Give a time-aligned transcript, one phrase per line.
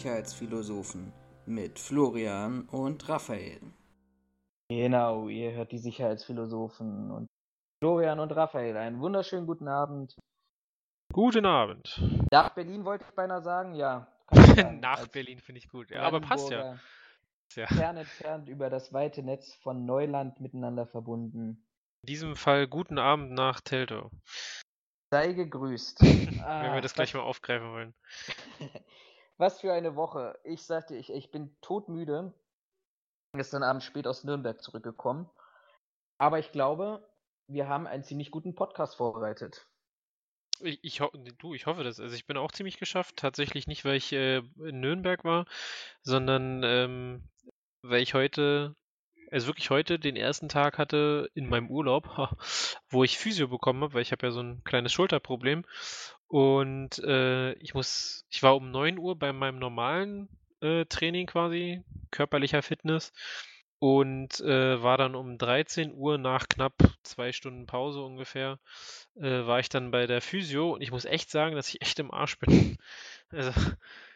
[0.00, 1.12] Sicherheitsphilosophen
[1.44, 3.60] mit Florian und Raphael.
[4.70, 7.26] Genau, ihr hört die Sicherheitsphilosophen und
[7.82, 8.78] Florian und Raphael.
[8.78, 10.16] Einen wunderschönen guten Abend.
[11.12, 12.00] Guten Abend.
[12.32, 14.10] Nach Berlin wollte ich beinahe sagen, ja.
[14.32, 15.90] Sagen, Nach Berlin finde ich gut.
[15.90, 16.78] Ja, aber passt ja.
[17.56, 17.66] ja.
[17.66, 21.66] Fern entfernt über das weite Netz von Neuland miteinander verbunden.
[22.04, 24.10] In diesem Fall guten Abend nach Teltow.
[25.12, 26.00] Sei gegrüßt.
[26.02, 26.04] ah,
[26.62, 27.94] Wenn wir das gleich mal aufgreifen wollen.
[29.40, 30.38] Was für eine Woche.
[30.44, 32.34] Ich sagte, ich, ich bin todmüde.
[33.32, 35.30] Gestern Abend spät aus Nürnberg zurückgekommen.
[36.18, 37.08] Aber ich glaube,
[37.48, 39.66] wir haben einen ziemlich guten Podcast vorbereitet.
[40.60, 41.00] Ich, ich,
[41.38, 42.00] du, ich hoffe das.
[42.00, 43.16] Also ich bin auch ziemlich geschafft.
[43.16, 45.46] Tatsächlich nicht, weil ich äh, in Nürnberg war,
[46.02, 47.24] sondern ähm,
[47.80, 48.76] weil ich heute
[49.30, 52.10] also wirklich heute den ersten Tag hatte in meinem Urlaub,
[52.90, 55.64] wo ich Physio bekommen habe, weil ich habe ja so ein kleines Schulterproblem.
[56.30, 60.28] Und äh, ich muss, ich war um 9 Uhr bei meinem normalen
[60.60, 63.12] äh, Training quasi, körperlicher Fitness.
[63.80, 68.60] Und äh, war dann um 13 Uhr nach knapp zwei Stunden Pause ungefähr,
[69.16, 71.98] äh, war ich dann bei der Physio und ich muss echt sagen, dass ich echt
[71.98, 72.78] im Arsch bin.
[73.32, 73.52] Also,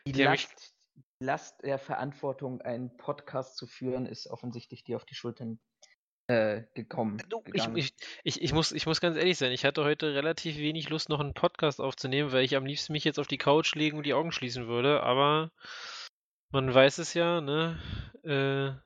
[0.07, 0.75] die, die Last,
[1.21, 5.59] Last der Verantwortung, einen Podcast zu führen, ist offensichtlich dir auf die Schultern
[6.27, 7.23] äh, gekommen.
[7.53, 10.89] Ich, ich, ich, ich, muss, ich muss ganz ehrlich sein, ich hatte heute relativ wenig
[10.89, 13.99] Lust, noch einen Podcast aufzunehmen, weil ich am liebsten mich jetzt auf die Couch legen
[13.99, 15.51] und die Augen schließen würde, aber
[16.51, 17.79] man weiß es ja, ne?
[18.23, 18.81] Äh,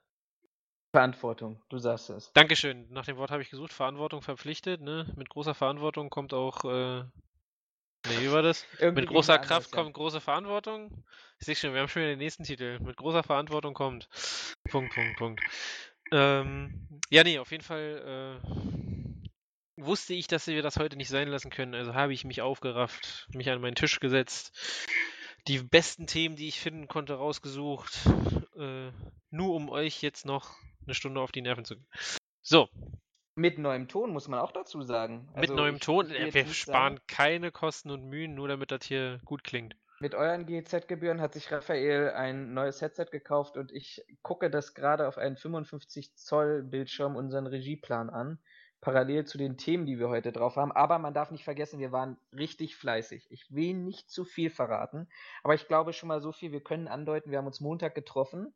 [0.91, 2.33] Verantwortung, du sagst es.
[2.33, 2.89] Dankeschön.
[2.91, 3.75] Nach dem Wort habe ich gesucht.
[3.75, 5.13] Verantwortung verpflichtet, ne?
[5.17, 7.05] Mit großer Verantwortung kommt auch äh,
[8.07, 8.65] Nee, wie war das?
[8.79, 11.05] Irgendwie Mit großer Kraft kommt große Verantwortung.
[11.41, 12.79] Ich sehe schon, wir haben schon wieder den nächsten Titel.
[12.81, 14.09] Mit großer Verantwortung kommt.
[14.71, 15.41] Punkt, Punkt, Punkt.
[16.13, 21.29] Ähm, ja, nee, auf jeden Fall äh, wusste ich, dass wir das heute nicht sein
[21.29, 21.75] lassen können.
[21.75, 24.57] Also habe ich mich aufgerafft, mich an meinen Tisch gesetzt,
[25.47, 27.99] die besten Themen, die ich finden konnte, rausgesucht.
[28.57, 28.91] Äh,
[29.31, 31.87] nur um euch jetzt noch eine Stunde auf die Nerven zu gehen.
[32.43, 32.69] So,
[33.39, 35.29] mit neuem Ton, muss man auch dazu sagen.
[35.33, 36.11] Also mit neuem Ton?
[36.11, 39.77] Ich wir sparen sagen, keine Kosten und Mühen, nur damit das hier gut klingt.
[40.01, 45.09] Mit euren GZ-Gebühren hat sich Raphael ein neues Headset gekauft und ich gucke das gerade
[45.09, 48.39] auf einen 55 Zoll Bildschirm unseren Regieplan an,
[48.81, 50.71] parallel zu den Themen, die wir heute drauf haben.
[50.71, 53.27] Aber man darf nicht vergessen, wir waren richtig fleißig.
[53.31, 55.09] Ich will nicht zu viel verraten,
[55.43, 58.55] aber ich glaube schon mal so viel, wir können andeuten, wir haben uns Montag getroffen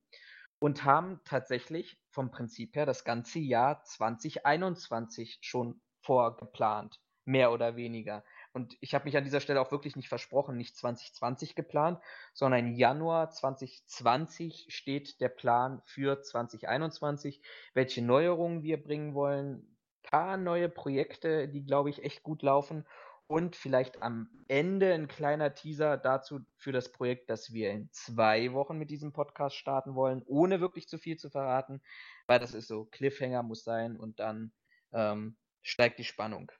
[0.60, 8.22] und haben tatsächlich vom Prinzip her das ganze Jahr 2021 schon vorgeplant, mehr oder weniger.
[8.52, 11.98] Und ich habe mich an dieser Stelle auch wirklich nicht versprochen, nicht 2020 geplant,
[12.34, 17.40] sondern Januar 2020 steht der Plan für 2021,
[17.72, 22.86] welche Neuerungen wir bringen wollen, paar neue Projekte, die glaube ich echt gut laufen.
[23.28, 28.52] Und vielleicht am Ende ein kleiner Teaser dazu für das Projekt, das wir in zwei
[28.52, 31.80] Wochen mit diesem Podcast starten wollen, ohne wirklich zu viel zu verraten,
[32.26, 34.52] weil das ist so, Cliffhanger muss sein und dann
[34.92, 36.52] ähm, steigt die Spannung.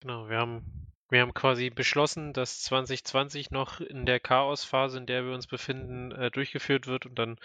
[0.00, 5.24] Genau, wir haben, wir haben quasi beschlossen, dass 2020 noch in der Chaosphase, in der
[5.24, 7.38] wir uns befinden, äh, durchgeführt wird und dann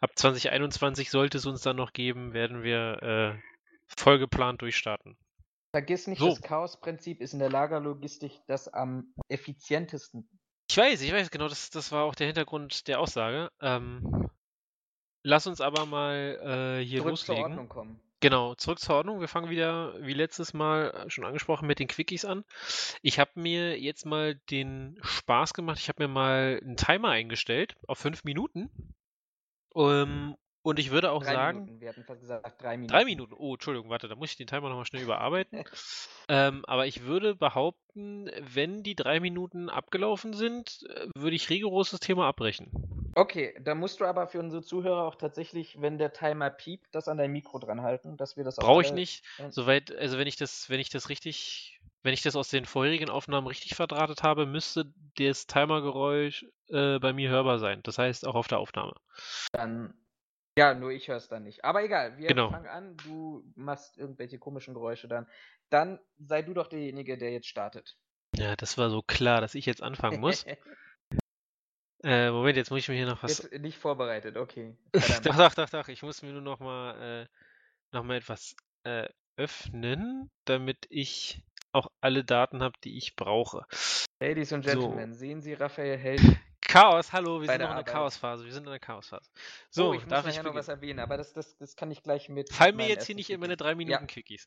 [0.00, 3.42] ab 2021 sollte es uns dann noch geben, werden wir äh,
[3.86, 5.16] vollgeplant durchstarten.
[5.72, 6.28] Vergiss nicht, so.
[6.28, 10.28] das Chaos-Prinzip ist in der Lagerlogistik das am effizientesten.
[10.70, 13.50] Ich weiß, ich weiß, genau, das, das war auch der Hintergrund der Aussage.
[13.60, 14.30] Ähm,
[15.22, 17.42] lass uns aber mal äh, hier zurück loslegen.
[17.42, 18.00] Zur Ordnung kommen.
[18.20, 19.20] Genau, zurück zur Ordnung.
[19.20, 22.44] Wir fangen wieder, wie letztes Mal äh, schon angesprochen, mit den Quickies an.
[23.02, 25.78] Ich habe mir jetzt mal den Spaß gemacht.
[25.78, 28.70] Ich habe mir mal einen Timer eingestellt auf fünf Minuten.
[29.74, 31.60] Ähm, und ich würde auch drei sagen.
[31.60, 31.80] Minuten.
[31.80, 32.92] Wir hatten fast gesagt drei Minuten.
[32.92, 33.34] Drei Minuten.
[33.38, 35.62] Oh, Entschuldigung, warte, da muss ich den Timer nochmal schnell überarbeiten.
[36.28, 41.92] ähm, aber ich würde behaupten, wenn die drei Minuten abgelaufen sind, äh, würde ich rigoros
[41.92, 42.72] das Thema abbrechen.
[43.14, 47.06] Okay, da musst du aber für unsere Zuhörer auch tatsächlich, wenn der Timer piept, das
[47.06, 48.64] an dein Mikro dran halten, dass wir das auch.
[48.64, 49.24] Brauche ich nicht.
[49.50, 53.08] Soweit, also wenn ich das, wenn ich das richtig, wenn ich das aus den vorherigen
[53.08, 57.80] Aufnahmen richtig verdrahtet habe, müsste das Timergeräusch äh, bei mir hörbar sein.
[57.84, 58.94] Das heißt auch auf der Aufnahme.
[59.52, 59.94] Dann
[60.58, 61.64] ja, nur ich höre es dann nicht.
[61.64, 62.50] Aber egal, wir genau.
[62.50, 65.26] fangen an, du machst irgendwelche komischen Geräusche dann.
[65.68, 67.96] Dann sei du doch derjenige, der jetzt startet.
[68.36, 70.46] Ja, das war so klar, dass ich jetzt anfangen muss.
[72.04, 73.38] äh, Moment, jetzt muss ich mir hier noch was.
[73.38, 74.76] Jetzt nicht vorbereitet, okay.
[75.24, 75.88] doch, doch, doch, doch.
[75.88, 77.26] Ich muss mir nur noch mal, äh,
[77.92, 81.42] noch mal etwas äh, öffnen, damit ich
[81.72, 83.66] auch alle Daten habe, die ich brauche.
[84.20, 85.18] Ladies und Gentlemen, so.
[85.18, 86.22] sehen Sie Raphael Held
[86.76, 88.44] Chaos, hallo, wir sind noch in der Chaosphase.
[88.44, 89.30] Wir sind in der Chaosphase.
[89.70, 92.02] So, oh, ich darf muss ich noch was erwähnen, aber das, das, das kann ich
[92.02, 92.52] gleich mit.
[92.52, 94.06] Fall mir jetzt hier nicht in meine drei Minuten ja.
[94.06, 94.46] Quickies.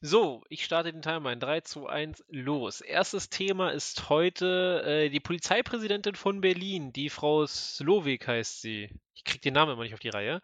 [0.00, 2.80] So, ich starte den Timer in 3, 2, 1, los.
[2.80, 8.88] Erstes Thema ist heute äh, die Polizeipräsidentin von Berlin, die Frau Slowik heißt sie.
[9.14, 10.40] Ich krieg den Namen immer nicht auf die Reihe.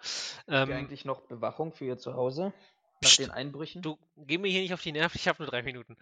[0.46, 2.52] Ähm, eigentlich noch Bewachung für ihr Zuhause
[3.00, 3.80] nach pst, den Einbrüchen?
[3.80, 5.96] Du geh mir hier nicht auf die Nerven, ich habe nur drei Minuten.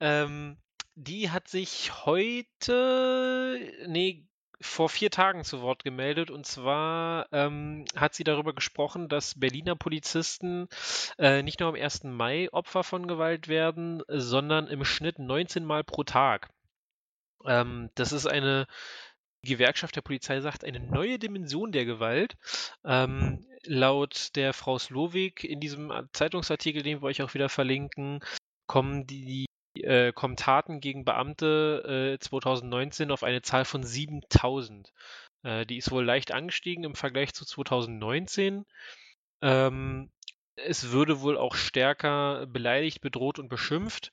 [0.00, 0.58] Ähm,
[0.96, 4.26] die hat sich heute, nee,
[4.60, 6.30] vor vier Tagen zu Wort gemeldet.
[6.30, 10.68] Und zwar ähm, hat sie darüber gesprochen, dass Berliner Polizisten
[11.18, 12.04] äh, nicht nur am 1.
[12.04, 16.50] Mai Opfer von Gewalt werden, sondern im Schnitt 19 Mal pro Tag.
[17.46, 18.66] Ähm, das ist eine,
[19.44, 22.36] die Gewerkschaft der Polizei sagt, eine neue Dimension der Gewalt.
[22.84, 28.20] Ähm, laut der Frau Slowik in diesem Zeitungsartikel, den wir euch auch wieder verlinken,
[28.66, 29.45] kommen die
[29.84, 34.92] äh, kommen Taten gegen Beamte äh, 2019 auf eine Zahl von 7000.
[35.42, 38.64] Äh, die ist wohl leicht angestiegen im Vergleich zu 2019.
[39.42, 40.10] Ähm,
[40.56, 44.12] es würde wohl auch stärker beleidigt, bedroht und beschimpft.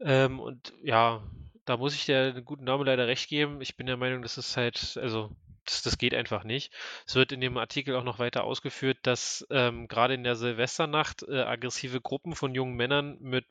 [0.00, 1.22] Ähm, und ja,
[1.64, 3.60] da muss ich der guten Dame leider recht geben.
[3.60, 5.30] Ich bin der Meinung, das ist halt, also
[5.64, 6.72] das, das geht einfach nicht.
[7.06, 11.22] Es wird in dem Artikel auch noch weiter ausgeführt, dass ähm, gerade in der Silvesternacht
[11.28, 13.46] äh, aggressive Gruppen von jungen Männern mit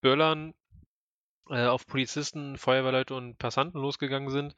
[0.00, 0.54] Böllern
[1.50, 4.54] äh, auf Polizisten, Feuerwehrleute und Passanten losgegangen sind.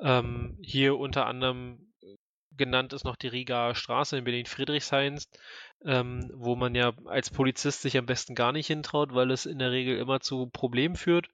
[0.00, 1.90] Ähm, hier unter anderem
[2.56, 5.18] genannt ist noch die Rigaer Straße in Berlin-Friedrichshain,
[5.84, 9.58] ähm, wo man ja als Polizist sich am besten gar nicht hintraut, weil es in
[9.58, 11.28] der Regel immer zu Problemen führt.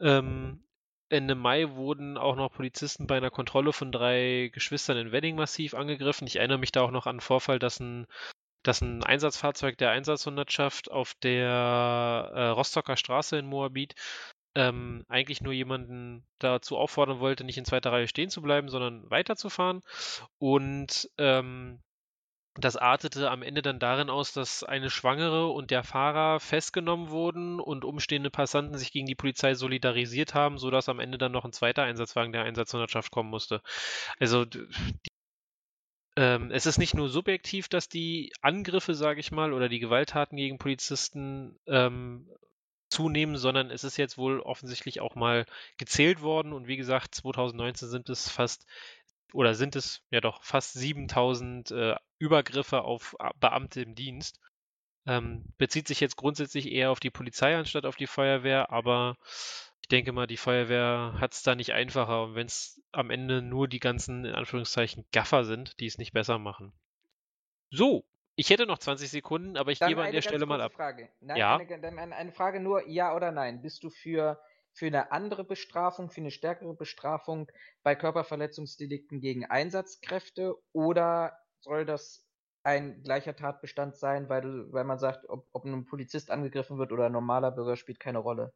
[0.00, 0.62] Ähm,
[1.08, 5.74] Ende Mai wurden auch noch Polizisten bei einer Kontrolle von drei Geschwistern in Wedding massiv
[5.74, 6.26] angegriffen.
[6.26, 8.06] Ich erinnere mich da auch noch an einen Vorfall, dass ein
[8.66, 13.94] dass ein Einsatzfahrzeug der Einsatzhundertschaft auf der äh, Rostocker Straße in Moabit
[14.56, 19.08] ähm, eigentlich nur jemanden dazu auffordern wollte, nicht in zweiter Reihe stehen zu bleiben, sondern
[19.10, 19.82] weiterzufahren.
[20.38, 21.80] Und ähm,
[22.58, 27.60] das artete am Ende dann darin aus, dass eine Schwangere und der Fahrer festgenommen wurden
[27.60, 31.52] und umstehende Passanten sich gegen die Polizei solidarisiert haben, sodass am Ende dann noch ein
[31.52, 33.60] zweiter Einsatzwagen der Einsatzhundertschaft kommen musste.
[34.18, 34.66] Also die
[36.16, 40.36] ähm, es ist nicht nur subjektiv, dass die Angriffe, sage ich mal, oder die Gewalttaten
[40.36, 42.28] gegen Polizisten ähm,
[42.88, 45.44] zunehmen, sondern es ist jetzt wohl offensichtlich auch mal
[45.76, 48.66] gezählt worden und wie gesagt, 2019 sind es fast
[49.32, 54.40] oder sind es ja doch fast 7000 äh, Übergriffe auf Beamte im Dienst.
[55.06, 59.16] Ähm, bezieht sich jetzt grundsätzlich eher auf die Polizei anstatt auf die Feuerwehr, aber
[59.86, 62.24] ich denke mal, die Feuerwehr hat es da nicht einfacher.
[62.24, 66.12] Und wenn es am Ende nur die ganzen, in Anführungszeichen, Gaffer sind, die es nicht
[66.12, 66.72] besser machen.
[67.70, 68.04] So,
[68.34, 70.72] ich hätte noch 20 Sekunden, aber ich Dann gebe an der Stelle mal ab.
[70.72, 71.08] Frage.
[71.20, 71.56] Nein, ja?
[71.56, 73.62] eine, eine, eine Frage nur, ja oder nein.
[73.62, 74.40] Bist du für,
[74.72, 77.48] für eine andere Bestrafung, für eine stärkere Bestrafung
[77.84, 82.26] bei Körperverletzungsdelikten gegen Einsatzkräfte oder soll das
[82.64, 87.06] ein gleicher Tatbestand sein, weil, weil man sagt, ob, ob ein Polizist angegriffen wird oder
[87.06, 88.52] ein normaler Bürger spielt keine Rolle?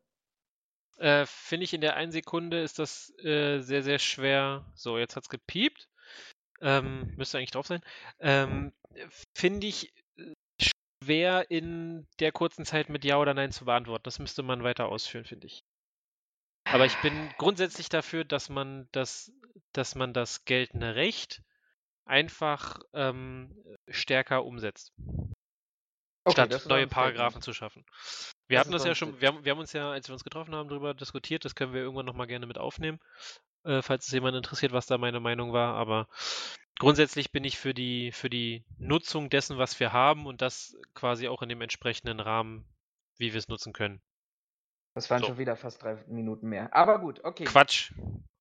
[1.00, 4.66] Äh, Finde ich in der einen Sekunde ist das äh, sehr, sehr schwer.
[4.74, 5.88] So, jetzt hat es gepiept.
[6.60, 7.80] Ähm, müsste eigentlich drauf sein.
[8.18, 8.72] Ähm,
[9.34, 10.34] Finde ich äh,
[11.02, 14.02] schwer in der kurzen Zeit mit Ja oder Nein zu beantworten.
[14.02, 15.64] Das müsste man weiter ausführen, finde ich.
[16.64, 19.32] Aber ich bin grundsätzlich dafür, dass man das,
[19.72, 21.42] dass man das geltende Recht
[22.04, 23.56] einfach ähm,
[23.88, 24.92] stärker umsetzt.
[26.30, 27.84] Okay, statt neue Paragraphen zu schaffen.
[28.48, 30.24] Wir das hatten das ja schon, wir haben, wir haben, uns ja, als wir uns
[30.24, 31.44] getroffen haben, darüber diskutiert.
[31.44, 32.98] Das können wir irgendwann nochmal gerne mit aufnehmen,
[33.64, 35.74] äh, falls es jemand interessiert, was da meine Meinung war.
[35.74, 36.08] Aber
[36.78, 41.28] grundsätzlich bin ich für die, für die Nutzung dessen, was wir haben und das quasi
[41.28, 42.64] auch in dem entsprechenden Rahmen,
[43.18, 44.00] wie wir es nutzen können.
[44.94, 45.28] Das waren so.
[45.28, 46.74] schon wieder fast drei Minuten mehr.
[46.74, 47.44] Aber gut, okay.
[47.44, 47.92] Quatsch.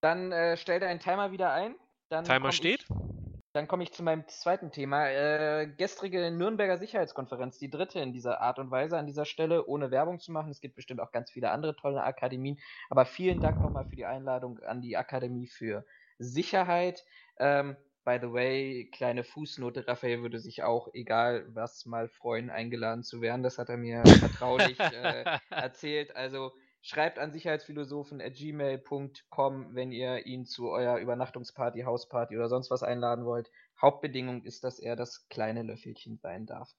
[0.02, 1.76] Dann äh, stell deinen Timer wieder ein.
[2.10, 2.88] Dann Timer steht.
[2.90, 3.19] Ich,
[3.60, 5.10] dann komme ich zu meinem zweiten Thema.
[5.10, 9.92] Äh, gestrige Nürnberger Sicherheitskonferenz, die dritte in dieser Art und Weise an dieser Stelle, ohne
[9.92, 10.50] Werbung zu machen.
[10.50, 12.58] Es gibt bestimmt auch ganz viele andere tolle Akademien.
[12.90, 15.86] Aber vielen Dank nochmal für die Einladung an die Akademie für
[16.20, 17.04] Sicherheit.
[17.38, 17.76] Ähm,
[18.06, 23.20] by the way, kleine Fußnote, Raphael würde sich auch, egal was, mal freuen, eingeladen zu
[23.20, 23.44] werden.
[23.44, 26.16] Das hat er mir vertraulich äh, erzählt.
[26.16, 33.26] Also Schreibt an sicherheitsphilosophen.gmail.com, wenn ihr ihn zu eurer Übernachtungsparty, Hausparty oder sonst was einladen
[33.26, 33.52] wollt.
[33.82, 36.74] Hauptbedingung ist, dass er das kleine Löffelchen sein darf.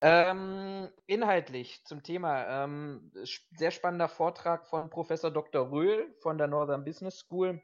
[0.00, 2.64] Ähm, inhaltlich zum Thema.
[2.64, 3.10] Ähm,
[3.56, 5.70] sehr spannender Vortrag von Professor Dr.
[5.70, 7.60] Röhl von der Northern Business School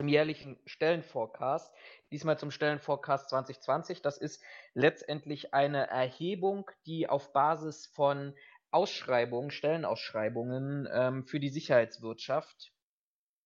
[0.00, 1.74] zum jährlichen Stellenforecast.
[2.12, 4.00] Diesmal zum Stellenforecast 2020.
[4.00, 4.42] Das ist
[4.74, 8.34] letztendlich eine Erhebung, die auf Basis von
[8.70, 12.72] Ausschreibungen, Stellenausschreibungen ähm, für die Sicherheitswirtschaft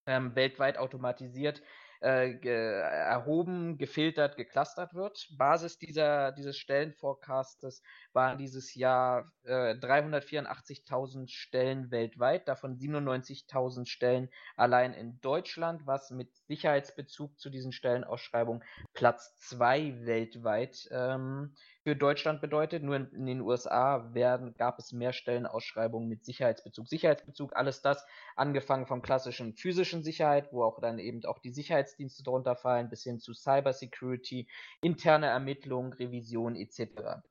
[0.07, 1.63] ähm, weltweit automatisiert
[2.05, 5.27] äh, erhoben, gefiltert, geclustert wird.
[5.39, 14.93] Basis dieser, dieses Stellenforecastes waren dieses Jahr äh, 384.000 Stellen weltweit, davon 97.000 Stellen allein
[14.93, 22.83] in Deutschland, was mit Sicherheitsbezug zu diesen Stellenausschreibungen Platz 2 weltweit ähm, für Deutschland bedeutet.
[22.83, 26.89] Nur in, in den USA werden, gab es mehr Stellenausschreibungen mit Sicherheitsbezug.
[26.89, 28.05] Sicherheitsbezug, alles das,
[28.37, 33.03] angefangen vom klassischen physischen Sicherheit, wo auch dann eben auch die Sicherheitsdienste drunter fallen, bis
[33.03, 34.49] hin zu Cybersecurity,
[34.81, 37.23] interne Ermittlung, Revision etc.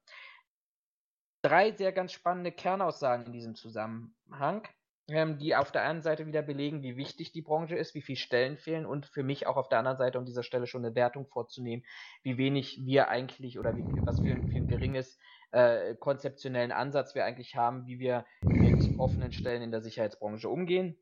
[1.41, 4.67] Drei sehr ganz spannende Kernaussagen in diesem Zusammenhang
[5.10, 8.17] ähm, die auf der einen Seite wieder belegen, wie wichtig die Branche ist, wie viele
[8.17, 10.95] Stellen fehlen und für mich auch auf der anderen Seite, um dieser Stelle schon eine
[10.95, 11.83] Wertung vorzunehmen,
[12.24, 15.19] wie wenig wir eigentlich oder wie, was für ein, für ein geringes
[15.51, 20.98] äh, konzeptionellen Ansatz wir eigentlich haben, wie wir mit offenen Stellen in der Sicherheitsbranche umgehen.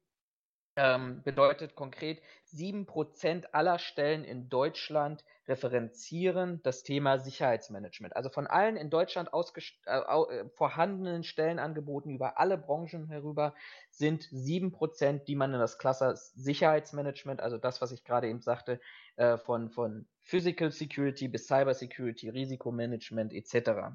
[0.78, 2.22] Ähm, bedeutet konkret,
[2.54, 8.16] 7% aller Stellen in Deutschland referenzieren das Thema Sicherheitsmanagement.
[8.16, 13.54] Also von allen in Deutschland äh, äh, vorhandenen Stellenangeboten über alle Branchen herüber
[13.90, 18.80] sind 7%, die man in das Cluster Sicherheitsmanagement, also das, was ich gerade eben sagte,
[19.18, 23.94] äh, von, von Physical Security bis Cyber Security, Risikomanagement etc.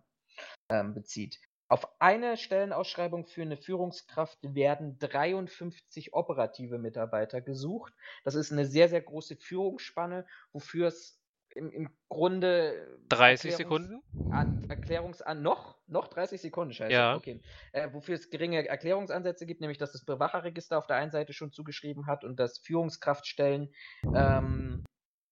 [0.69, 1.41] Ähm, bezieht.
[1.69, 7.93] Auf eine Stellenausschreibung für eine Führungskraft werden 53 operative Mitarbeiter gesucht.
[8.25, 11.21] Das ist eine sehr, sehr große Führungsspanne, wofür es
[11.57, 14.03] im, im Grunde 30 Erklärungs Sekunden?
[14.31, 16.93] An, Erklärungsan noch noch 30 Sekunden, scheiße.
[16.93, 17.17] Ja.
[17.17, 17.41] Okay.
[17.73, 21.53] Äh, wofür es geringe Erklärungsansätze gibt, nämlich dass das Bewacherregister auf der einen Seite schon
[21.53, 23.73] zugeschrieben hat und dass Führungskraftstellen
[24.15, 24.85] ähm,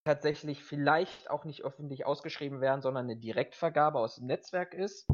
[0.04, 5.08] tatsächlich vielleicht auch nicht öffentlich ausgeschrieben werden, sondern eine Direktvergabe aus dem Netzwerk ist.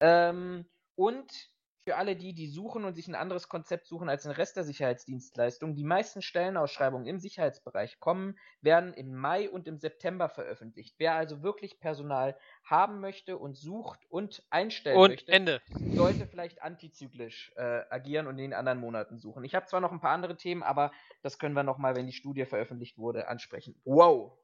[0.00, 1.50] Ähm, und
[1.86, 4.64] für alle die, die suchen und sich ein anderes Konzept suchen als den Rest der
[4.64, 10.96] Sicherheitsdienstleistungen, die meisten Stellenausschreibungen im Sicherheitsbereich kommen, werden im Mai und im September veröffentlicht.
[10.98, 15.62] Wer also wirklich Personal haben möchte und sucht und einstellen und möchte, Ende.
[15.94, 19.44] sollte vielleicht antizyklisch äh, agieren und in den anderen Monaten suchen.
[19.44, 20.90] Ich habe zwar noch ein paar andere Themen, aber
[21.22, 23.80] das können wir nochmal, wenn die Studie veröffentlicht wurde, ansprechen.
[23.84, 24.36] Wow!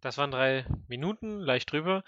[0.00, 2.02] Das waren drei Minuten, leicht drüber.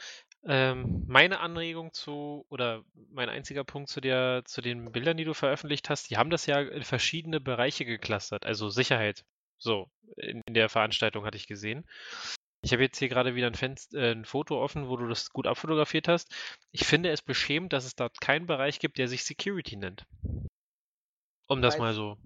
[0.49, 5.35] Ähm, meine Anregung zu, oder mein einziger Punkt zu der, zu den Bildern, die du
[5.35, 9.25] veröffentlicht hast, die haben das ja in verschiedene Bereiche geclustert, also Sicherheit.
[9.59, 11.85] So, in, in der Veranstaltung hatte ich gesehen.
[12.63, 15.31] Ich habe jetzt hier gerade wieder ein, Fenster, äh, ein Foto offen, wo du das
[15.31, 16.33] gut abfotografiert hast.
[16.71, 20.07] Ich finde es beschämend, dass es dort keinen Bereich gibt, der sich Security nennt.
[21.49, 22.19] Um das Weil- mal so.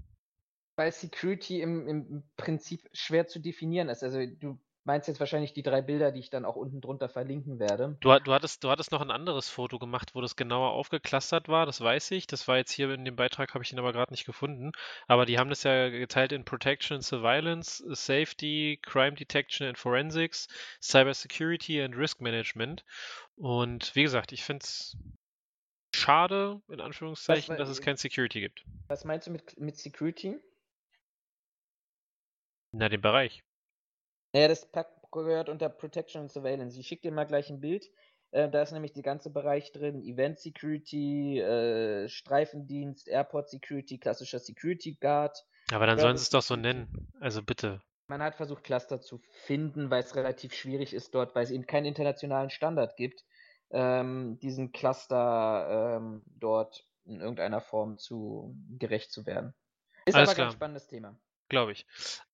[0.77, 4.03] Weil Security im, im Prinzip schwer zu definieren ist.
[4.03, 4.59] Also du
[4.91, 7.97] meinst jetzt wahrscheinlich die drei Bilder, die ich dann auch unten drunter verlinken werde.
[8.01, 11.65] Du, du, hattest, du hattest noch ein anderes Foto gemacht, wo das genauer aufgeklustert war,
[11.65, 12.27] das weiß ich.
[12.27, 14.73] Das war jetzt hier in dem Beitrag, habe ich den aber gerade nicht gefunden.
[15.07, 20.49] Aber die haben das ja geteilt in Protection and Surveillance, Safety, Crime Detection and Forensics,
[20.83, 22.85] Cyber Security and Risk Management.
[23.37, 24.97] Und wie gesagt, ich finde es
[25.95, 28.65] schade, in Anführungszeichen, dass es kein Security gibt.
[28.89, 30.37] Was meinst du mit, mit Security?
[32.73, 33.45] Na, den Bereich.
[34.33, 36.79] Naja, das pack- gehört unter Protection and Surveillance.
[36.79, 37.91] Ich schicke dir mal gleich ein Bild.
[38.31, 40.03] Äh, da ist nämlich der ganze Bereich drin.
[40.03, 45.45] Event Security, äh, Streifendienst, Airport Security, klassischer Security Guard.
[45.73, 47.09] Aber dann sollen sie es doch so nennen.
[47.19, 47.81] Also bitte.
[48.07, 51.67] Man hat versucht, Cluster zu finden, weil es relativ schwierig ist dort, weil es eben
[51.67, 53.25] keinen internationalen Standard gibt,
[53.71, 59.55] ähm, diesen Cluster ähm, dort in irgendeiner Form zu gerecht zu werden.
[60.07, 60.53] Ist Alles aber ganz klar.
[60.53, 61.17] spannendes Thema.
[61.51, 61.85] Glaube ich.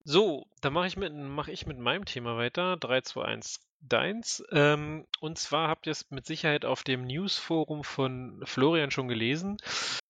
[0.05, 2.77] So, dann mache ich, mit, mach ich mit meinem Thema weiter.
[2.77, 4.45] 3, 2, 1, deins.
[4.53, 9.57] Ähm, und zwar habt ihr es mit Sicherheit auf dem Newsforum von Florian schon gelesen.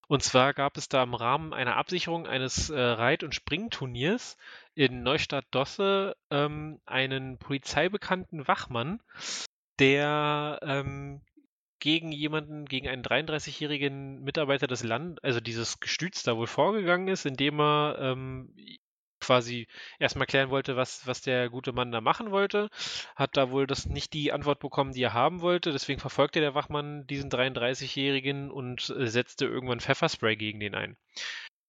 [0.08, 4.36] Und zwar gab es da im Rahmen einer Absicherung eines äh, Reit- und Springturniers
[4.74, 9.00] in Neustadt-Dosse ähm, einen polizeibekannten Wachmann,
[9.78, 11.22] der ähm,
[11.78, 17.26] gegen jemanden, gegen einen 33-jährigen Mitarbeiter des Land, also dieses Gestüts da wohl vorgegangen ist,
[17.26, 18.52] indem er ähm,
[19.26, 19.66] quasi
[19.98, 22.70] erstmal klären wollte, was, was der gute Mann da machen wollte,
[23.16, 26.54] hat da wohl das nicht die Antwort bekommen, die er haben wollte, deswegen verfolgte der
[26.54, 30.96] Wachmann diesen 33-jährigen und äh, setzte irgendwann Pfefferspray gegen den ein.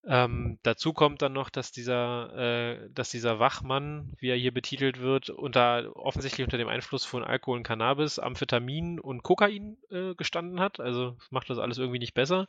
[0.10, 5.02] Ähm, dazu kommt dann noch, dass dieser, äh, dass dieser Wachmann, wie er hier betitelt
[5.02, 10.62] wird, unter offensichtlich unter dem Einfluss von Alkohol und Cannabis, Amphetamin und Kokain äh, gestanden
[10.62, 10.80] hat.
[10.80, 12.48] Also macht das alles irgendwie nicht besser.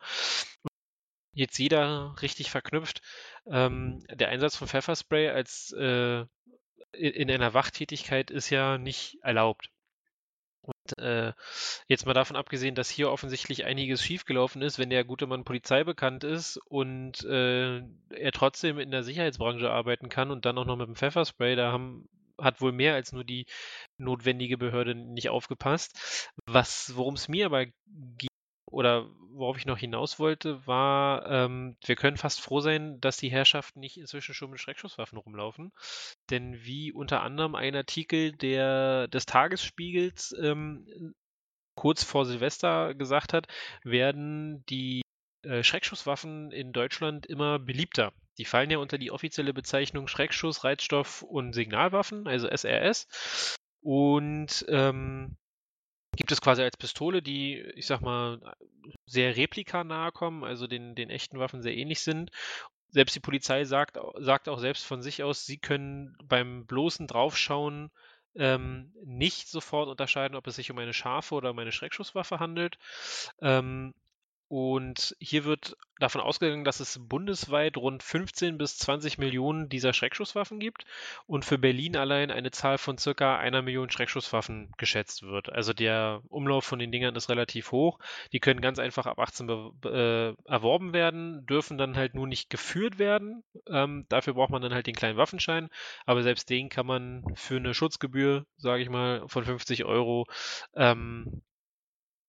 [1.32, 3.00] Jetzt jeder richtig verknüpft.
[3.46, 6.24] Ähm, der Einsatz von Pfefferspray als äh,
[6.92, 9.70] in, in einer Wachtätigkeit ist ja nicht erlaubt.
[10.62, 11.32] Und äh,
[11.86, 15.82] jetzt mal davon abgesehen, dass hier offensichtlich einiges schiefgelaufen ist, wenn der gute Mann Polizei
[15.82, 17.78] bekannt ist und äh,
[18.10, 21.72] er trotzdem in der Sicherheitsbranche arbeiten kann und dann auch noch mit dem Pfefferspray, da
[21.72, 22.06] haben,
[22.38, 23.46] hat wohl mehr als nur die
[23.96, 26.30] notwendige Behörde nicht aufgepasst.
[26.46, 28.28] Worum es mir aber ging,
[28.70, 33.30] oder worauf ich noch hinaus wollte, war, ähm, wir können fast froh sein, dass die
[33.30, 35.72] Herrschaften nicht inzwischen schon mit Schreckschusswaffen rumlaufen.
[36.30, 41.14] Denn wie unter anderem ein Artikel der, des Tagesspiegels ähm,
[41.74, 43.46] kurz vor Silvester gesagt hat,
[43.84, 45.02] werden die
[45.42, 48.12] äh, Schreckschusswaffen in Deutschland immer beliebter.
[48.38, 53.06] Die fallen ja unter die offizielle Bezeichnung Schreckschuss, Reizstoff und Signalwaffen, also SRS.
[53.80, 55.36] Und ähm,
[56.18, 58.40] gibt es quasi als Pistole, die, ich sag mal,
[59.06, 62.32] sehr replikanahe kommen, also den, den echten Waffen sehr ähnlich sind.
[62.90, 67.92] Selbst die Polizei sagt, sagt auch selbst von sich aus, sie können beim bloßen Draufschauen
[68.34, 72.78] ähm, nicht sofort unterscheiden, ob es sich um eine scharfe oder um eine Schreckschusswaffe handelt.
[73.40, 73.94] Ähm,
[74.48, 80.58] und hier wird davon ausgegangen, dass es bundesweit rund 15 bis 20 Millionen dieser Schreckschusswaffen
[80.58, 80.84] gibt
[81.26, 85.52] und für Berlin allein eine Zahl von circa einer Million Schreckschusswaffen geschätzt wird.
[85.52, 87.98] Also der Umlauf von den Dingern ist relativ hoch.
[88.32, 89.48] Die können ganz einfach ab 18
[89.84, 93.42] äh, erworben werden, dürfen dann halt nur nicht geführt werden.
[93.68, 95.68] Ähm, dafür braucht man dann halt den kleinen Waffenschein.
[96.06, 100.26] Aber selbst den kann man für eine Schutzgebühr, sage ich mal, von 50 Euro
[100.74, 101.42] ähm,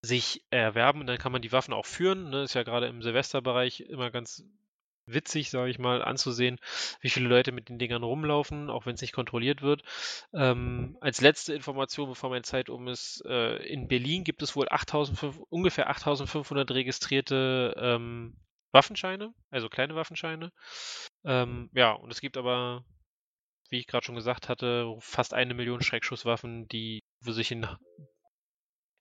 [0.02, 2.30] sich erwerben und dann kann man die Waffen auch führen.
[2.30, 2.44] Ne?
[2.44, 4.44] Ist ja gerade im Silvesterbereich immer ganz
[5.06, 6.58] witzig, sage ich mal, anzusehen,
[7.00, 9.82] wie viele Leute mit den Dingern rumlaufen, auch wenn es nicht kontrolliert wird.
[10.32, 14.68] Ähm, als letzte Information, bevor meine Zeit um ist, äh, in Berlin gibt es wohl
[14.70, 18.36] 8500, ungefähr 8500 registrierte ähm,
[18.72, 20.52] Waffenscheine, also kleine Waffenscheine.
[21.24, 22.84] Ähm, ja, und es gibt aber,
[23.68, 27.66] wie ich gerade schon gesagt hatte, fast eine Million Schreckschusswaffen, die sich in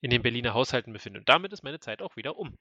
[0.02, 1.20] in den Berliner Haushalten befinden.
[1.20, 2.58] Und damit ist meine Zeit auch wieder um.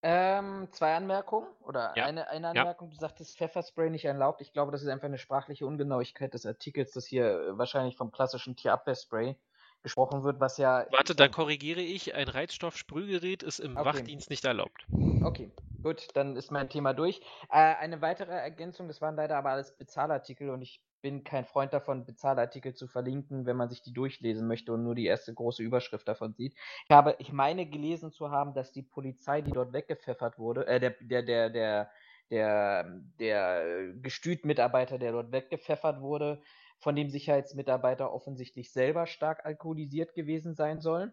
[0.00, 2.04] Ähm, zwei Anmerkungen oder ja.
[2.04, 2.88] eine, eine Anmerkung.
[2.88, 2.94] Ja.
[2.94, 4.40] Du sagtest Pfefferspray nicht erlaubt.
[4.40, 8.12] Ich glaube, das ist einfach eine sprachliche Ungenauigkeit des Artikels, dass hier äh, wahrscheinlich vom
[8.12, 9.34] klassischen Tierabwehrspray
[9.82, 10.86] gesprochen wird, was ja.
[10.90, 12.14] Warte, dann korrigiere ich.
[12.14, 13.86] Ein Reizstoffsprühgerät ist im okay.
[13.86, 14.86] Wachdienst nicht erlaubt.
[15.24, 15.50] Okay,
[15.82, 17.20] gut, dann ist mein Thema durch.
[17.50, 21.72] Äh, eine weitere Ergänzung, das waren leider aber alles Bezahlartikel und ich bin kein Freund
[21.72, 25.62] davon, Bezahlartikel zu verlinken, wenn man sich die durchlesen möchte und nur die erste große
[25.62, 26.54] Überschrift davon sieht.
[26.88, 30.80] Ich habe, ich meine gelesen zu haben, dass die Polizei, die dort weggepfeffert wurde, äh,
[30.80, 31.90] der, der, der, der,
[32.30, 32.84] der,
[33.18, 36.42] der Gestüt-Mitarbeiter, der dort weggepfeffert wurde,
[36.78, 41.12] von dem Sicherheitsmitarbeiter offensichtlich selber stark alkoholisiert gewesen sein soll.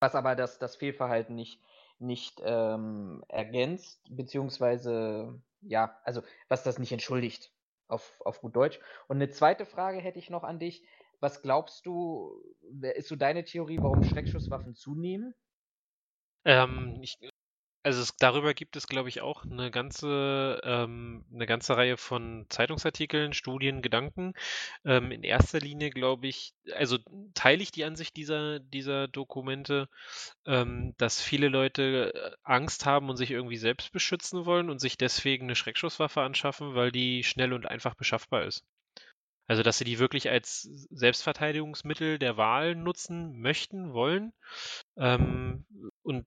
[0.00, 1.60] Was aber das, das Fehlverhalten nicht,
[1.98, 7.52] nicht ähm, ergänzt, beziehungsweise, ja, also was das nicht entschuldigt
[7.88, 8.78] auf, auf gut Deutsch.
[9.08, 10.86] Und eine zweite Frage hätte ich noch an dich.
[11.20, 12.40] Was glaubst du,
[12.94, 15.34] ist so deine Theorie, warum Schreckschusswaffen zunehmen?
[16.44, 17.18] Ähm, ich,
[17.82, 22.46] also es, darüber gibt es, glaube ich, auch eine ganze, ähm, eine ganze Reihe von
[22.48, 24.34] Zeitungsartikeln, Studien, Gedanken.
[24.84, 26.98] Ähm, in erster Linie, glaube ich, also
[27.34, 29.88] teile ich die Ansicht dieser, dieser Dokumente,
[30.46, 34.98] ähm, dass viele Leute äh, Angst haben und sich irgendwie selbst beschützen wollen und sich
[34.98, 38.64] deswegen eine Schreckschusswaffe anschaffen, weil die schnell und einfach beschaffbar ist.
[39.46, 44.34] Also, dass sie die wirklich als Selbstverteidigungsmittel der Wahl nutzen möchten, wollen.
[44.98, 45.64] Ähm,
[46.02, 46.26] und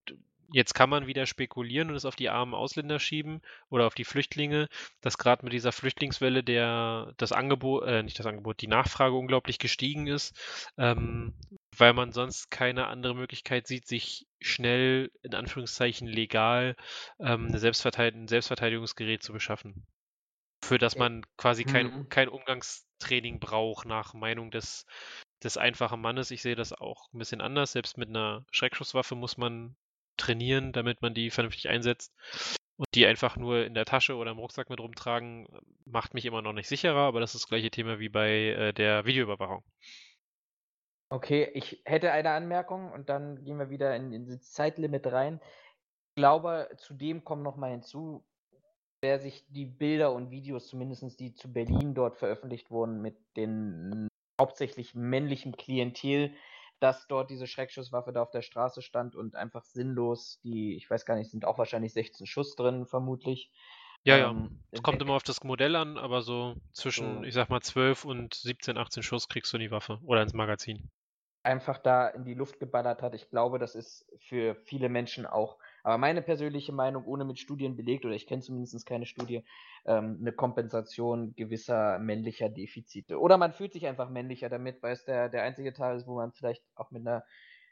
[0.53, 4.03] Jetzt kann man wieder spekulieren und es auf die armen Ausländer schieben oder auf die
[4.03, 4.67] Flüchtlinge,
[4.99, 9.59] dass gerade mit dieser Flüchtlingswelle der das Angebot, äh, nicht das Angebot, die Nachfrage unglaublich
[9.59, 10.37] gestiegen ist,
[10.77, 11.33] ähm,
[11.77, 16.75] weil man sonst keine andere Möglichkeit sieht, sich schnell in Anführungszeichen legal
[17.19, 19.85] ähm, eine Selbstverte ein Selbstverteidigungsgerät zu beschaffen.
[20.63, 22.09] Für das man quasi kein, mhm.
[22.09, 24.85] kein Umgangstraining braucht nach Meinung des
[25.43, 26.31] des einfachen Mannes.
[26.31, 27.71] Ich sehe das auch ein bisschen anders.
[27.71, 29.75] Selbst mit einer Schreckschusswaffe muss man
[30.17, 32.13] trainieren, damit man die vernünftig einsetzt.
[32.77, 35.47] Und die einfach nur in der Tasche oder im Rucksack mit rumtragen,
[35.85, 38.73] macht mich immer noch nicht sicherer, aber das ist das gleiche Thema wie bei äh,
[38.73, 39.63] der Videoüberwachung.
[41.09, 45.41] Okay, ich hätte eine Anmerkung und dann gehen wir wieder in, in das Zeitlimit rein.
[46.09, 48.25] Ich glaube, zudem kommen noch mal hinzu,
[49.01, 54.07] wer sich die Bilder und Videos, zumindest die zu Berlin dort veröffentlicht wurden, mit den
[54.39, 56.33] hauptsächlich männlichen Klientel
[56.81, 61.05] dass dort diese Schreckschusswaffe da auf der Straße stand und einfach sinnlos, die, ich weiß
[61.05, 63.51] gar nicht, sind auch wahrscheinlich 16 Schuss drin, vermutlich.
[64.03, 64.31] Ja, ja.
[64.31, 67.23] Ähm, es kommt immer auf das Modell an, aber so zwischen, so.
[67.23, 70.33] ich sag mal, 12 und 17, 18 Schuss kriegst du in die Waffe oder ins
[70.33, 70.89] Magazin.
[71.43, 73.13] Einfach da in die Luft geballert hat.
[73.13, 77.75] Ich glaube, das ist für viele Menschen auch aber meine persönliche Meinung, ohne mit Studien
[77.75, 79.43] belegt, oder ich kenne zumindest keine Studie,
[79.85, 83.19] ähm, eine Kompensation gewisser männlicher Defizite.
[83.19, 86.15] Oder man fühlt sich einfach männlicher damit, weil es der, der einzige Teil ist, wo
[86.15, 87.23] man vielleicht auch mit einer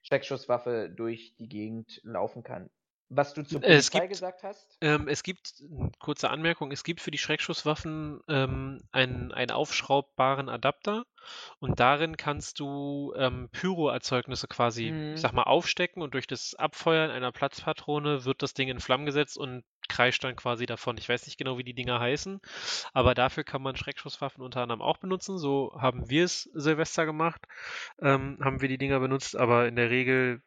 [0.04, 2.70] Schreckschusswaffe durch die Gegend laufen kann.
[3.12, 4.78] Was du zur Es Polizei gibt- gesagt hast?
[4.82, 10.48] Ähm, es gibt, n- kurze Anmerkung, es gibt für die Schreckschusswaffen ähm, einen, einen aufschraubbaren
[10.48, 11.06] Adapter
[11.60, 15.14] und darin kannst du ähm, Pyroerzeugnisse quasi, Mhm.
[15.16, 19.08] ich sag mal, aufstecken und durch das Abfeuern einer Platzpatrone wird das Ding in Flammen
[19.08, 20.98] gesetzt und kreischt dann quasi davon.
[20.98, 22.40] Ich weiß nicht genau, wie die Dinger heißen,
[22.94, 25.38] aber dafür kann man Schreckschusswaffen unter anderem auch benutzen.
[25.38, 27.46] So haben wir es Silvester gemacht,
[28.02, 30.42] ähm, haben wir die Dinger benutzt, aber in der Regel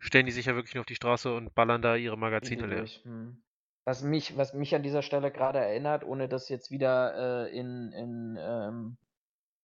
[0.00, 2.86] stellen die sich ja wirklich nur auf die Straße und ballern da ihre Magazine leer.
[2.86, 3.42] Hm.
[3.84, 7.90] Was mich, was mich an dieser Stelle gerade erinnert, ohne das jetzt wieder äh, in,
[7.92, 8.98] in, ähm,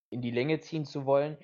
[0.08, 1.36] in die Länge ziehen zu wollen,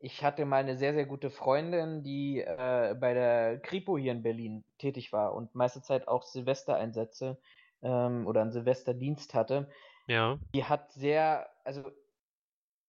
[0.00, 4.22] ich hatte mal eine sehr, sehr gute Freundin, die äh, bei der Kripo hier in
[4.22, 7.38] Berlin tätig war und meiste Zeit auch Silvestereinsätze
[7.82, 9.68] ähm, oder einen Silvesterdienst hatte.
[10.06, 10.38] Ja.
[10.54, 11.90] Die hat sehr, also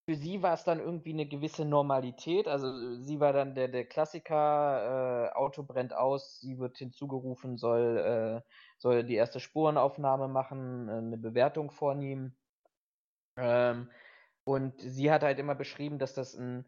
[0.05, 2.47] für sie war es dann irgendwie eine gewisse Normalität.
[2.47, 8.43] Also sie war dann der, der Klassiker, äh, Auto brennt aus, sie wird hinzugerufen, soll,
[8.43, 12.35] äh, soll die erste Spurenaufnahme machen, äh, eine Bewertung vornehmen.
[13.37, 13.89] Ähm,
[14.45, 16.65] und sie hat halt immer beschrieben, dass das ein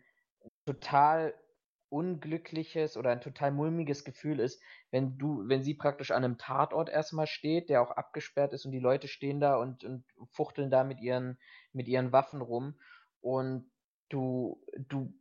[0.65, 1.33] total
[1.89, 6.89] unglückliches oder ein total mulmiges Gefühl ist, wenn du, wenn sie praktisch an einem Tatort
[6.89, 10.85] erstmal steht, der auch abgesperrt ist und die Leute stehen da und, und fuchteln da
[10.85, 11.37] mit ihren,
[11.73, 12.75] mit ihren Waffen rum
[13.19, 13.69] und
[14.07, 15.13] du, du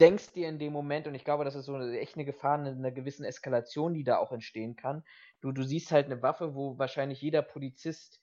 [0.00, 2.54] denkst dir in dem Moment, und ich glaube, das ist so eine, echt eine Gefahr
[2.58, 5.04] einer, einer gewissen Eskalation, die da auch entstehen kann.
[5.40, 8.20] Du, du siehst halt eine Waffe, wo wahrscheinlich jeder Polizist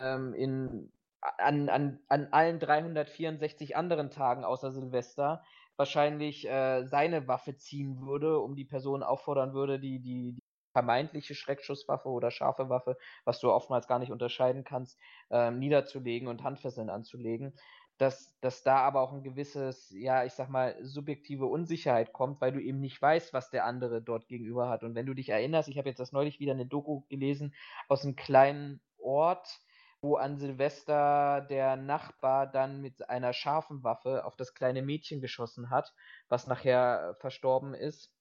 [0.00, 5.42] ähm, in, an, an, an allen 364 anderen Tagen außer Silvester
[5.78, 11.34] wahrscheinlich äh, seine Waffe ziehen würde, um die Person auffordern würde, die, die, die vermeintliche
[11.34, 14.98] Schreckschusswaffe oder scharfe Waffe, was du oftmals gar nicht unterscheiden kannst,
[15.30, 17.54] ähm, niederzulegen und Handfesseln anzulegen.
[17.96, 22.52] Dass, dass da aber auch ein gewisses, ja, ich sag mal, subjektive Unsicherheit kommt, weil
[22.52, 24.84] du eben nicht weißt, was der andere dort gegenüber hat.
[24.84, 27.54] Und wenn du dich erinnerst, ich habe jetzt das neulich wieder eine Doku gelesen
[27.88, 29.60] aus einem kleinen Ort,
[30.00, 35.70] wo an Silvester der Nachbar dann mit einer scharfen Waffe auf das kleine Mädchen geschossen
[35.70, 35.92] hat,
[36.28, 38.14] was nachher verstorben ist,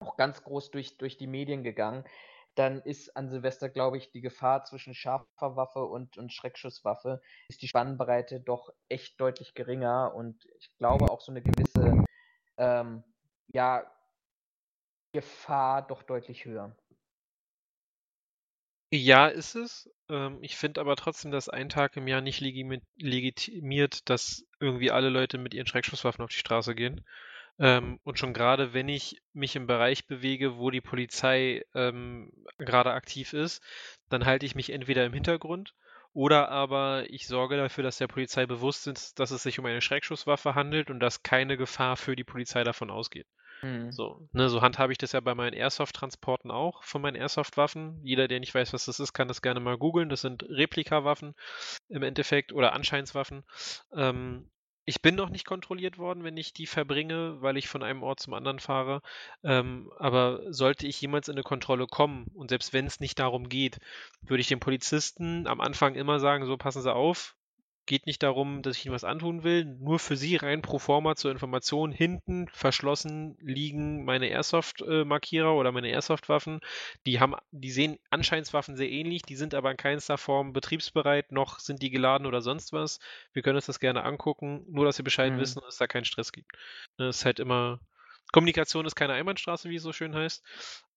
[0.00, 2.04] auch ganz groß durch, durch die Medien gegangen,
[2.54, 7.62] dann ist an Silvester, glaube ich, die Gefahr zwischen scharfer Waffe und, und Schreckschusswaffe, ist
[7.62, 10.14] die Spannbreite doch echt deutlich geringer.
[10.14, 12.04] Und ich glaube auch so eine gewisse,
[12.58, 13.04] ähm,
[13.48, 13.90] ja,
[15.14, 16.76] Gefahr doch deutlich höher.
[18.94, 19.90] Ja, ist es.
[20.08, 24.90] Ähm, ich finde aber trotzdem, dass ein Tag im Jahr nicht legimi- legitimiert, dass irgendwie
[24.92, 27.04] alle Leute mit ihren Schreckschusswaffen auf die Straße gehen.
[27.60, 32.92] Ähm, und schon gerade, wenn ich mich im Bereich bewege, wo die Polizei ähm, gerade
[32.92, 33.62] aktiv ist,
[34.10, 35.74] dann halte ich mich entweder im Hintergrund
[36.14, 39.82] oder aber ich sorge dafür, dass der Polizei bewusst ist, dass es sich um eine
[39.82, 43.28] Schreckschusswaffe handelt und dass keine Gefahr für die Polizei davon ausgeht.
[43.62, 43.92] Hm.
[43.92, 48.00] So, ne, so handhabe ich das ja bei meinen Airsoft-Transporten auch von meinen Airsoft-Waffen.
[48.02, 50.08] Jeder, der nicht weiß, was das ist, kann das gerne mal googeln.
[50.08, 51.34] Das sind Replikawaffen
[51.88, 53.44] im Endeffekt oder Anscheinswaffen.
[53.94, 54.50] Ähm,
[54.84, 58.18] ich bin noch nicht kontrolliert worden, wenn ich die verbringe, weil ich von einem Ort
[58.18, 59.00] zum anderen fahre.
[59.44, 63.48] Ähm, aber sollte ich jemals in eine Kontrolle kommen und selbst wenn es nicht darum
[63.48, 63.78] geht,
[64.22, 67.36] würde ich den Polizisten am Anfang immer sagen, so passen Sie auf,
[67.86, 71.16] geht nicht darum, dass ich Ihnen was antun will, nur für Sie rein pro forma
[71.16, 71.92] zur Information.
[71.92, 76.60] Hinten verschlossen liegen meine Airsoft-Markierer oder meine Airsoft-Waffen.
[77.06, 81.58] Die haben, die sehen Anscheinswaffen sehr ähnlich, die sind aber in keinster Form betriebsbereit, noch
[81.58, 82.98] sind die geladen oder sonst was.
[83.32, 85.38] Wir können uns das gerne angucken, nur dass Sie Bescheid Mhm.
[85.38, 86.52] wissen und es da keinen Stress gibt.
[86.98, 87.80] Es ist halt immer,
[88.32, 90.42] Kommunikation ist keine Einbahnstraße, wie es so schön heißt.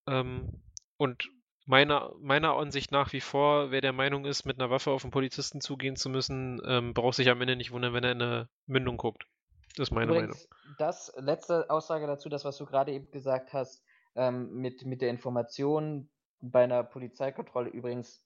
[0.08, 0.62] Ähm,
[0.98, 1.30] und
[1.66, 5.12] meiner, meiner Ansicht nach wie vor, wer der Meinung ist, mit einer Waffe auf einen
[5.12, 8.50] Polizisten zugehen zu müssen, ähm, braucht sich am Ende nicht wundern, wenn er in eine
[8.68, 9.28] Mündung guckt.
[9.76, 10.26] Das ist meine Meinung.
[10.26, 13.84] Übrigens, das letzte Aussage dazu, das, was du gerade eben gesagt hast,
[14.16, 18.24] ähm, mit, mit der Information bei einer Polizeikontrolle übrigens,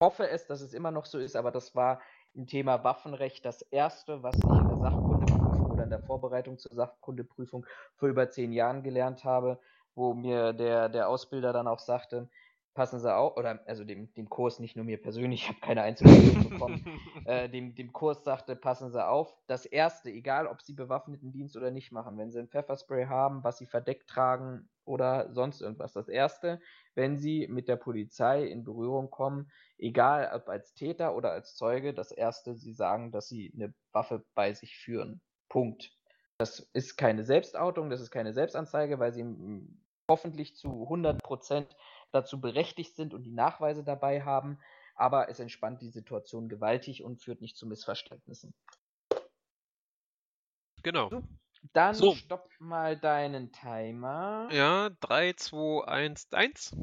[0.00, 2.00] hoffe es, dass es immer noch so ist, aber das war
[2.34, 6.74] im Thema Waffenrecht das erste, was ich in der Sachkundeprüfung oder in der Vorbereitung zur
[6.74, 9.58] Sachkundeprüfung vor über zehn Jahren gelernt habe,
[9.98, 12.30] wo mir der, der Ausbilder dann auch sagte,
[12.78, 15.82] passen Sie auf, oder also dem, dem Kurs, nicht nur mir persönlich, ich habe keine
[15.82, 16.86] Einzelschulung bekommen,
[17.26, 21.56] äh, dem, dem Kurs sagte, passen Sie auf, das Erste, egal ob Sie bewaffneten Dienst
[21.56, 25.92] oder nicht machen, wenn Sie ein Pfefferspray haben, was Sie verdeckt tragen oder sonst irgendwas,
[25.92, 26.60] das Erste,
[26.94, 31.92] wenn Sie mit der Polizei in Berührung kommen, egal ob als Täter oder als Zeuge,
[31.92, 35.20] das Erste, Sie sagen, dass Sie eine Waffe bei sich führen.
[35.48, 35.90] Punkt.
[36.38, 39.24] Das ist keine Selbstoutung, das ist keine Selbstanzeige, weil Sie
[40.08, 41.66] hoffentlich zu 100%
[42.10, 44.58] dazu berechtigt sind und die Nachweise dabei haben,
[44.94, 48.54] aber es entspannt die Situation gewaltig und führt nicht zu Missverständnissen.
[50.82, 51.10] Genau.
[51.72, 52.14] Dann So.
[52.14, 54.48] stopp mal deinen Timer.
[54.50, 56.76] Ja, 3, 2, 1, 1.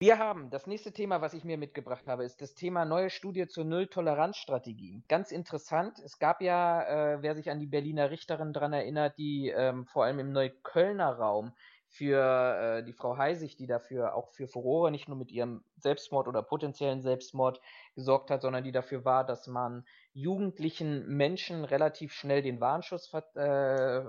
[0.00, 3.48] Wir haben das nächste Thema, was ich mir mitgebracht habe, ist das Thema neue Studie
[3.48, 5.02] zur Null-Toleranz-Strategie.
[5.08, 5.98] Ganz interessant.
[5.98, 10.04] Es gab ja, äh, wer sich an die Berliner Richterin dran erinnert, die ähm, vor
[10.04, 11.52] allem im Neuköllner Raum
[11.88, 16.28] für äh, die Frau Heisig, die dafür auch für Furore nicht nur mit ihrem Selbstmord
[16.28, 17.60] oder potenziellen Selbstmord
[17.94, 24.02] gesorgt hat, sondern die dafür war, dass man jugendlichen Menschen relativ schnell den Warnschuss äh,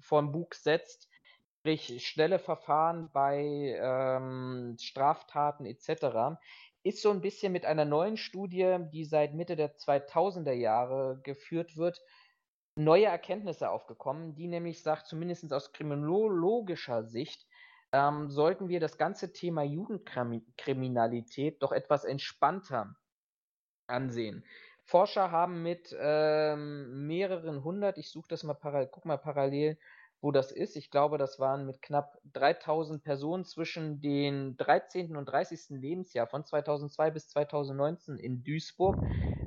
[0.00, 1.08] vorm Bug setzt,
[1.60, 6.38] sprich schnelle Verfahren bei ähm, Straftaten etc.,
[6.82, 11.78] ist so ein bisschen mit einer neuen Studie, die seit Mitte der 2000er Jahre geführt
[11.78, 12.02] wird,
[12.76, 17.46] neue Erkenntnisse aufgekommen, die nämlich sagt, zumindest aus kriminologischer Sicht,
[17.92, 22.96] ähm, sollten wir das ganze Thema Jugendkriminalität doch etwas entspannter
[23.86, 24.44] ansehen.
[24.82, 29.78] Forscher haben mit ähm, mehreren hundert, ich suche das mal parallel, guck mal parallel,
[30.20, 30.76] wo das ist.
[30.76, 35.16] Ich glaube, das waren mit knapp 3000 Personen zwischen den 13.
[35.16, 35.78] und 30.
[35.78, 39.00] Lebensjahr von 2002 bis 2019 in Duisburg.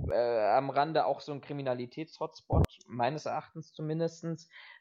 [0.10, 4.24] Äh, am Rande auch so ein Kriminalitätshotspot, meines Erachtens zumindest,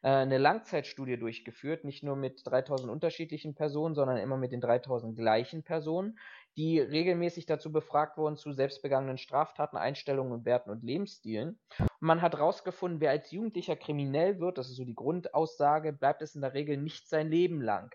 [0.02, 5.16] äh, eine Langzeitstudie durchgeführt, nicht nur mit 3000 unterschiedlichen Personen, sondern immer mit den 3000
[5.16, 6.18] gleichen Personen,
[6.56, 11.58] die regelmäßig dazu befragt wurden zu selbstbegangenen Straftaten, Einstellungen und Werten und Lebensstilen.
[11.78, 16.22] Und man hat herausgefunden, wer als Jugendlicher kriminell wird, das ist so die Grundaussage, bleibt
[16.22, 17.94] es in der Regel nicht sein Leben lang.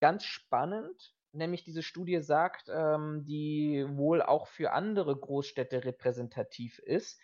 [0.00, 7.20] Ganz spannend, nämlich diese Studie sagt, ähm, die wohl auch für andere Großstädte repräsentativ ist,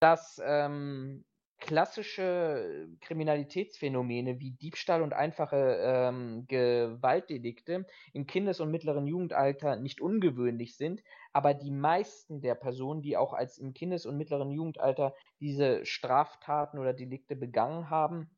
[0.00, 1.24] dass ähm,
[1.58, 10.76] klassische Kriminalitätsphänomene wie Diebstahl und einfache ähm, Gewaltdelikte im Kindes- und mittleren Jugendalter nicht ungewöhnlich
[10.76, 11.02] sind,
[11.32, 16.78] aber die meisten der Personen, die auch als im Kindes- und mittleren Jugendalter diese Straftaten
[16.78, 18.30] oder Delikte begangen haben,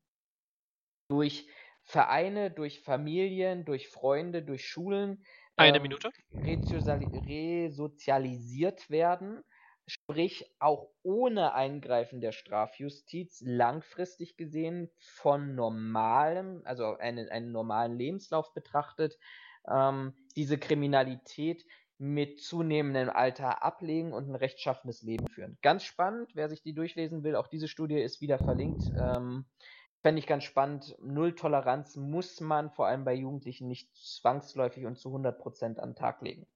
[1.09, 1.47] durch
[1.87, 5.23] Vereine, durch Familien, durch Freunde, durch Schulen
[5.55, 6.11] Eine ähm, Minute.
[6.37, 9.43] resoziali- resozialisiert werden,
[9.87, 18.53] sprich auch ohne Eingreifen der Strafjustiz langfristig gesehen von normalem, also einen, einen normalen Lebenslauf
[18.53, 19.17] betrachtet,
[19.69, 21.65] ähm, diese Kriminalität
[21.99, 25.57] mit zunehmendem Alter ablegen und ein rechtschaffenes Leben führen.
[25.63, 28.91] Ganz spannend, wer sich die durchlesen will, auch diese Studie ist wieder verlinkt.
[28.95, 29.45] Ähm,
[30.07, 30.95] Fände ich ganz spannend.
[31.01, 35.95] Null Toleranz muss man vor allem bei Jugendlichen nicht zwangsläufig und zu 100% an den
[35.97, 36.47] Tag legen.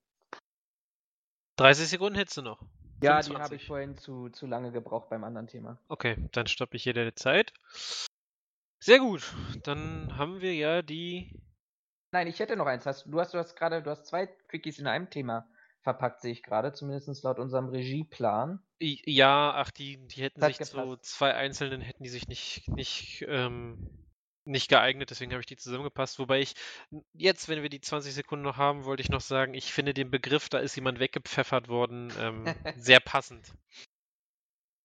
[1.58, 2.62] 30 Sekunden hättest du noch.
[3.04, 3.44] Ja, die 25.
[3.44, 5.78] habe ich vorhin zu, zu lange gebraucht beim anderen Thema.
[5.90, 7.52] Okay, dann stoppe ich hier deine Zeit.
[8.80, 9.36] Sehr gut.
[9.64, 11.38] Dann haben wir ja die.
[12.14, 12.86] Nein, ich hätte noch eins.
[12.86, 15.46] Hast, du hast, du hast gerade, du hast zwei Quickies in einem Thema
[15.82, 18.63] verpackt, sehe ich gerade, zumindest laut unserem Regieplan.
[18.80, 21.06] Ja, ach, die, die hätten sich zu gepasst.
[21.06, 23.89] zwei einzelnen hätten die sich nicht, nicht, ähm,
[24.46, 26.20] nicht geeignet, deswegen habe ich die zusammengepasst.
[26.20, 26.56] Wobei ich
[27.13, 30.10] jetzt, wenn wir die 20 Sekunden noch haben, wollte ich noch sagen, ich finde den
[30.10, 32.46] Begriff, da ist jemand weggepfeffert worden, ähm,
[32.78, 33.54] sehr passend.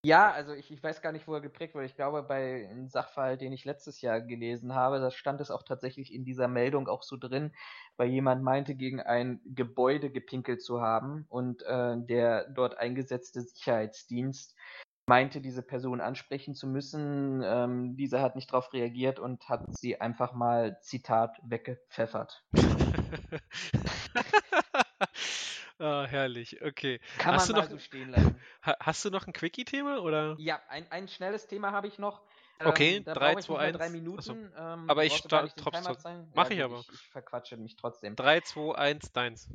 [0.06, 1.86] Ja, also ich, ich weiß gar nicht, wo er geprägt wurde.
[1.86, 5.64] Ich glaube, bei einem Sachverhalt, den ich letztes Jahr gelesen habe, da stand es auch
[5.64, 7.52] tatsächlich in dieser Meldung auch so drin,
[7.96, 14.54] weil jemand meinte, gegen ein Gebäude gepinkelt zu haben und äh, der dort eingesetzte Sicherheitsdienst
[15.08, 17.42] meinte, diese Person ansprechen zu müssen.
[17.44, 22.44] Ähm, diese hat nicht darauf reagiert und hat sie einfach mal, Zitat, weggepfeffert.
[25.78, 27.00] Ah, herrlich, okay.
[27.18, 28.40] Kann Hast man du mal noch, so stehen lassen.
[28.62, 30.36] ha, hast du noch ein Quickie-Thema oder?
[30.38, 32.22] Ja, ein, ein schnelles Thema habe ich noch.
[32.64, 33.76] Okay, Ähm, da drei, brauche ich zwei, nicht mal eins.
[33.76, 34.32] drei Achso.
[34.32, 34.52] Minuten.
[34.56, 36.32] Ähm, Aber ich brauchst sta- gar nicht den trotz- Timer trotz- zeigen.
[36.34, 36.80] mach Ja, ich aber.
[36.80, 38.16] Ich, ich verquatsche mich trotzdem.
[38.16, 39.50] 3, 2, 1, deins.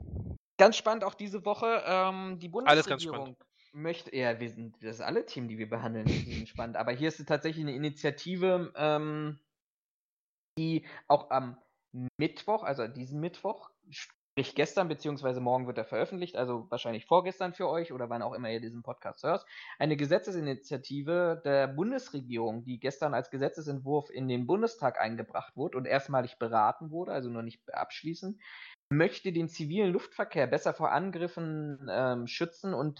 [0.58, 1.82] Ganz spannend auch diese Woche.
[1.88, 3.36] Ähm, die Bundesregierung
[3.72, 6.78] möchte, ja, wir sind, das ist alle Themen, die wir behandeln, die sind spannend.
[6.78, 9.40] Aber hier ist tatsächlich eine Initiative, ähm,
[10.60, 11.58] die auch am
[12.20, 13.72] Mittwoch, also diesen Mittwoch,
[14.42, 18.34] sprich gestern, beziehungsweise morgen wird er veröffentlicht, also wahrscheinlich vorgestern für euch oder wann auch
[18.34, 19.46] immer ihr diesen Podcast hört,
[19.78, 26.40] eine Gesetzesinitiative der Bundesregierung, die gestern als Gesetzesentwurf in den Bundestag eingebracht wurde und erstmalig
[26.40, 28.40] beraten wurde, also noch nicht abschließend,
[28.90, 33.00] möchte den zivilen Luftverkehr besser vor Angriffen ähm, schützen und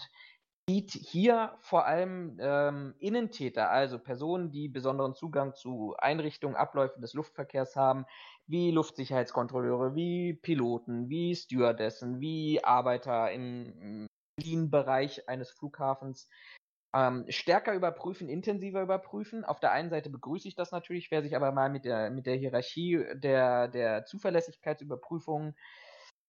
[0.68, 7.14] sieht hier vor allem ähm, Innentäter, also Personen, die besonderen Zugang zu Einrichtungen, Abläufen des
[7.14, 8.06] Luftverkehrs haben,
[8.52, 14.08] wie Luftsicherheitskontrolleure, wie Piloten, wie Stewardessen, wie Arbeiter im
[14.70, 16.28] Bereich eines Flughafens,
[16.94, 19.44] ähm, stärker überprüfen, intensiver überprüfen.
[19.44, 22.26] Auf der einen Seite begrüße ich das natürlich, wer sich aber mal mit der, mit
[22.26, 25.54] der Hierarchie der, der Zuverlässigkeitsüberprüfung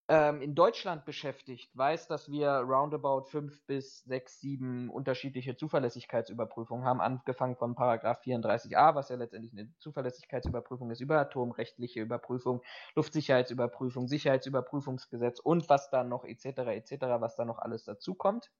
[0.09, 7.55] in Deutschland beschäftigt, weiß, dass wir roundabout fünf bis sechs, sieben unterschiedliche Zuverlässigkeitsüberprüfungen haben, angefangen
[7.55, 12.61] von Paragraph 34a, was ja letztendlich eine Zuverlässigkeitsüberprüfung ist, über atomrechtliche Überprüfung,
[12.95, 16.45] Luftsicherheitsüberprüfung, Sicherheitsüberprüfungsgesetz und was dann noch etc.
[16.45, 18.51] etc., was da noch alles dazukommt.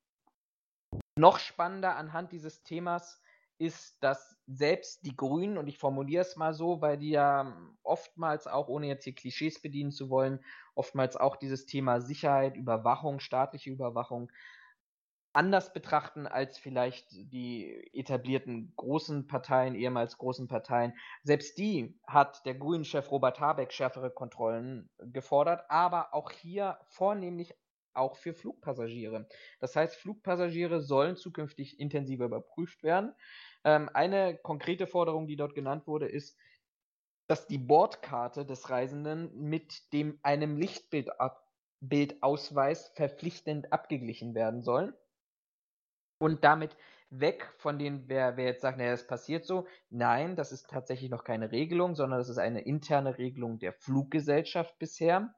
[1.18, 3.22] Noch spannender anhand dieses Themas
[3.64, 8.48] ist, dass selbst die Grünen, und ich formuliere es mal so, weil die ja oftmals
[8.48, 10.40] auch, ohne jetzt hier Klischees bedienen zu wollen,
[10.76, 14.32] oftmals auch dieses Thema Sicherheit, Überwachung, staatliche Überwachung
[15.34, 20.94] anders betrachten als vielleicht die etablierten großen Parteien, ehemals großen Parteien.
[21.24, 27.56] Selbst die hat der Grünen-Chef Robert Habeck schärfere Kontrollen gefordert, aber auch hier vornehmlich
[27.96, 29.28] auch für Flugpassagiere.
[29.60, 33.14] Das heißt, Flugpassagiere sollen zukünftig intensiver überprüft werden.
[33.64, 36.38] Ähm, eine konkrete Forderung, die dort genannt wurde, ist,
[37.28, 45.00] dass die Bordkarte des Reisenden mit dem einem Lichtbildausweis verpflichtend abgeglichen werden soll.
[46.20, 46.76] Und damit
[47.10, 49.68] weg von den, wer, wer jetzt sagt, naja, das passiert so.
[49.90, 54.78] Nein, das ist tatsächlich noch keine Regelung, sondern das ist eine interne Regelung der Fluggesellschaft
[54.80, 55.34] bisher.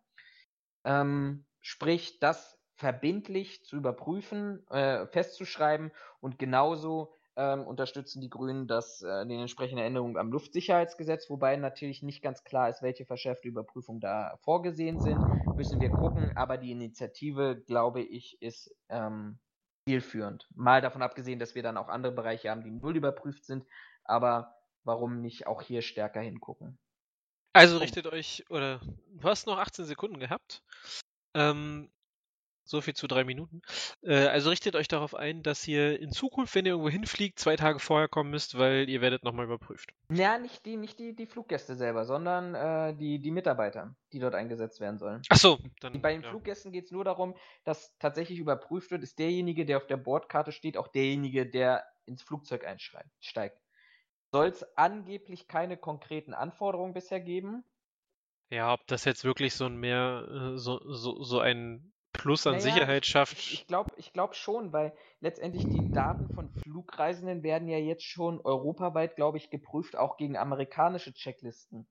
[0.86, 9.02] Ähm, sprich, das verbindlich zu überprüfen, äh, festzuschreiben und genauso ähm, unterstützen die Grünen das,
[9.02, 14.02] äh, den entsprechenden Änderungen am Luftsicherheitsgesetz, wobei natürlich nicht ganz klar ist, welche verschärfte Überprüfungen
[14.02, 15.26] da vorgesehen sind.
[15.56, 19.40] Müssen wir gucken, aber die Initiative, glaube ich, ist ähm,
[19.88, 20.48] zielführend.
[20.56, 23.66] Mal davon abgesehen, dass wir dann auch andere Bereiche haben, die null überprüft sind,
[24.04, 26.80] aber warum nicht auch hier stärker hingucken?
[27.54, 30.62] Also richtet euch, oder du hast noch 18 Sekunden gehabt.
[31.34, 31.92] Ähm,
[32.66, 33.62] so viel zu drei Minuten.
[34.02, 37.56] Äh, also richtet euch darauf ein, dass ihr in Zukunft, wenn ihr irgendwo hinfliegt, zwei
[37.56, 39.94] Tage vorher kommen müsst, weil ihr werdet nochmal überprüft.
[40.10, 44.36] Ja, nicht die, nicht die, die Fluggäste selber, sondern äh, die, die Mitarbeiter, die dort
[44.36, 45.22] eingesetzt werden sollen.
[45.30, 46.02] Ach so, dann.
[46.02, 46.30] Bei den ja.
[46.30, 50.52] Fluggästen geht es nur darum, dass tatsächlich überprüft wird, ist derjenige, der auf der Bordkarte
[50.52, 53.60] steht, auch derjenige, der ins Flugzeug einsteigt.
[54.32, 57.64] Soll es angeblich keine konkreten Anforderungen bisher geben?
[58.50, 62.54] Ja, ob das jetzt wirklich so ein mehr, äh, so, so, so ein Plus an
[62.54, 63.38] naja, Sicherheit schafft.
[63.38, 68.42] Ich, glaube ich glaub schon, weil letztendlich die Daten von Flugreisenden werden ja jetzt schon
[68.42, 71.88] europaweit, glaube ich, geprüft, auch gegen amerikanische Checklisten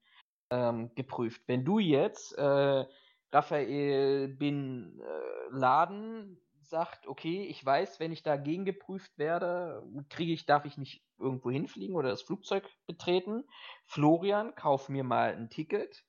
[0.51, 1.43] ähm, geprüft.
[1.47, 2.85] Wenn du jetzt äh,
[3.33, 10.47] Raphael Bin äh, Laden sagt, okay, ich weiß, wenn ich dagegen geprüft werde, kriege ich,
[10.47, 13.45] darf ich nicht irgendwo hinfliegen oder das Flugzeug betreten.
[13.87, 16.05] Florian, kauf mir mal ein Ticket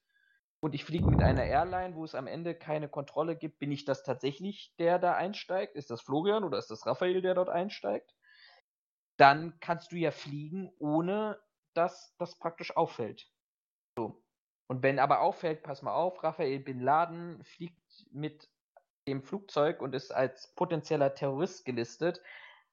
[0.65, 3.85] und ich fliege mit einer Airline, wo es am Ende keine Kontrolle gibt, bin ich
[3.85, 5.75] das tatsächlich, der da einsteigt?
[5.75, 8.15] Ist das Florian oder ist das Raphael, der dort einsteigt?
[9.15, 11.39] Dann kannst du ja fliegen, ohne
[11.75, 13.31] dass das praktisch auffällt.
[13.95, 14.23] So.
[14.67, 18.49] Und wenn aber auffällt, pass mal auf, Raphael Bin Laden fliegt mit
[19.07, 22.23] dem Flugzeug und ist als potenzieller Terrorist gelistet,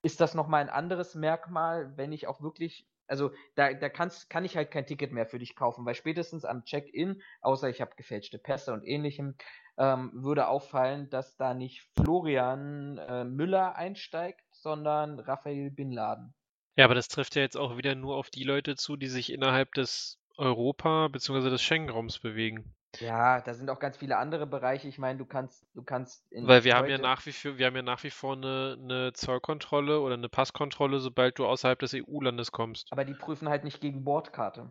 [0.02, 4.46] ist das nochmal ein anderes Merkmal, wenn ich auch wirklich also da, da kannst, kann
[4.46, 7.94] ich halt kein Ticket mehr für dich kaufen, weil spätestens am Check-in, außer ich habe
[7.94, 9.36] gefälschte Pässe und ähnlichem,
[9.76, 16.32] ähm, würde auffallen, dass da nicht Florian äh, Müller einsteigt, sondern Raphael Bin Laden.
[16.74, 19.30] Ja, aber das trifft ja jetzt auch wieder nur auf die Leute zu, die sich
[19.30, 21.50] innerhalb des Europa- bzw.
[21.50, 22.74] des Schengen-Raums bewegen.
[23.00, 24.86] Ja, da sind auch ganz viele andere Bereiche.
[24.86, 27.76] Ich meine, du kannst, du kannst Weil wir haben ja nach wie vor, wir haben
[27.76, 32.52] ja nach wie vor eine, eine Zollkontrolle oder eine Passkontrolle, sobald du außerhalb des EU-Landes
[32.52, 32.88] kommst.
[32.92, 34.70] Aber die prüfen halt nicht gegen Bordkarte.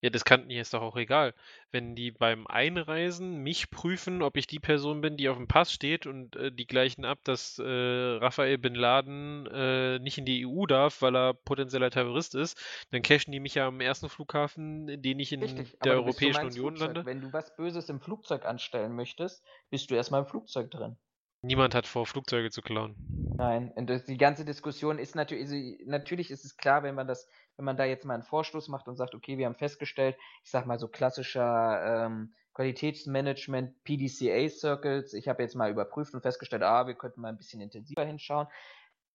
[0.00, 1.34] Ja, das kann mir ist doch auch egal.
[1.72, 5.72] Wenn die beim Einreisen mich prüfen, ob ich die Person bin, die auf dem Pass
[5.72, 10.46] steht und äh, die gleichen ab, dass äh, Raphael Bin Laden äh, nicht in die
[10.46, 12.60] EU darf, weil er potenzieller Terrorist ist,
[12.92, 16.76] dann cashen die mich ja am ersten Flughafen, den ich in Richtig, der Europäischen Union
[16.76, 16.94] Flugzeug.
[16.94, 17.06] lande.
[17.06, 20.96] Wenn du was Böses im Flugzeug anstellen möchtest, bist du erstmal im Flugzeug drin.
[21.42, 22.96] Niemand hat vor, Flugzeuge zu klauen.
[23.36, 27.28] Nein, und die ganze Diskussion ist natürlich, also natürlich ist es klar, wenn man das
[27.58, 30.50] wenn man da jetzt mal einen Vorstoß macht und sagt, okay, wir haben festgestellt, ich
[30.50, 36.62] sag mal so klassischer ähm, Qualitätsmanagement, PDCA Circles, ich habe jetzt mal überprüft und festgestellt,
[36.62, 38.46] ah, wir könnten mal ein bisschen intensiver hinschauen,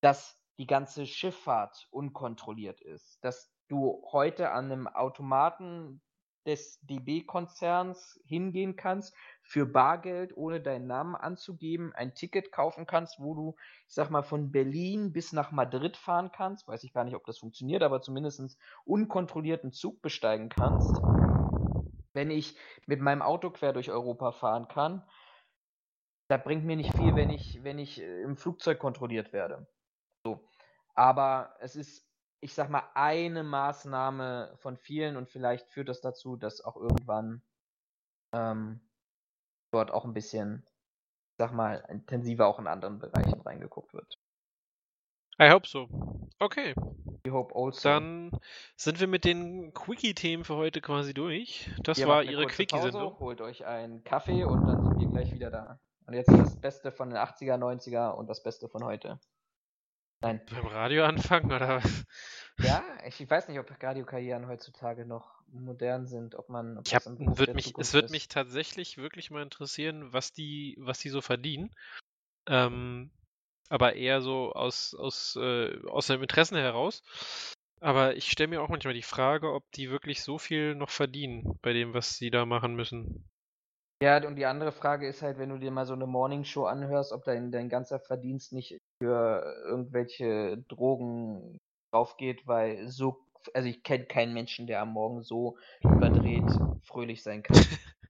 [0.02, 6.02] dass die ganze Schifffahrt unkontrolliert ist, dass du heute an einem Automaten
[6.46, 13.34] des DB-Konzerns hingehen kannst, für Bargeld, ohne deinen Namen anzugeben, ein Ticket kaufen kannst, wo
[13.34, 16.66] du, ich sag mal, von Berlin bis nach Madrid fahren kannst.
[16.66, 21.00] Weiß ich gar nicht, ob das funktioniert, aber zumindest unkontrollierten Zug besteigen kannst.
[22.14, 22.56] Wenn ich
[22.86, 25.06] mit meinem Auto quer durch Europa fahren kann,
[26.28, 29.66] da bringt mir nicht viel, wenn ich, wenn ich äh, im Flugzeug kontrolliert werde.
[30.24, 30.48] So.
[30.94, 32.08] Aber es ist
[32.44, 37.40] ich sag mal, eine Maßnahme von vielen und vielleicht führt das dazu, dass auch irgendwann
[38.34, 38.80] ähm,
[39.74, 40.66] dort auch ein bisschen,
[41.38, 44.18] sag mal, intensiver auch in anderen Bereichen reingeguckt wird.
[45.40, 45.88] I hope so.
[46.38, 46.74] Okay.
[47.24, 47.88] We hope also.
[47.88, 48.30] Dann
[48.76, 51.70] sind wir mit den Quickie-Themen für heute quasi durch.
[51.82, 53.18] Das Ihr war Ihre Quickie-Sendung.
[53.18, 55.80] Holt euch einen Kaffee und dann sind wir gleich wieder da.
[56.06, 59.18] Und jetzt das Beste von den 80er, 90er und das Beste von heute.
[60.20, 60.40] Nein.
[60.50, 62.04] Beim Radio anfangen oder was?
[62.62, 66.78] Ja, ich weiß nicht, ob Radiokarrieren heutzutage noch modern sind, ob man.
[66.78, 68.12] Ob Ich hab, der mich, es würde ist.
[68.12, 71.70] mich tatsächlich wirklich mal interessieren, was die, was die so verdienen.
[72.46, 73.10] Ähm,
[73.68, 77.02] aber eher so aus, aus, äh, aus dem Interessen heraus.
[77.80, 81.58] Aber ich stelle mir auch manchmal die Frage, ob die wirklich so viel noch verdienen
[81.62, 83.28] bei dem, was sie da machen müssen.
[84.02, 87.12] Ja, und die andere Frage ist halt, wenn du dir mal so eine Morningshow anhörst,
[87.12, 91.58] ob dein, dein ganzer Verdienst nicht für irgendwelche Drogen
[91.94, 93.24] draufgeht, weil so,
[93.54, 96.50] also ich kenne keinen Menschen, der am Morgen so überdreht
[96.82, 97.56] fröhlich sein kann.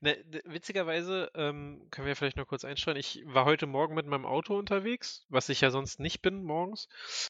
[0.00, 2.98] Ne, witzigerweise ähm, können wir vielleicht noch kurz einstreuen.
[2.98, 6.88] Ich war heute Morgen mit meinem Auto unterwegs, was ich ja sonst nicht bin morgens,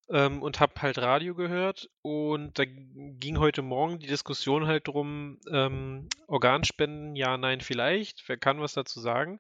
[0.09, 1.89] ähm, und habe halt Radio gehört.
[2.03, 8.29] Und da ging heute Morgen die Diskussion halt drum, ähm, Organspenden, ja, nein, vielleicht.
[8.29, 9.39] Wer kann was dazu sagen?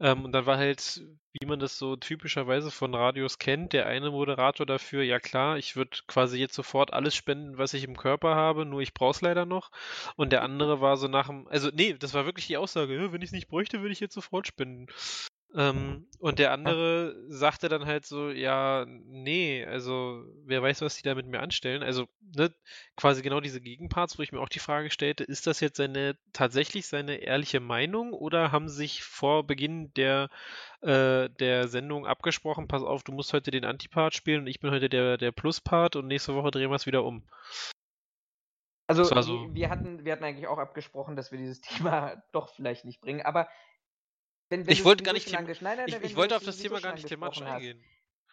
[0.00, 1.02] Ähm, und dann war halt,
[1.32, 5.76] wie man das so typischerweise von Radios kennt, der eine Moderator dafür, ja klar, ich
[5.76, 9.46] würde quasi jetzt sofort alles spenden, was ich im Körper habe, nur ich brauch's leider
[9.46, 9.70] noch.
[10.16, 13.12] Und der andere war so nach dem, also nee, das war wirklich die Aussage, "Ja,
[13.12, 14.86] wenn ich es nicht bräuchte, würde ich jetzt sofort spenden.
[15.52, 21.02] Ähm, und der andere sagte dann halt so, ja, nee, also wer weiß, was die
[21.02, 21.82] da mit mir anstellen.
[21.82, 22.06] Also,
[22.36, 22.54] ne,
[22.96, 26.16] quasi genau diese Gegenparts, wo ich mir auch die Frage stellte, ist das jetzt seine
[26.32, 30.30] tatsächlich seine ehrliche Meinung oder haben sich vor Beginn der,
[30.82, 34.70] äh, der Sendung abgesprochen, pass auf, du musst heute den Antipart spielen und ich bin
[34.70, 37.24] heute der, der Pluspart und nächste Woche drehen wir es wieder um.
[38.90, 41.60] Also so- wir hatten, wir hatten eigentlich auch abgesprochen, dass wir dieses
[41.94, 43.48] Thema doch vielleicht nicht bringen, aber
[44.48, 45.32] wenn, wenn Ich wollte gar nicht, ich,
[46.02, 47.80] ich du wollte auf das Thema gar nicht thematisch eingehen.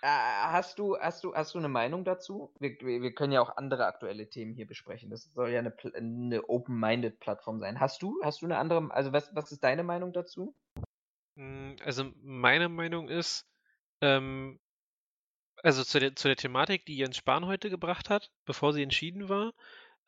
[0.02, 2.54] Äh, hast du, hast du, hast du eine Meinung dazu?
[2.60, 5.10] Wir, wir, können ja auch andere aktuelle Themen hier besprechen.
[5.10, 7.80] Das soll ja eine, eine open-minded Plattform sein.
[7.80, 10.56] Hast du, hast du eine andere, also was, was ist deine Meinung dazu?
[11.36, 13.48] Mm, Also meine Meinung ist,
[14.02, 14.60] ähm,
[15.64, 19.30] also zu der, zu der Thematik, die Jens Spahn heute gebracht hat, bevor sie entschieden
[19.30, 19.54] war,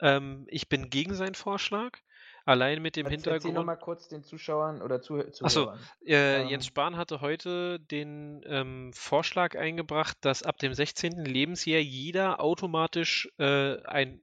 [0.01, 1.97] ähm, ich bin gegen seinen Vorschlag,
[2.45, 3.53] allein mit dem Erzähl- Erzähl Hintergrund.
[3.55, 5.79] nochmal kurz den Zuschauern oder Zuh Zuhörern.
[6.05, 6.47] Äh, Ähm.
[6.49, 11.25] Jens Spahn hatte heute den ähm, Vorschlag eingebracht, dass ab dem 16.
[11.25, 14.21] Lebensjahr jeder automatisch äh, ein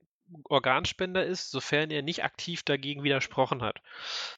[0.49, 3.81] Organspender ist, sofern er nicht aktiv dagegen widersprochen hat.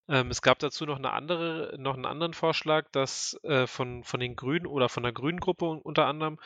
[0.09, 4.21] Ähm, es gab dazu noch eine andere, noch einen anderen Vorschlag, dass äh, von, von
[4.21, 6.39] den Grünen oder von der Grünen Gruppe un- unter anderem,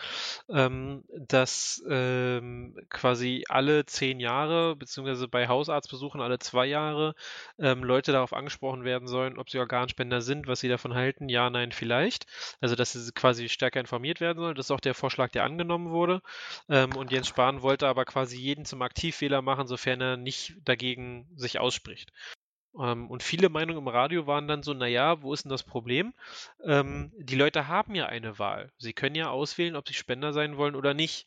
[0.48, 7.14] ähm, dass ähm, quasi alle zehn Jahre, beziehungsweise bei Hausarztbesuchen alle zwei Jahre,
[7.58, 11.50] ähm, Leute darauf angesprochen werden sollen, ob sie Organspender sind, was sie davon halten, ja,
[11.50, 12.26] nein, vielleicht.
[12.60, 14.54] Also, dass sie quasi stärker informiert werden sollen.
[14.54, 16.22] Das ist auch der Vorschlag, der angenommen wurde.
[16.68, 21.28] Ähm, und Jens Spahn wollte aber quasi jeden zum Aktivwähler machen, sofern er nicht dagegen
[21.36, 22.12] sich ausspricht.
[22.78, 26.14] Ähm, und viele Meinungen im Radio waren dann so, naja, wo ist denn das Problem?
[26.64, 28.72] Ähm, die Leute haben ja eine Wahl.
[28.78, 31.26] Sie können ja auswählen, ob sie Spender sein wollen oder nicht.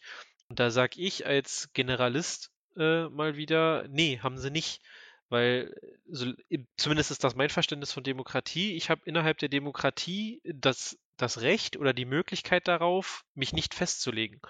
[0.50, 4.82] Und da sag ich als Generalist äh, mal wieder, nee, haben sie nicht.
[5.30, 5.74] Weil,
[6.08, 8.76] so, im- zumindest ist das mein Verständnis von Demokratie.
[8.76, 14.42] Ich habe innerhalb der Demokratie das, das Recht oder die Möglichkeit darauf, mich nicht festzulegen.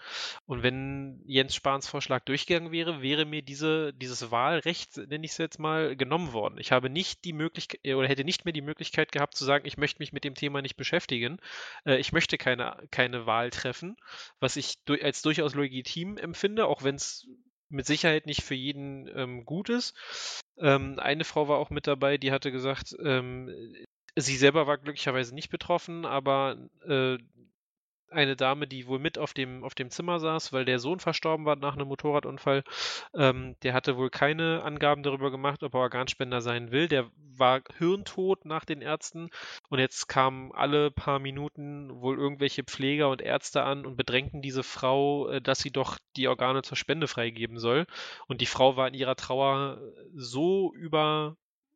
[0.46, 5.38] Und wenn Jens Spahns Vorschlag durchgegangen wäre, wäre mir diese, dieses Wahlrecht, nenne ich es
[5.38, 6.58] jetzt mal, genommen worden.
[6.58, 9.78] Ich habe nicht die Möglichkeit oder hätte nicht mehr die Möglichkeit gehabt zu sagen, ich
[9.78, 11.38] möchte mich mit dem Thema nicht beschäftigen.
[11.86, 13.98] Äh, ich möchte keine, keine Wahl treffen,
[14.40, 17.28] was ich als durchaus legitim empfinde, auch wenn es
[17.70, 19.96] mit Sicherheit nicht für jeden ähm, gut ist.
[20.58, 23.50] Ähm, eine Frau war auch mit dabei, die hatte gesagt, ähm,
[24.16, 26.58] sie selber war glücklicherweise nicht betroffen, aber
[26.88, 27.18] äh,
[28.16, 31.46] eine Dame, die wohl mit auf dem, auf dem Zimmer saß, weil der Sohn verstorben
[31.46, 32.64] war nach einem Motorradunfall.
[33.14, 36.88] Ähm, der hatte wohl keine Angaben darüber gemacht, ob er Organspender sein will.
[36.88, 39.30] Der war hirntot nach den Ärzten
[39.70, 44.64] und jetzt kamen alle paar Minuten wohl irgendwelche Pfleger und Ärzte an und bedrängten diese
[44.64, 47.86] Frau, äh, dass sie doch die Organe zur Spende freigeben soll.
[48.28, 49.82] Und die Frau war in ihrer Trauer
[50.14, 51.36] so über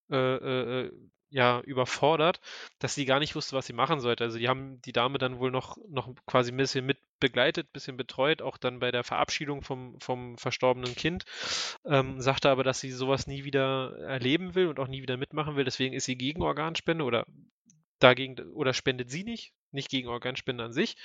[0.10, 0.92] äh, äh, äh,
[1.30, 2.40] ja, überfordert,
[2.80, 4.24] dass sie gar nicht wusste, was sie machen sollte.
[4.24, 7.74] Also die haben die Dame dann wohl noch, noch quasi ein bisschen mit begleitet, ein
[7.74, 11.26] bisschen betreut, auch dann bei der Verabschiedung vom, vom verstorbenen Kind.
[11.86, 15.56] Ähm, sagte aber, dass sie sowas nie wieder erleben will und auch nie wieder mitmachen
[15.56, 15.66] will.
[15.66, 17.26] Deswegen ist sie gegen Organspende oder
[18.00, 20.96] dagegen oder spendet sie nicht, nicht gegen Organspende an sich.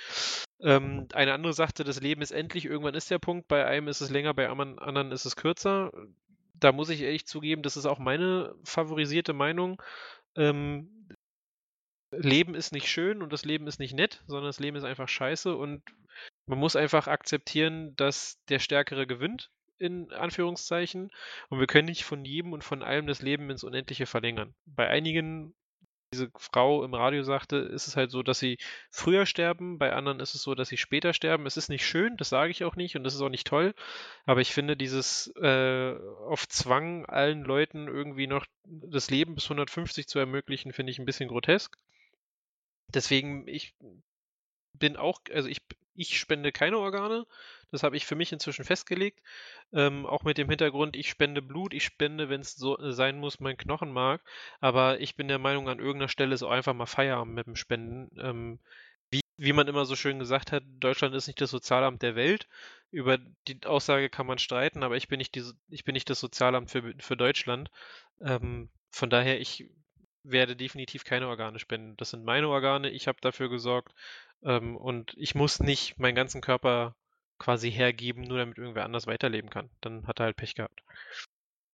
[0.61, 4.01] Ähm, eine andere sagte, das Leben ist endlich, irgendwann ist der Punkt, bei einem ist
[4.01, 5.91] es länger, bei anderen ist es kürzer.
[6.57, 9.81] Da muss ich ehrlich zugeben, das ist auch meine favorisierte Meinung.
[10.35, 11.07] Ähm,
[12.11, 15.07] Leben ist nicht schön und das Leben ist nicht nett, sondern das Leben ist einfach
[15.07, 15.83] scheiße und
[16.47, 21.09] man muss einfach akzeptieren, dass der Stärkere gewinnt, in Anführungszeichen.
[21.49, 24.53] Und wir können nicht von jedem und von allem das Leben ins Unendliche verlängern.
[24.65, 25.55] Bei einigen,
[26.15, 28.57] diese Frau im Radio sagte, ist es halt so, dass sie
[28.89, 31.45] früher sterben, bei anderen ist es so, dass sie später sterben.
[31.45, 33.73] Es ist nicht schön, das sage ich auch nicht und das ist auch nicht toll.
[34.25, 35.93] Aber ich finde dieses äh,
[36.27, 41.05] auf Zwang allen Leuten irgendwie noch das Leben bis 150 zu ermöglichen, finde ich ein
[41.05, 41.77] bisschen grotesk.
[42.87, 43.73] Deswegen, ich
[44.73, 45.61] bin auch, also ich,
[45.95, 47.25] ich spende keine Organe.
[47.71, 49.21] Das habe ich für mich inzwischen festgelegt.
[49.73, 53.39] Ähm, auch mit dem Hintergrund, ich spende Blut, ich spende, wenn es so sein muss,
[53.39, 54.21] mein Knochenmark.
[54.59, 57.55] Aber ich bin der Meinung, an irgendeiner Stelle ist auch einfach mal Feierabend mit dem
[57.55, 58.09] Spenden.
[58.19, 58.59] Ähm,
[59.09, 62.47] wie, wie man immer so schön gesagt hat, Deutschland ist nicht das Sozialamt der Welt.
[62.91, 63.17] Über
[63.47, 66.71] die Aussage kann man streiten, aber ich bin nicht, die, ich bin nicht das Sozialamt
[66.71, 67.69] für, für Deutschland.
[68.21, 69.69] Ähm, von daher, ich
[70.23, 71.95] werde definitiv keine Organe spenden.
[71.97, 73.93] Das sind meine Organe, ich habe dafür gesorgt
[74.45, 76.95] ähm, und ich muss nicht meinen ganzen Körper
[77.37, 79.69] quasi hergeben, nur damit irgendwer anders weiterleben kann.
[79.81, 80.83] Dann hat er halt Pech gehabt.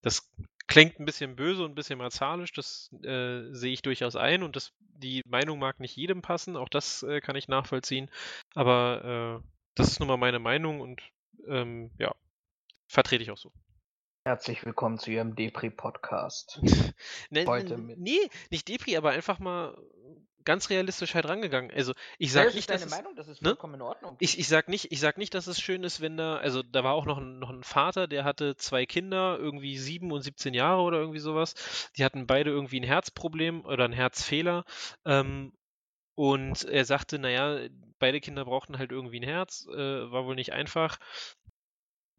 [0.02, 0.28] Das
[0.66, 4.56] klingt ein bisschen böse und ein bisschen martialisch, das äh, sehe ich durchaus ein und
[4.56, 8.10] das, die Meinung mag nicht jedem passen, auch das äh, kann ich nachvollziehen,
[8.54, 11.02] aber äh, das ist nun mal meine Meinung und
[11.46, 12.14] ähm, ja,
[12.88, 13.52] vertrete ich auch so.
[14.24, 16.60] Herzlich willkommen zu Ihrem Depri-Podcast.
[17.30, 17.98] nee, Heute mit.
[17.98, 19.76] Nee, nicht Depri, aber einfach mal
[20.44, 21.72] ganz realistisch halt rangegangen.
[21.72, 23.48] Also ich sag ja, nicht, dass es, Meinung, das ist ne?
[23.48, 24.16] vollkommen in Ordnung.
[24.20, 26.84] Ich, ich sag nicht, ich sag nicht, dass es schön ist, wenn da, also da
[26.84, 30.54] war auch noch ein, noch ein Vater, der hatte zwei Kinder, irgendwie sieben und 17
[30.54, 31.90] Jahre oder irgendwie sowas.
[31.96, 34.64] Die hatten beide irgendwie ein Herzproblem oder ein Herzfehler.
[35.04, 35.52] Ähm,
[36.14, 37.68] und er sagte, naja,
[37.98, 40.98] beide Kinder brauchten halt irgendwie ein Herz, äh, war wohl nicht einfach.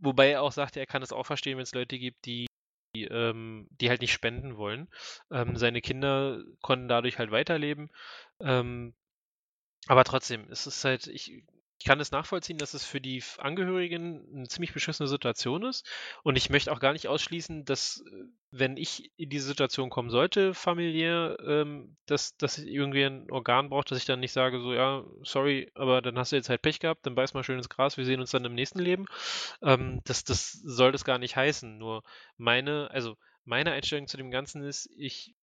[0.03, 2.47] Wobei er auch sagte, er kann es auch verstehen, wenn es Leute gibt, die,
[2.95, 4.89] die, ähm, die halt nicht spenden wollen.
[5.31, 7.89] Ähm, seine Kinder konnten dadurch halt weiterleben.
[8.41, 8.93] Ähm,
[9.87, 11.43] aber trotzdem, es ist halt, ich
[11.83, 15.85] ich kann es nachvollziehen, dass es für die Angehörigen eine ziemlich beschissene Situation ist.
[16.23, 20.09] Und ich möchte auch gar nicht ausschließen, dass, äh, wenn ich in diese Situation kommen
[20.09, 24.61] sollte, familiär, ähm, dass, dass ich irgendwie ein Organ brauche, dass ich dann nicht sage,
[24.61, 27.57] so, ja, sorry, aber dann hast du jetzt halt Pech gehabt, dann beiß mal schön
[27.57, 29.05] ins Gras, wir sehen uns dann im nächsten Leben.
[29.61, 31.77] Ähm, das, das soll das gar nicht heißen.
[31.77, 32.03] Nur
[32.37, 35.35] meine, also meine Einstellung zu dem Ganzen ist, ich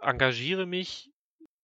[0.00, 1.13] engagiere mich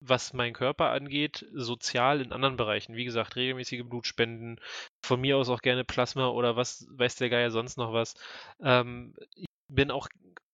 [0.01, 2.96] was meinen Körper angeht, sozial in anderen Bereichen.
[2.96, 4.61] Wie gesagt, regelmäßige Blutspenden,
[5.03, 8.14] von mir aus auch gerne Plasma oder was weiß der Geier sonst noch was.
[8.61, 10.09] Ähm, ich bin auch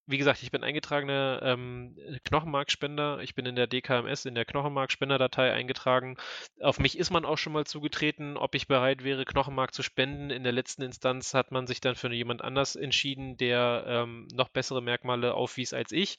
[0.07, 3.21] wie gesagt, ich bin eingetragener ähm, Knochenmarkspender.
[3.23, 6.17] Ich bin in der DKMS, in der Knochenmarkspenderdatei eingetragen.
[6.61, 10.31] Auf mich ist man auch schon mal zugetreten, ob ich bereit wäre, Knochenmark zu spenden.
[10.31, 14.49] In der letzten Instanz hat man sich dann für jemand anders entschieden, der ähm, noch
[14.49, 16.19] bessere Merkmale aufwies als ich.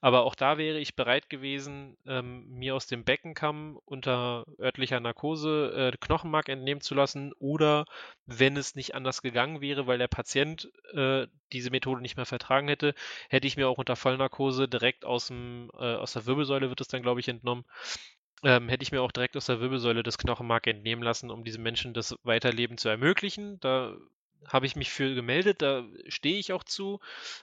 [0.00, 5.92] Aber auch da wäre ich bereit gewesen, ähm, mir aus dem Beckenkamm unter örtlicher Narkose
[5.92, 7.84] äh, Knochenmark entnehmen zu lassen oder
[8.24, 12.68] wenn es nicht anders gegangen wäre, weil der Patient äh, diese Methode nicht mehr vertragen
[12.68, 12.94] hätte,
[13.28, 16.88] hätte ich mir auch unter Vollnarkose direkt aus, dem, äh, aus der Wirbelsäule, wird es
[16.88, 17.64] dann, glaube ich, entnommen,
[18.42, 21.62] ähm, hätte ich mir auch direkt aus der Wirbelsäule das Knochenmark entnehmen lassen, um diesem
[21.62, 23.58] Menschen das Weiterleben zu ermöglichen.
[23.60, 23.96] Da
[24.46, 27.00] habe ich mich für gemeldet, da stehe ich auch zu,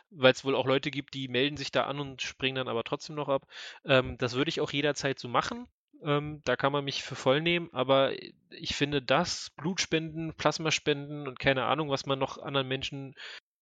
[0.10, 2.84] weil es wohl auch Leute gibt, die melden sich da an und springen dann aber
[2.84, 3.48] trotzdem noch ab.
[3.86, 5.68] Ähm, das würde ich auch jederzeit so machen.
[6.04, 8.12] Ähm, da kann man mich für voll nehmen, aber
[8.50, 13.16] ich finde das, Blutspenden, Plasmaspenden und keine Ahnung, was man noch anderen Menschen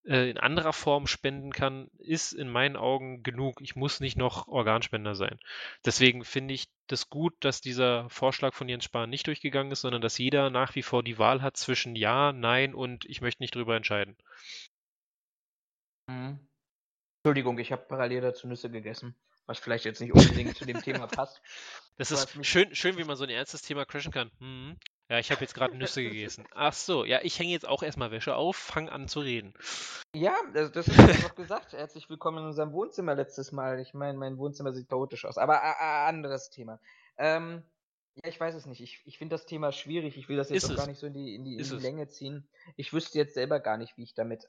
[0.06, 3.62] äh, in anderer Form spenden kann, ist in meinen Augen genug.
[3.62, 5.39] Ich muss nicht noch Organspender sein.
[5.86, 10.02] Deswegen finde ich das gut, dass dieser Vorschlag von Jens Spahn nicht durchgegangen ist, sondern
[10.02, 13.56] dass jeder nach wie vor die Wahl hat zwischen Ja, Nein und ich möchte nicht
[13.56, 14.18] drüber entscheiden.
[16.08, 16.39] Mhm.
[17.24, 21.08] Entschuldigung, ich habe parallel dazu Nüsse gegessen, was vielleicht jetzt nicht unbedingt zu dem Thema
[21.08, 21.41] passt.
[21.97, 24.32] Das ist schön, schön, wie man so ein ernstes Thema crashen kann.
[24.39, 24.80] Mhm.
[25.12, 26.45] Ja, ich habe jetzt gerade Nüsse gegessen.
[26.51, 29.53] Ach so, ja, ich hänge jetzt auch erstmal Wäsche auf, fang an zu reden.
[30.16, 31.74] Ja, das, das ist doch gesagt.
[31.74, 33.82] Herzlich willkommen in unserem Wohnzimmer letztes Mal.
[33.82, 35.38] Ich meine, mein Wohnzimmer sieht chaotisch aus.
[35.38, 36.80] Aber äh, anderes Thema.
[37.18, 37.62] Ähm,
[38.24, 38.80] ja, ich weiß es nicht.
[38.80, 40.16] Ich, ich finde das Thema schwierig.
[40.16, 40.80] Ich will das jetzt ist auch es.
[40.80, 42.47] gar nicht so in die, in die, in die Länge ziehen.
[42.78, 44.47] Ich wüsste jetzt selber gar nicht, wie ich damit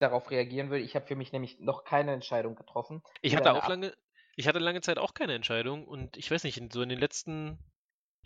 [0.00, 0.82] darauf reagieren würde.
[0.82, 3.04] Ich habe für mich nämlich noch keine Entscheidung getroffen.
[3.22, 3.96] Ich hatte auch lange,
[4.34, 7.60] ich hatte lange Zeit auch keine Entscheidung und ich weiß nicht, so in den letzten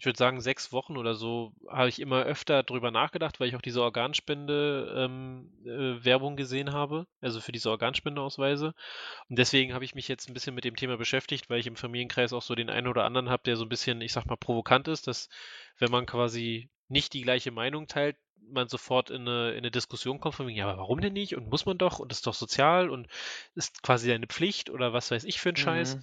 [0.00, 3.56] ich würde sagen, sechs Wochen oder so habe ich immer öfter drüber nachgedacht, weil ich
[3.56, 8.72] auch diese Organspende-Werbung ähm, äh, gesehen habe, also für diese Organspendeausweise.
[9.28, 11.76] Und deswegen habe ich mich jetzt ein bisschen mit dem Thema beschäftigt, weil ich im
[11.76, 14.36] Familienkreis auch so den einen oder anderen habe, der so ein bisschen, ich sag mal,
[14.36, 15.28] provokant ist, dass
[15.76, 18.16] wenn man quasi nicht die gleiche Meinung teilt,
[18.52, 21.36] man sofort in eine, in eine Diskussion kommt von wegen, ja, aber warum denn nicht?
[21.36, 21.98] Und muss man doch?
[21.98, 23.08] Und ist doch sozial und
[23.54, 25.96] ist quasi eine Pflicht oder was weiß ich für ein Scheiß.
[25.96, 26.02] Mhm.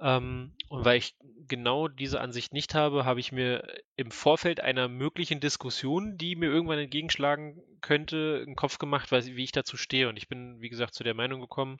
[0.00, 1.16] Ähm, und weil ich
[1.46, 3.66] genau diese Ansicht nicht habe, habe ich mir
[3.96, 9.44] im Vorfeld einer möglichen Diskussion, die mir irgendwann entgegenschlagen könnte, einen Kopf gemacht, weil, wie
[9.44, 10.08] ich dazu stehe.
[10.08, 11.78] Und ich bin, wie gesagt, zu der Meinung gekommen,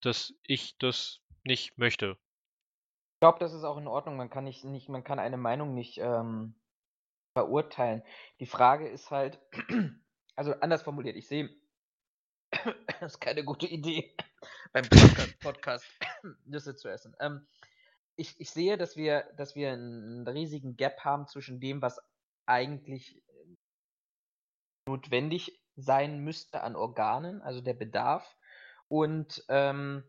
[0.00, 2.16] dass ich das nicht möchte.
[3.14, 4.16] Ich glaube, das ist auch in Ordnung.
[4.16, 6.54] Man kann nicht, nicht, man kann eine Meinung nicht ähm,
[7.34, 8.02] verurteilen.
[8.40, 9.38] Die Frage ist halt,
[10.36, 11.50] also anders formuliert, ich sehe,
[13.00, 14.16] das ist keine gute Idee,
[14.72, 15.84] beim Podcast, Podcast
[16.46, 17.14] Nüsse zu essen.
[17.20, 17.46] Ähm,
[18.16, 22.00] ich, ich sehe, dass wir, dass wir einen riesigen Gap haben zwischen dem, was
[22.46, 23.20] eigentlich
[24.86, 28.36] notwendig sein müsste an Organen, also der Bedarf,
[28.86, 30.04] und ähm,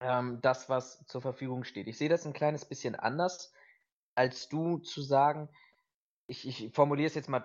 [0.00, 1.86] ähm, das, was zur Verfügung steht.
[1.86, 3.52] Ich sehe das ein kleines bisschen anders,
[4.16, 5.48] als du zu sagen,
[6.26, 7.44] ich, ich formuliere es jetzt mal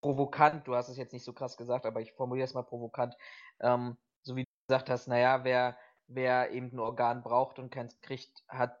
[0.00, 3.14] provokant, du hast es jetzt nicht so krass gesagt, aber ich formuliere es mal provokant,
[3.60, 8.00] ähm, so wie du gesagt hast, naja, wer, wer eben ein Organ braucht und keins
[8.00, 8.76] kriegt, hat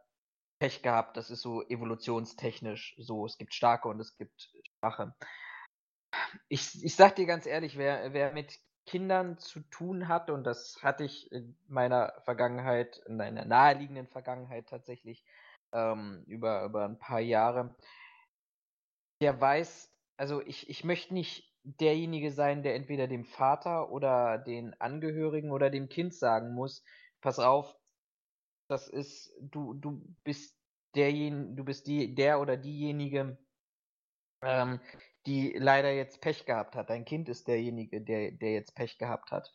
[0.58, 1.16] Pech gehabt.
[1.16, 3.24] Das ist so evolutionstechnisch so.
[3.26, 5.14] Es gibt starke und es gibt schwache.
[6.48, 10.78] Ich, ich sag dir ganz ehrlich, wer, wer mit Kindern zu tun hat, und das
[10.82, 15.24] hatte ich in meiner Vergangenheit, in einer naheliegenden Vergangenheit tatsächlich,
[15.72, 17.76] ähm, über, über ein paar Jahre,
[19.20, 24.74] der weiß, also ich, ich möchte nicht derjenige sein, der entweder dem Vater oder den
[24.80, 26.84] Angehörigen oder dem Kind sagen muss,
[27.20, 27.76] pass auf,
[28.68, 30.56] das ist, du, du bist
[30.94, 33.38] derjenige, du bist die, der oder diejenige,
[34.42, 34.80] ähm,
[35.26, 36.90] die leider jetzt Pech gehabt hat.
[36.90, 39.52] Dein Kind ist derjenige, der, der jetzt Pech gehabt hat.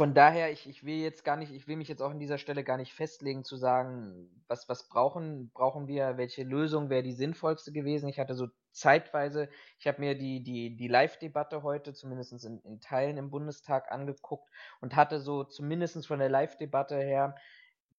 [0.00, 2.38] Von daher, ich, ich will jetzt gar nicht, ich will mich jetzt auch an dieser
[2.38, 7.12] Stelle gar nicht festlegen zu sagen, was, was brauchen, brauchen wir, welche Lösung wäre die
[7.12, 8.08] sinnvollste gewesen.
[8.08, 12.80] Ich hatte so zeitweise, ich habe mir die, die, die Live-Debatte heute, zumindest in, in
[12.80, 14.48] Teilen im Bundestag angeguckt
[14.80, 17.36] und hatte so zumindest von der Live-Debatte her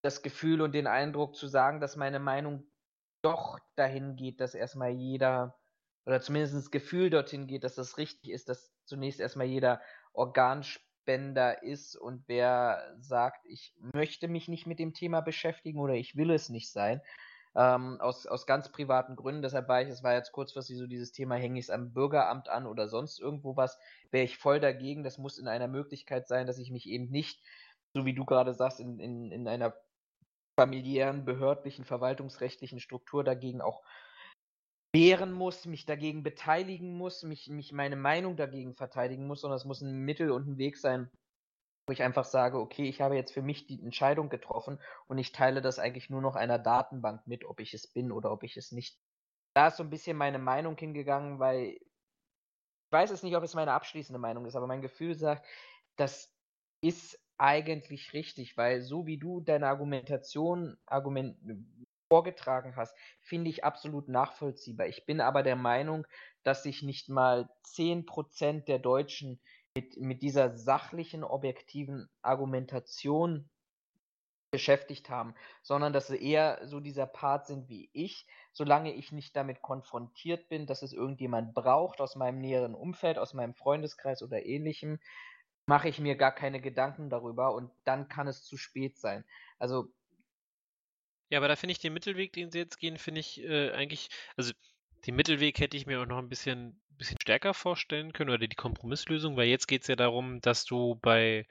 [0.02, 2.64] das Gefühl und den Eindruck zu sagen, dass meine Meinung
[3.22, 5.56] doch dahin geht, dass erstmal jeder,
[6.08, 9.82] oder zumindest das Gefühl dorthin geht, dass das richtig ist, dass zunächst erstmal jeder
[10.14, 15.96] Organspender Spender ist und wer sagt, ich möchte mich nicht mit dem Thema beschäftigen oder
[15.96, 17.02] ich will es nicht sein,
[17.56, 19.42] ähm, aus, aus ganz privaten Gründen.
[19.42, 22.50] Deshalb war ich, es war jetzt kurzfristig so dieses Thema, hänge ich es am Bürgeramt
[22.50, 23.80] an oder sonst irgendwo was,
[24.12, 25.04] wäre ich voll dagegen.
[25.04, 27.42] Das muss in einer Möglichkeit sein, dass ich mich eben nicht,
[27.94, 29.74] so wie du gerade sagst, in, in, in einer
[30.56, 33.82] familiären, behördlichen, verwaltungsrechtlichen Struktur dagegen auch
[34.94, 39.66] wehren muss, mich dagegen beteiligen muss, mich, mich meine Meinung dagegen verteidigen muss, sondern es
[39.66, 41.10] muss ein Mittel und ein Weg sein,
[41.88, 45.32] wo ich einfach sage, okay, ich habe jetzt für mich die Entscheidung getroffen und ich
[45.32, 48.58] teile das eigentlich nur noch einer Datenbank mit, ob ich es bin oder ob ich
[48.58, 49.00] es nicht.
[49.54, 53.54] Da ist so ein bisschen meine Meinung hingegangen, weil ich weiß es nicht, ob es
[53.54, 55.46] meine abschließende Meinung ist, aber mein Gefühl sagt,
[55.96, 56.34] das
[56.82, 61.38] ist eigentlich richtig, weil so wie du deine Argumentation argument
[62.12, 64.88] vorgetragen hast, finde ich absolut nachvollziehbar.
[64.88, 66.06] Ich bin aber der Meinung,
[66.44, 69.40] dass sich nicht mal 10% der Deutschen
[69.74, 73.50] mit, mit dieser sachlichen, objektiven Argumentation
[74.52, 79.34] beschäftigt haben, sondern dass sie eher so dieser Part sind wie ich, solange ich nicht
[79.38, 84.46] damit konfrontiert bin, dass es irgendjemand braucht aus meinem näheren Umfeld, aus meinem Freundeskreis oder
[84.46, 85.00] ähnlichem,
[85.66, 89.24] mache ich mir gar keine Gedanken darüber und dann kann es zu spät sein.
[89.58, 89.88] Also
[91.32, 94.10] ja, aber da finde ich den Mittelweg, den sie jetzt gehen, finde ich äh, eigentlich,
[94.36, 94.52] also
[95.08, 98.56] den Mittelweg hätte ich mir auch noch ein bisschen, bisschen stärker vorstellen können oder die
[98.56, 101.48] Kompromisslösung, weil jetzt geht es ja darum, dass du bei,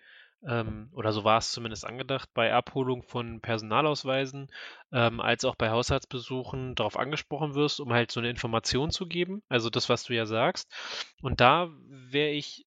[0.47, 4.53] ähm, oder so war es zumindest angedacht, bei Abholung von Personalausweisen
[4.93, 9.43] ähm, als auch bei Haushaltsbesuchen darauf angesprochen wirst, um halt so eine Information zu geben,
[9.49, 10.71] also das, was du ja sagst.
[11.23, 12.67] Und da wäre ich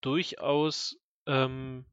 [0.00, 1.86] durchaus ähm,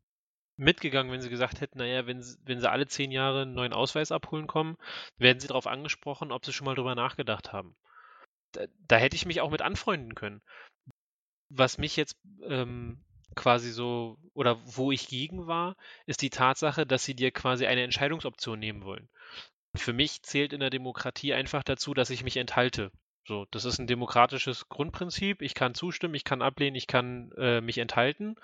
[0.58, 4.12] mitgegangen, wenn sie gesagt hätten, naja, wenn, wenn sie alle zehn Jahre einen neuen Ausweis
[4.12, 4.78] abholen kommen,
[5.18, 7.76] werden sie darauf angesprochen, ob sie schon mal drüber nachgedacht haben.
[8.52, 10.42] Da, da hätte ich mich auch mit anfreunden können.
[11.50, 13.04] Was mich jetzt ähm,
[13.36, 15.76] quasi so, oder wo ich gegen war,
[16.06, 19.10] ist die Tatsache, dass sie dir quasi eine Entscheidungsoption nehmen wollen.
[19.76, 22.92] Für mich zählt in der Demokratie einfach dazu, dass ich mich enthalte.
[23.28, 25.42] So, das ist ein demokratisches Grundprinzip.
[25.42, 28.36] Ich kann zustimmen, ich kann ablehnen, ich kann äh, mich enthalten.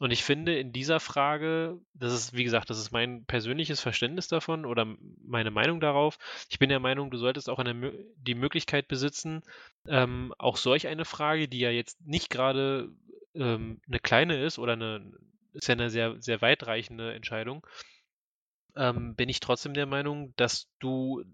[0.00, 4.28] Und ich finde, in dieser Frage, das ist, wie gesagt, das ist mein persönliches Verständnis
[4.28, 6.16] davon oder meine Meinung darauf.
[6.48, 9.42] Ich bin der Meinung, du solltest auch eine, die Möglichkeit besitzen,
[9.86, 12.88] ähm, auch solch eine Frage, die ja jetzt nicht gerade
[13.34, 15.12] ähm, eine kleine ist oder eine,
[15.52, 17.66] ist ja eine sehr, sehr weitreichende Entscheidung,
[18.76, 21.24] ähm, bin ich trotzdem der Meinung, dass du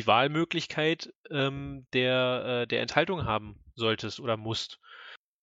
[0.00, 4.80] die Wahlmöglichkeit ähm, der, äh, der Enthaltung haben solltest oder musst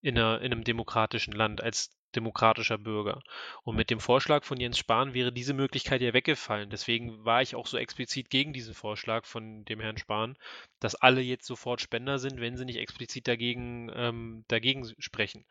[0.02, 3.22] in, einer, in einem demokratischen Land als demokratischer Bürger.
[3.64, 6.70] Und mit dem Vorschlag von Jens Spahn wäre diese Möglichkeit ja weggefallen.
[6.70, 10.38] Deswegen war ich auch so explizit gegen diesen Vorschlag von dem Herrn Spahn,
[10.80, 15.46] dass alle jetzt sofort Spender sind, wenn sie nicht explizit dagegen, ähm, dagegen sprechen.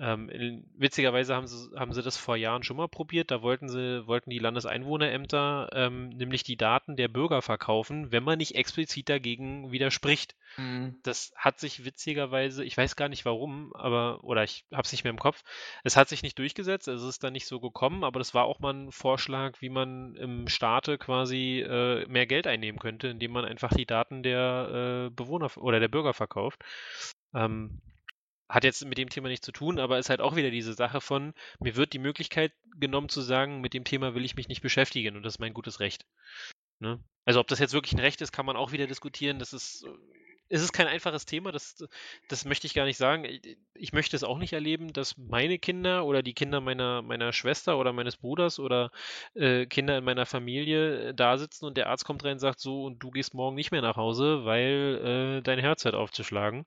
[0.00, 3.30] Ähm, in, witzigerweise haben sie, haben sie das vor Jahren schon mal probiert.
[3.30, 8.38] Da wollten sie, wollten die Landeseinwohnerämter ähm, nämlich die Daten der Bürger verkaufen, wenn man
[8.38, 10.36] nicht explizit dagegen widerspricht.
[10.56, 10.96] Mhm.
[11.02, 15.04] Das hat sich witzigerweise, ich weiß gar nicht warum, aber, oder ich habe es nicht
[15.04, 15.42] mehr im Kopf,
[15.82, 18.60] es hat sich nicht durchgesetzt, es ist dann nicht so gekommen, aber das war auch
[18.60, 23.44] mal ein Vorschlag, wie man im Staate quasi äh, mehr Geld einnehmen könnte, indem man
[23.44, 26.62] einfach die Daten der äh, Bewohner oder der Bürger verkauft.
[27.34, 27.80] Ähm,
[28.48, 31.00] hat jetzt mit dem Thema nichts zu tun, aber ist halt auch wieder diese Sache
[31.00, 34.62] von, mir wird die Möglichkeit genommen zu sagen, mit dem Thema will ich mich nicht
[34.62, 36.06] beschäftigen und das ist mein gutes Recht.
[36.80, 37.02] Ne?
[37.24, 39.38] Also ob das jetzt wirklich ein Recht ist, kann man auch wieder diskutieren.
[39.38, 39.84] Das ist
[40.48, 41.84] es ist kein einfaches Thema, das,
[42.28, 43.26] das möchte ich gar nicht sagen.
[43.74, 47.78] Ich möchte es auch nicht erleben, dass meine Kinder oder die Kinder meiner, meiner Schwester
[47.78, 48.90] oder meines Bruders oder
[49.34, 52.60] äh, Kinder in meiner Familie äh, da sitzen und der Arzt kommt rein und sagt
[52.60, 56.64] so, und du gehst morgen nicht mehr nach Hause, weil äh, dein Herz hat aufzuschlagen.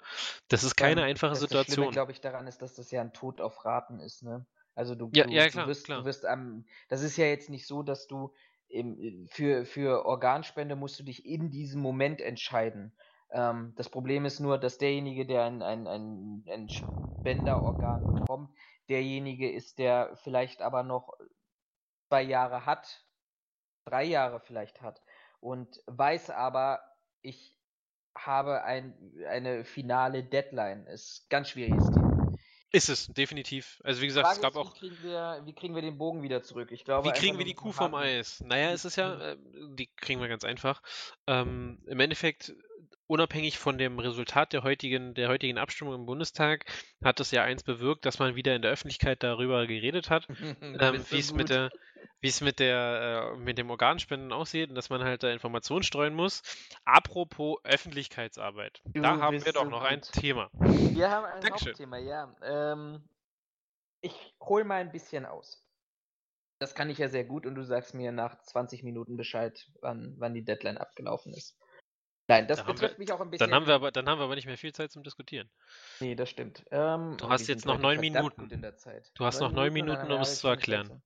[0.48, 1.86] Das ist keine ja, einfache das Situation.
[1.88, 4.46] Das glaube ich, daran ist, dass das ja ein Tod auf Raten ist, ne?
[4.74, 6.00] Also du, ja, du, ja, klar, du wirst, klar.
[6.00, 8.34] du wirst am, das ist ja jetzt nicht so, dass du
[8.70, 12.94] im, für, für Organspende musst du dich in diesem Moment entscheiden.
[13.32, 18.54] Ähm, das Problem ist nur, dass derjenige, der ein, ein, ein, ein Spenderorgan bekommt,
[18.90, 21.14] derjenige ist, der vielleicht aber noch
[22.10, 23.06] zwei Jahre hat,
[23.86, 25.02] drei Jahre vielleicht hat
[25.40, 26.82] und weiß aber,
[27.22, 27.58] ich
[28.16, 28.94] habe ein,
[29.28, 30.86] eine finale Deadline.
[30.88, 32.36] Ist ganz schwieriges Thema.
[32.74, 33.82] Ist es, definitiv.
[33.84, 34.76] Also wie gesagt, Frage es gab ist, auch.
[34.76, 36.72] Wie kriegen, wir, wie kriegen wir den Bogen wieder zurück?
[36.72, 38.42] Ich glaube, wie kriegen wir die Kuh vom Eis?
[38.46, 39.38] Naja, es ist ja, äh,
[39.76, 40.82] die kriegen wir ganz einfach.
[41.28, 42.54] Ähm, Im Endeffekt
[43.12, 46.64] unabhängig von dem Resultat der heutigen, der heutigen Abstimmung im Bundestag
[47.04, 50.30] hat es ja eins bewirkt, dass man wieder in der Öffentlichkeit darüber geredet hat,
[50.62, 51.72] ähm, wie es mit der,
[52.22, 55.84] wie es mit der, äh, mit dem Organspenden aussieht und dass man halt da Informationen
[55.84, 56.42] streuen muss.
[56.86, 59.90] Apropos Öffentlichkeitsarbeit, du da haben wir doch noch gut.
[59.90, 60.50] ein Thema.
[60.54, 61.74] Wir haben ein Dankeschön.
[61.74, 62.34] Hauptthema, ja.
[62.42, 63.04] Ähm,
[64.00, 65.62] ich hole mal ein bisschen aus.
[66.60, 70.16] Das kann ich ja sehr gut und du sagst mir nach 20 Minuten Bescheid, wann,
[70.18, 71.58] wann die Deadline abgelaufen ist.
[72.32, 73.50] Nein, das dann betrifft wir, mich auch ein bisschen.
[73.50, 75.50] Dann haben, wir aber, dann haben wir aber nicht mehr viel Zeit zum Diskutieren.
[76.00, 76.64] Nee, das stimmt.
[76.72, 78.48] Ähm, du hast jetzt noch neun Minuten.
[79.16, 81.02] Du hast noch neun Minuten, um es zu erklären.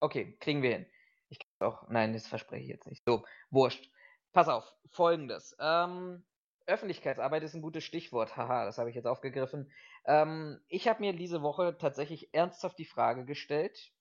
[0.00, 0.86] Okay, kriegen wir hin.
[1.28, 1.86] Ich kann auch.
[1.90, 3.02] Nein, das verspreche ich jetzt nicht.
[3.04, 3.90] So, wurscht.
[4.32, 5.54] Pass auf, folgendes.
[5.60, 6.24] Ähm,
[6.64, 8.38] Öffentlichkeitsarbeit ist ein gutes Stichwort.
[8.38, 9.70] Haha, das habe ich jetzt aufgegriffen.
[10.06, 13.92] Ähm, ich habe mir diese Woche tatsächlich ernsthaft die Frage gestellt: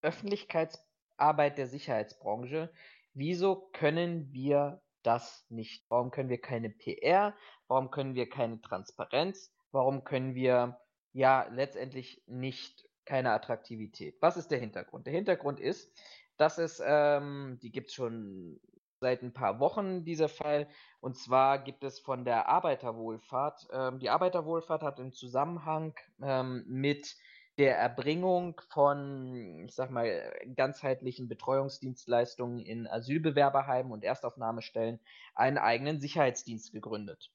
[0.00, 2.72] Öffentlichkeitsarbeit der Sicherheitsbranche.
[3.14, 5.84] Wieso können wir das nicht?
[5.88, 7.34] Warum können wir keine PR?
[7.68, 9.52] Warum können wir keine Transparenz?
[9.70, 10.80] Warum können wir
[11.12, 14.16] ja letztendlich nicht keine Attraktivität?
[14.20, 15.06] Was ist der Hintergrund?
[15.06, 15.90] Der Hintergrund ist,
[16.36, 18.60] dass es, ähm, die gibt es schon
[19.00, 20.68] seit ein paar Wochen, dieser Fall.
[21.00, 27.16] Und zwar gibt es von der Arbeiterwohlfahrt, ähm, die Arbeiterwohlfahrt hat im Zusammenhang ähm, mit
[27.58, 35.00] der Erbringung von, ich sag mal, ganzheitlichen Betreuungsdienstleistungen in Asylbewerberheimen und Erstaufnahmestellen
[35.34, 37.30] einen eigenen Sicherheitsdienst gegründet.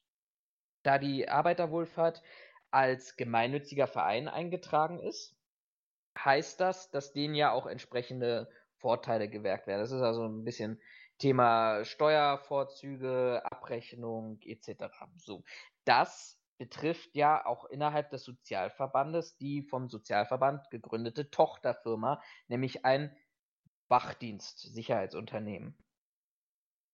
[0.83, 2.23] Da die Arbeiterwohlfahrt
[2.71, 5.35] als gemeinnütziger Verein eingetragen ist,
[6.17, 9.81] heißt das, dass denen ja auch entsprechende Vorteile gewährt werden.
[9.81, 10.81] Das ist also ein bisschen
[11.19, 14.85] Thema Steuervorzüge, Abrechnung etc.
[15.17, 15.43] So,
[15.85, 23.15] das betrifft ja auch innerhalb des Sozialverbandes die vom Sozialverband gegründete Tochterfirma, nämlich ein
[23.89, 25.77] Wachdienst-Sicherheitsunternehmen.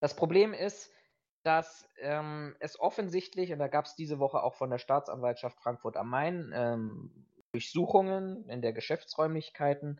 [0.01, 0.91] Das Problem ist,
[1.43, 5.97] dass ähm, es offensichtlich, und da gab es diese Woche auch von der Staatsanwaltschaft Frankfurt
[5.97, 9.99] am Main ähm, Durchsuchungen in der Geschäftsräumlichkeiten,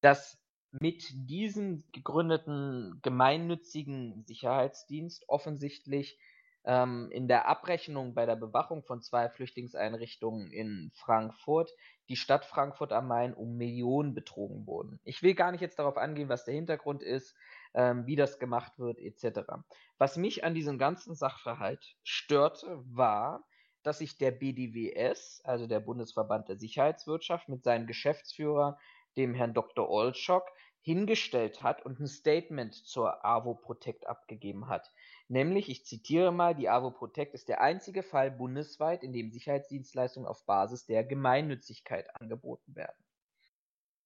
[0.00, 0.38] dass
[0.70, 6.18] mit diesem gegründeten gemeinnützigen Sicherheitsdienst offensichtlich
[6.62, 11.72] in der Abrechnung bei der Bewachung von zwei Flüchtlingseinrichtungen in Frankfurt
[12.10, 15.00] die Stadt Frankfurt am Main um Millionen betrogen wurden.
[15.04, 17.36] Ich will gar nicht jetzt darauf angehen, was der Hintergrund ist,
[17.72, 19.52] ähm, wie das gemacht wird, etc.
[19.96, 23.46] Was mich an diesem ganzen Sachverhalt störte, war,
[23.84, 28.76] dass sich der BDWS, also der Bundesverband der Sicherheitswirtschaft, mit seinem Geschäftsführer,
[29.16, 29.88] dem Herrn Dr.
[29.88, 30.44] Olschok,
[30.82, 34.90] hingestellt hat und ein Statement zur AWO Protect abgegeben hat.
[35.28, 40.28] Nämlich, ich zitiere mal, die AWO Protect ist der einzige Fall bundesweit, in dem Sicherheitsdienstleistungen
[40.28, 43.04] auf Basis der Gemeinnützigkeit angeboten werden.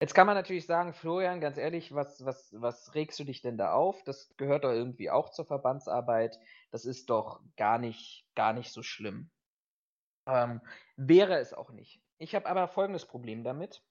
[0.01, 3.57] Jetzt kann man natürlich sagen, Florian, ganz ehrlich, was, was, was regst du dich denn
[3.57, 4.03] da auf?
[4.05, 6.39] Das gehört doch irgendwie auch zur Verbandsarbeit.
[6.73, 9.31] Das ist doch gar nicht, gar nicht so schlimm.
[10.27, 10.61] Ähm,
[10.97, 12.03] wäre es auch nicht.
[12.19, 13.83] Ich habe aber folgendes Problem damit.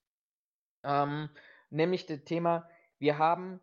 [0.84, 1.30] Ähm,
[1.70, 2.70] nämlich das Thema,
[3.04, 3.60] wir haben,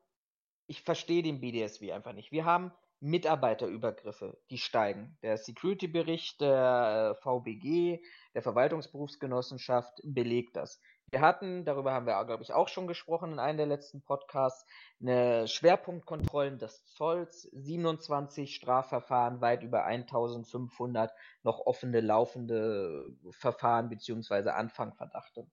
[0.66, 2.30] ich verstehe den BDSW einfach nicht.
[2.30, 5.16] Wir haben Mitarbeiterübergriffe, die steigen.
[5.22, 10.78] Der Security-Bericht der äh, VBG, der Verwaltungsberufsgenossenschaft, belegt das.
[11.10, 14.66] Wir hatten, darüber haben wir, glaube ich, auch schon gesprochen in einem der letzten Podcasts,
[15.00, 24.50] eine Schwerpunktkontrollen des Zolls, 27 Strafverfahren, weit über 1500 noch offene, laufende Verfahren bzw.
[24.50, 25.46] Anfangverdachte.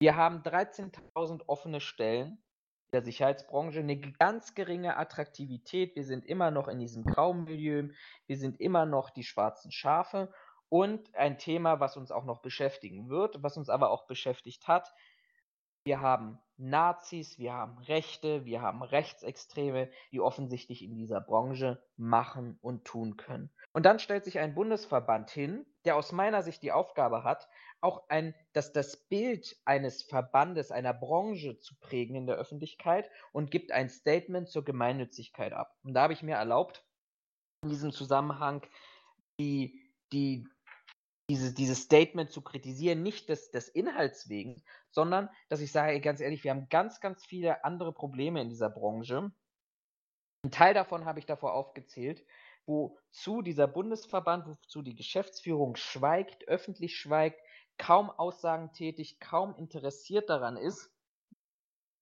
[0.00, 2.42] Wir haben 13.000 offene Stellen
[2.92, 5.96] der Sicherheitsbranche, eine ganz geringe Attraktivität.
[5.96, 7.88] Wir sind immer noch in diesem Graumilieu,
[8.26, 10.32] wir sind immer noch die schwarzen Schafe
[10.68, 14.94] und ein Thema, was uns auch noch beschäftigen wird, was uns aber auch beschäftigt hat.
[15.84, 22.58] Wir haben Nazis, wir haben Rechte, wir haben Rechtsextreme, die offensichtlich in dieser Branche machen
[22.60, 23.50] und tun können.
[23.72, 27.48] Und dann stellt sich ein Bundesverband hin, der aus meiner Sicht die Aufgabe hat,
[27.80, 33.50] auch ein, dass das Bild eines Verbandes, einer Branche zu prägen in der Öffentlichkeit und
[33.50, 35.76] gibt ein Statement zur Gemeinnützigkeit ab.
[35.82, 36.84] Und da habe ich mir erlaubt,
[37.62, 38.66] in diesem Zusammenhang
[39.38, 39.80] die,
[40.12, 40.46] die,
[41.30, 46.20] diese, dieses Statement zu kritisieren, nicht des, des Inhalts wegen, sondern dass ich sage, ganz
[46.20, 49.32] ehrlich, wir haben ganz, ganz viele andere Probleme in dieser Branche.
[50.42, 52.24] Ein Teil davon habe ich davor aufgezählt,
[52.70, 57.40] wozu dieser Bundesverband, wozu die Geschäftsführung schweigt, öffentlich schweigt,
[57.78, 60.90] kaum Aussagen tätig, kaum interessiert daran ist,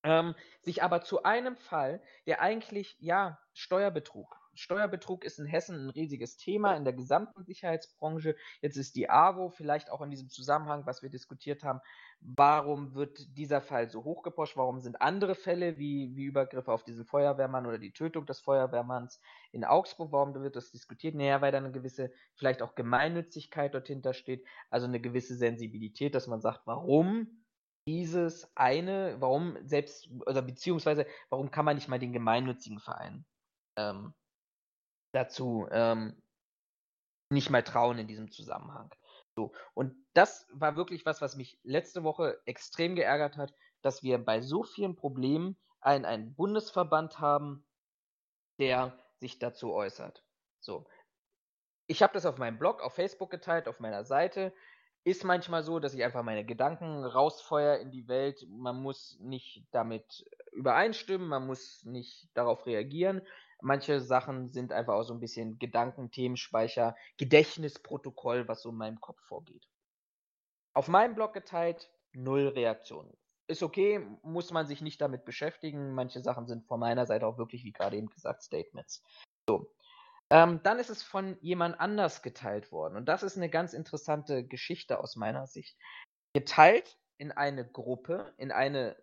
[0.02, 5.90] ähm, sich aber zu einem Fall, der eigentlich, ja, Steuerbetrug, Steuerbetrug ist in Hessen ein
[5.90, 8.34] riesiges Thema in der gesamten Sicherheitsbranche.
[8.60, 11.80] Jetzt ist die AWO vielleicht auch in diesem Zusammenhang, was wir diskutiert haben,
[12.20, 14.56] warum wird dieser Fall so hochgeposcht?
[14.56, 19.20] Warum sind andere Fälle wie, wie Übergriffe auf diesen Feuerwehrmann oder die Tötung des Feuerwehrmanns
[19.52, 21.14] in Augsburg, warum wird das diskutiert?
[21.14, 26.26] Naja, weil da eine gewisse, vielleicht auch Gemeinnützigkeit dort steht, also eine gewisse Sensibilität, dass
[26.26, 27.44] man sagt, warum
[27.86, 33.24] dieses eine, warum selbst, oder beziehungsweise, warum kann man nicht mal den gemeinnützigen Verein
[33.76, 34.12] ähm,
[35.12, 36.20] dazu ähm,
[37.30, 38.90] nicht mal trauen in diesem Zusammenhang.
[39.34, 39.52] So.
[39.74, 44.40] Und das war wirklich was, was mich letzte Woche extrem geärgert hat, dass wir bei
[44.40, 47.64] so vielen Problemen einen, einen Bundesverband haben,
[48.58, 50.24] der sich dazu äußert.
[50.60, 50.86] So.
[51.86, 54.52] Ich habe das auf meinem Blog, auf Facebook geteilt, auf meiner Seite.
[55.04, 58.44] Ist manchmal so, dass ich einfach meine Gedanken rausfeuer in die Welt.
[58.48, 63.22] Man muss nicht damit übereinstimmen, man muss nicht darauf reagieren.
[63.60, 69.00] Manche Sachen sind einfach auch so ein bisschen Gedanken, Themenspeicher, Gedächtnisprotokoll, was so in meinem
[69.00, 69.68] Kopf vorgeht.
[70.74, 73.16] Auf meinem Blog geteilt, null Reaktionen.
[73.48, 75.94] Ist okay, muss man sich nicht damit beschäftigen.
[75.94, 79.02] Manche Sachen sind von meiner Seite auch wirklich, wie gerade eben gesagt, Statements.
[79.48, 79.72] So.
[80.30, 82.96] Ähm, dann ist es von jemand anders geteilt worden.
[82.96, 85.78] Und das ist eine ganz interessante Geschichte aus meiner Sicht.
[86.34, 88.96] Geteilt in eine Gruppe, in eine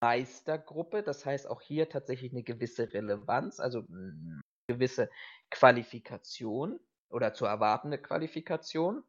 [0.00, 5.10] Meistergruppe, das heißt auch hier tatsächlich eine gewisse Relevanz, also eine gewisse
[5.50, 9.02] Qualifikation oder zu erwartende Qualifikation.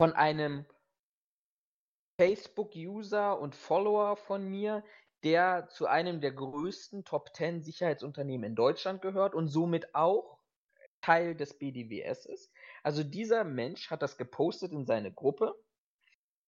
[0.00, 0.64] Von einem
[2.20, 4.84] Facebook-User und Follower von mir,
[5.24, 10.38] der zu einem der größten Top 10 Sicherheitsunternehmen in Deutschland gehört und somit auch
[11.02, 12.52] Teil des BDWS ist.
[12.82, 15.54] Also dieser Mensch hat das gepostet in seine Gruppe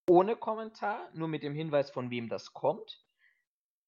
[0.09, 3.05] ohne Kommentar, nur mit dem Hinweis, von wem das kommt.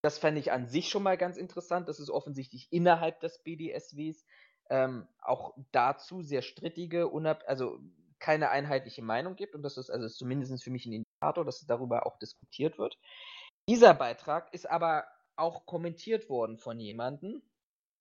[0.02, 4.26] Das fände ich an sich schon mal ganz interessant, dass es offensichtlich innerhalb des BDSWs
[4.70, 7.10] ähm, auch dazu sehr strittige,
[7.46, 7.80] also
[8.18, 12.06] keine einheitliche Meinung gibt und das ist also zumindest für mich ein Indikator, dass darüber
[12.06, 12.98] auch diskutiert wird.
[13.68, 15.06] Dieser Beitrag ist aber
[15.36, 17.42] auch kommentiert worden von jemandem.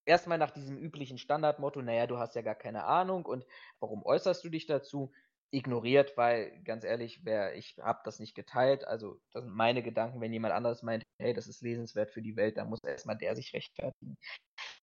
[0.06, 3.46] Erstmal nach diesem üblichen Standardmotto, naja, du hast ja gar keine Ahnung und
[3.80, 5.12] warum äußerst du dich dazu?
[5.54, 10.20] Ignoriert, weil ganz ehrlich, wer ich habe das nicht geteilt, also das sind meine Gedanken,
[10.20, 13.36] wenn jemand anderes meint, hey, das ist lesenswert für die Welt, dann muss erstmal der
[13.36, 14.18] sich rechtfertigen.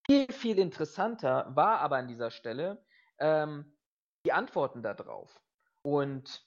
[0.07, 2.85] Viel, viel interessanter war aber an dieser Stelle
[3.19, 3.77] ähm,
[4.25, 5.41] die Antworten darauf.
[5.83, 6.47] Und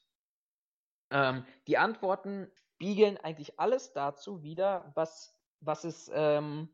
[1.11, 6.73] ähm, die Antworten spiegeln eigentlich alles dazu wieder, was, was es, ähm,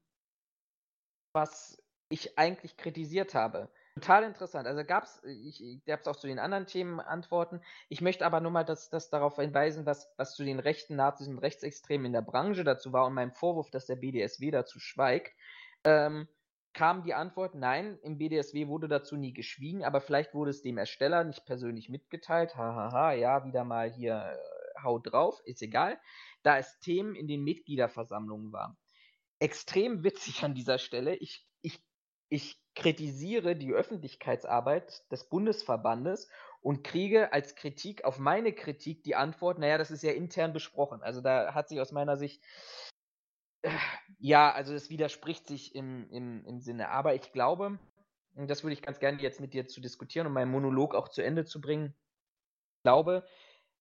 [1.34, 3.72] was ich eigentlich kritisiert habe.
[4.00, 4.66] Total interessant.
[4.66, 7.62] Also gab es, ich gab es auch zu den anderen Themen Antworten.
[7.90, 11.28] Ich möchte aber nur mal das, das darauf hinweisen, was, was zu den rechten Nazis
[11.28, 15.34] und Rechtsextremen in der Branche dazu war und meinem Vorwurf, dass der BDSW dazu schweigt.
[15.84, 16.30] Ähm,
[16.74, 20.78] kam die Antwort, nein, im BDSW wurde dazu nie geschwiegen, aber vielleicht wurde es dem
[20.78, 22.56] Ersteller nicht persönlich mitgeteilt.
[22.56, 24.40] Hahaha, ha, ha, ja, wieder mal hier
[24.82, 26.00] hau drauf, ist egal,
[26.42, 28.78] da es Themen in den Mitgliederversammlungen war.
[29.40, 31.49] Extrem witzig an dieser Stelle, ich,
[32.30, 36.30] ich, kritisiere die Öffentlichkeitsarbeit des Bundesverbandes
[36.62, 41.02] und kriege als Kritik auf meine Kritik die Antwort, naja, das ist ja intern besprochen.
[41.02, 42.42] Also da hat sich aus meiner Sicht,
[43.62, 43.72] äh,
[44.20, 46.90] ja, also das widerspricht sich im, im, im Sinne.
[46.90, 47.80] Aber ich glaube,
[48.36, 51.10] und das würde ich ganz gerne jetzt mit dir zu diskutieren und meinen Monolog auch
[51.10, 51.96] zu Ende zu bringen,
[52.78, 53.26] ich glaube,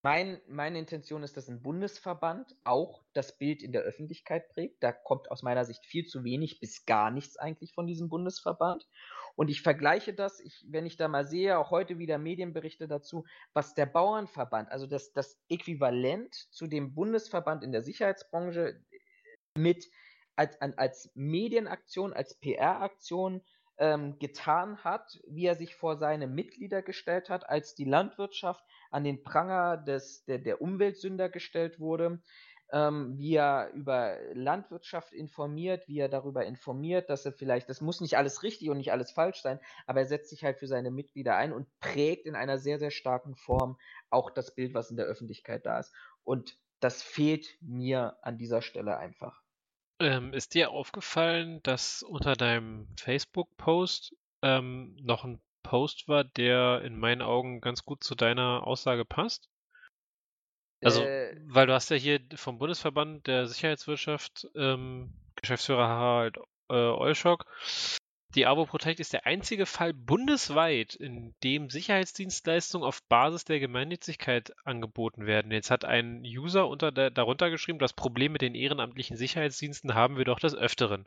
[0.03, 4.83] mein, meine Intention ist, dass ein Bundesverband auch das Bild in der Öffentlichkeit prägt.
[4.83, 8.87] Da kommt aus meiner Sicht viel zu wenig bis gar nichts eigentlich von diesem Bundesverband.
[9.35, 13.25] Und ich vergleiche das, ich, wenn ich da mal sehe, auch heute wieder Medienberichte dazu,
[13.53, 18.81] was der Bauernverband, also das, das Äquivalent zu dem Bundesverband in der Sicherheitsbranche
[19.57, 19.89] mit
[20.37, 23.43] als, als Medienaktion, als PR-Aktion
[23.79, 29.05] ähm, getan hat, wie er sich vor seine Mitglieder gestellt hat, als die Landwirtschaft an
[29.05, 32.21] den Pranger des, der, der Umweltsünder gestellt wurde,
[32.71, 38.01] ähm, wie er über Landwirtschaft informiert, wie er darüber informiert, dass er vielleicht, das muss
[38.01, 40.91] nicht alles richtig und nicht alles falsch sein, aber er setzt sich halt für seine
[40.91, 43.79] Mitglieder ein und prägt in einer sehr, sehr starken Form
[44.11, 45.95] auch das Bild, was in der Öffentlichkeit da ist.
[46.25, 49.43] Und das fehlt mir an dieser Stelle einfach.
[50.01, 56.99] Ähm, ist dir aufgefallen, dass unter deinem Facebook-Post ähm, noch ein Post war, der in
[56.99, 59.49] meinen Augen ganz gut zu deiner Aussage passt?
[60.83, 66.39] Also, äh, weil du hast ja hier vom Bundesverband der Sicherheitswirtschaft ähm, Geschäftsführer Harald
[66.71, 67.45] äh, Olschok.
[68.35, 74.53] Die AWO Protect ist der einzige Fall bundesweit, in dem Sicherheitsdienstleistungen auf Basis der Gemeinnützigkeit
[74.65, 75.51] angeboten werden.
[75.51, 80.19] Jetzt hat ein User unter der, darunter geschrieben, das Problem mit den ehrenamtlichen Sicherheitsdiensten haben
[80.19, 81.07] wir doch des Öfteren.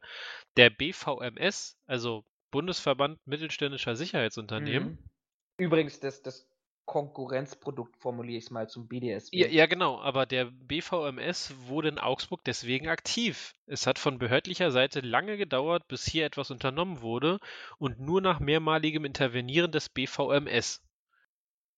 [0.57, 4.89] Der BVMS, also Bundesverband mittelständischer Sicherheitsunternehmen.
[4.89, 5.09] Mhm.
[5.57, 6.50] Übrigens, das, das
[6.91, 9.37] Konkurrenzprodukt, formuliere ich es mal, zum BDSW.
[9.37, 13.53] Ja, ja, genau, aber der BVMS wurde in Augsburg deswegen aktiv.
[13.65, 17.39] Es hat von behördlicher Seite lange gedauert, bis hier etwas unternommen wurde
[17.77, 20.83] und nur nach mehrmaligem Intervenieren des BVMS.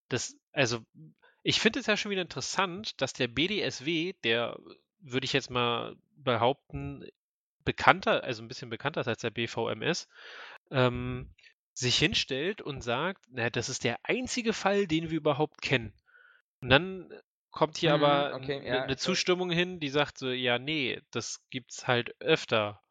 [0.09, 0.79] Das, also,
[1.43, 4.57] ich finde es ja schon wieder interessant, dass der BDSW, der,
[4.97, 7.05] würde ich jetzt mal behaupten,
[7.63, 10.09] bekannter, also ein bisschen bekannter ist als der BVMS,
[10.71, 11.29] ähm,
[11.73, 15.93] sich hinstellt und sagt, na, das ist der einzige Fall, den wir überhaupt kennen.
[16.61, 17.13] Und dann
[17.51, 21.01] kommt hier mhm, aber okay, eine, ja, eine Zustimmung hin, die sagt so, ja, nee,
[21.11, 22.81] das gibt's halt öfter.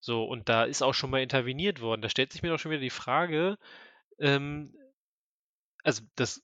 [0.00, 2.02] So, und da ist auch schon mal interveniert worden.
[2.02, 3.58] Da stellt sich mir doch schon wieder die Frage,
[4.18, 4.74] ähm,
[5.82, 6.42] also das,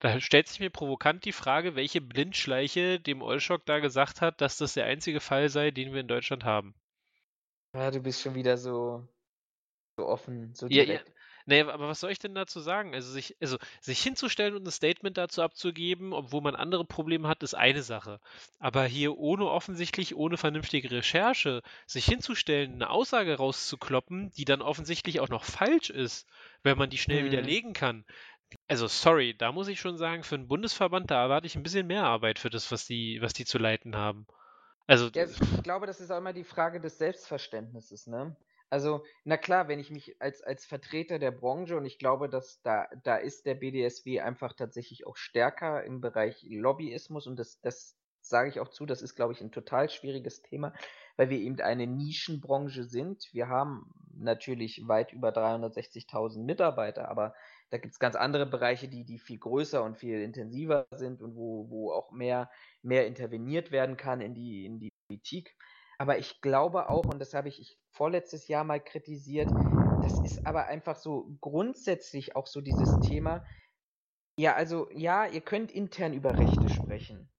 [0.00, 4.58] da stellt sich mir provokant die Frage, welche Blindschleiche dem Olschok da gesagt hat, dass
[4.58, 6.74] das der einzige Fall sei, den wir in Deutschland haben.
[7.74, 9.06] Ja, du bist schon wieder so,
[9.96, 11.08] so offen, so direkt.
[11.08, 11.21] Ja, ja.
[11.46, 12.94] Naja, aber was soll ich denn dazu sagen?
[12.94, 17.42] Also sich, also sich hinzustellen und ein Statement dazu abzugeben, obwohl man andere Probleme hat,
[17.42, 18.20] ist eine Sache.
[18.58, 25.20] Aber hier ohne offensichtlich, ohne vernünftige Recherche, sich hinzustellen, eine Aussage rauszukloppen, die dann offensichtlich
[25.20, 26.28] auch noch falsch ist,
[26.62, 27.26] wenn man die schnell mhm.
[27.26, 28.04] widerlegen kann.
[28.68, 31.86] Also sorry, da muss ich schon sagen, für einen Bundesverband, da erwarte ich ein bisschen
[31.86, 34.26] mehr Arbeit für das, was die, was die zu leiten haben.
[34.86, 38.36] Also, ja, ich glaube, das ist auch immer die Frage des Selbstverständnisses, ne?
[38.72, 42.62] Also, na klar, wenn ich mich als, als Vertreter der Branche und ich glaube, dass
[42.62, 47.98] da, da ist der BDSW einfach tatsächlich auch stärker im Bereich Lobbyismus und das, das
[48.22, 50.72] sage ich auch zu, das ist, glaube ich, ein total schwieriges Thema,
[51.18, 53.28] weil wir eben eine Nischenbranche sind.
[53.32, 57.34] Wir haben natürlich weit über 360.000 Mitarbeiter, aber
[57.68, 61.36] da gibt es ganz andere Bereiche, die, die viel größer und viel intensiver sind und
[61.36, 62.50] wo, wo auch mehr,
[62.80, 65.58] mehr interveniert werden kann in die, in die Politik.
[66.02, 69.48] Aber ich glaube auch, und das habe ich, vorletztes Jahr mal kritisiert,
[70.02, 73.46] das ist aber einfach so grundsätzlich auch so dieses Thema.
[74.36, 77.30] Ja, also ja, ihr könnt intern über Rechte sprechen.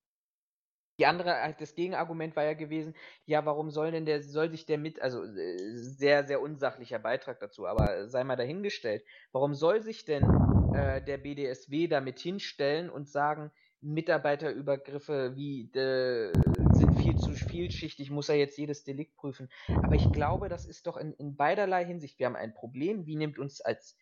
[0.98, 2.96] Die andere, äh, das Gegenargument war ja gewesen,
[3.26, 7.42] ja, warum soll denn der, soll sich der mit, also äh, sehr, sehr unsachlicher Beitrag
[7.42, 9.04] dazu, aber sei mal dahingestellt,
[9.34, 10.24] warum soll sich denn
[10.74, 13.52] äh, der BDSW damit hinstellen und sagen,
[13.82, 16.32] Mitarbeiterübergriffe wie äh,
[16.84, 19.50] sind viel zu vielschichtig, muss er jetzt jedes Delikt prüfen.
[19.82, 22.20] Aber ich glaube, das ist doch in, in beiderlei Hinsicht.
[22.20, 23.98] Wir haben ein Problem, wie nimmt uns als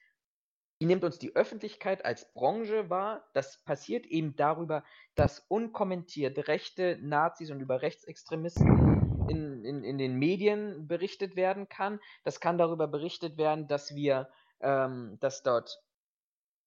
[0.79, 3.29] wie nimmt uns die Öffentlichkeit als Branche wahr?
[3.35, 10.15] Das passiert eben darüber, dass unkommentiert rechte Nazis und über Rechtsextremisten in, in, in den
[10.15, 11.99] Medien berichtet werden kann.
[12.23, 14.29] Das kann darüber berichtet werden, dass wir,
[14.59, 15.83] ähm, dass dort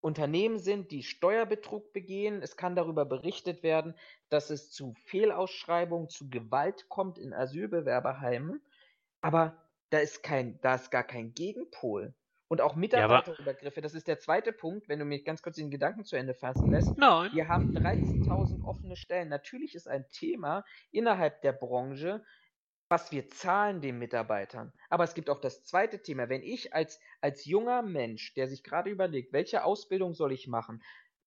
[0.05, 2.43] Unternehmen sind, die Steuerbetrug begehen.
[2.43, 3.95] Es kann darüber berichtet werden,
[4.29, 8.61] dass es zu Fehlausschreibungen, zu Gewalt kommt in Asylbewerberheimen.
[9.23, 9.57] Aber
[9.89, 12.13] da ist kein, da ist gar kein Gegenpol.
[12.49, 16.05] Und auch Mitarbeiterübergriffe, das ist der zweite Punkt, wenn du mir ganz kurz den Gedanken
[16.05, 16.99] zu Ende fassen lässt.
[16.99, 17.31] Nein.
[17.33, 19.31] Wir haben 13.000 offene Stellen.
[19.31, 22.23] Natürlich ist ein Thema innerhalb der Branche,
[22.95, 24.73] was wir zahlen den Mitarbeitern.
[24.89, 26.29] Aber es gibt auch das zweite Thema.
[26.29, 30.81] Wenn ich als, als junger Mensch, der sich gerade überlegt, welche Ausbildung soll ich machen,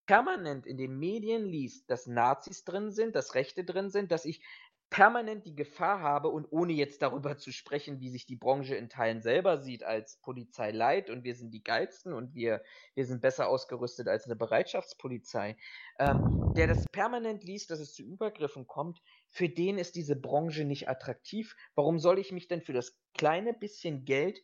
[0.05, 4.41] permanent in den Medien liest, dass Nazis drin sind, dass Rechte drin sind, dass ich
[4.89, 8.89] permanent die Gefahr habe und ohne jetzt darüber zu sprechen, wie sich die Branche in
[8.89, 12.63] Teilen selber sieht als Polizei Light und wir sind die geilsten und wir,
[12.95, 15.57] wir sind besser ausgerüstet als eine Bereitschaftspolizei,
[15.99, 16.25] ähm,
[16.55, 20.89] der das permanent liest, dass es zu Übergriffen kommt, für den ist diese Branche nicht
[20.89, 21.55] attraktiv.
[21.75, 24.39] Warum soll ich mich denn für das kleine bisschen Geld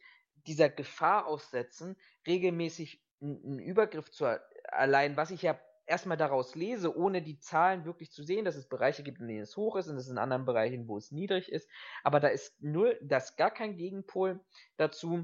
[0.48, 1.96] dieser Gefahr aussetzen,
[2.28, 4.26] regelmäßig einen Übergriff zu
[4.66, 5.60] erleiden, was ich ja
[5.94, 9.44] erstmal daraus lese, ohne die Zahlen wirklich zu sehen, dass es Bereiche gibt, in denen
[9.44, 11.70] es hoch ist und es in anderen Bereichen, wo es niedrig ist.
[12.04, 14.40] Aber da ist null, das gar kein Gegenpol
[14.78, 15.24] dazu.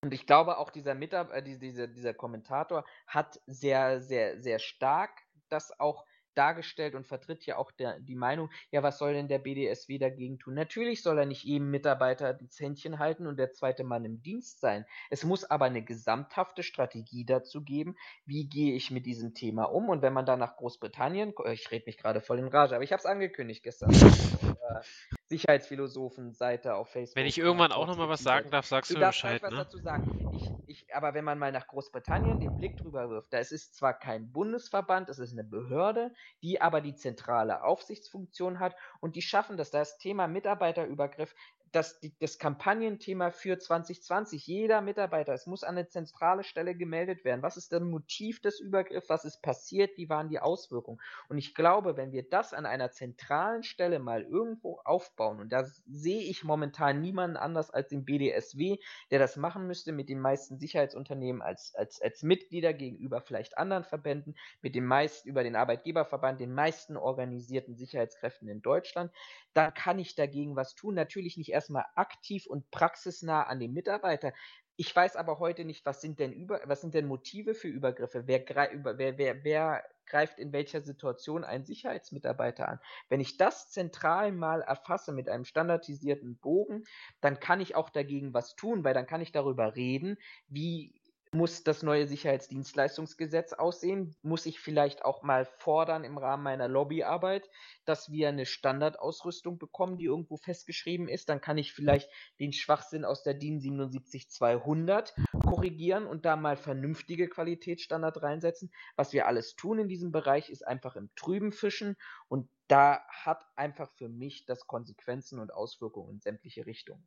[0.00, 5.10] Und ich glaube auch dieser Mitab äh, dieser, dieser Kommentator hat sehr, sehr, sehr stark
[5.48, 6.06] das auch
[6.36, 10.38] dargestellt und vertritt ja auch der, die Meinung, ja, was soll denn der BDSW dagegen
[10.38, 10.54] tun?
[10.54, 14.60] Natürlich soll er nicht jedem Mitarbeiter das Händchen halten und der zweite Mann im Dienst
[14.60, 14.84] sein.
[15.10, 19.88] Es muss aber eine gesamthafte Strategie dazu geben, wie gehe ich mit diesem Thema um.
[19.88, 22.92] Und wenn man dann nach Großbritannien, ich rede mich gerade voll in Rage, aber ich
[22.92, 27.16] habe es angekündigt gestern, äh, Sicherheitsphilosophen-Seite auf Facebook.
[27.16, 29.42] Wenn ich irgendwann auch nochmal was sagen darf, sagst du, du darfst Bescheid.
[29.42, 29.56] was ne?
[29.56, 30.04] dazu sagen.
[30.32, 33.72] Ich, ich, aber wenn man mal nach Großbritannien den Blick drüber wirft, da ist es
[33.72, 36.12] zwar kein Bundesverband, es ist eine Behörde,
[36.42, 39.70] die aber die zentrale Aufsichtsfunktion hat und die schaffen das.
[39.70, 41.34] Das Thema Mitarbeiterübergriff
[41.76, 44.46] das, das Kampagnenthema für 2020.
[44.46, 47.42] Jeder Mitarbeiter, es muss an eine zentrale Stelle gemeldet werden.
[47.42, 49.10] Was ist das Motiv des Übergriffs?
[49.10, 49.96] Was ist passiert?
[49.98, 50.98] Wie waren die Auswirkungen?
[51.28, 55.64] Und ich glaube, wenn wir das an einer zentralen Stelle mal irgendwo aufbauen, und da
[55.64, 58.78] sehe ich momentan niemanden anders als den BDSW,
[59.10, 63.84] der das machen müsste mit den meisten Sicherheitsunternehmen als, als, als Mitglieder gegenüber vielleicht anderen
[63.84, 69.12] Verbänden, mit den meisten über den Arbeitgeberverband, den meisten organisierten Sicherheitskräften in Deutschland,
[69.52, 70.94] dann kann ich dagegen was tun.
[70.94, 74.32] Natürlich nicht erstmal aktiv und praxisnah an den Mitarbeiter.
[74.76, 78.26] Ich weiß aber heute nicht, was sind denn über, was sind denn Motive für Übergriffe?
[78.26, 82.80] Wer, wer, wer, wer greift in welcher Situation einen Sicherheitsmitarbeiter an?
[83.08, 86.84] Wenn ich das zentral mal erfasse mit einem standardisierten Bogen,
[87.20, 90.94] dann kann ich auch dagegen was tun, weil dann kann ich darüber reden, wie
[91.36, 94.16] muss das neue Sicherheitsdienstleistungsgesetz aussehen?
[94.22, 97.48] Muss ich vielleicht auch mal fordern im Rahmen meiner Lobbyarbeit,
[97.84, 101.28] dass wir eine Standardausrüstung bekommen, die irgendwo festgeschrieben ist?
[101.28, 102.10] Dann kann ich vielleicht
[102.40, 105.14] den Schwachsinn aus der DIN 77200
[105.44, 108.72] korrigieren und da mal vernünftige Qualitätsstandard reinsetzen.
[108.96, 111.96] Was wir alles tun in diesem Bereich ist einfach im Trüben fischen
[112.28, 117.06] und da hat einfach für mich das Konsequenzen und Auswirkungen in sämtliche Richtungen.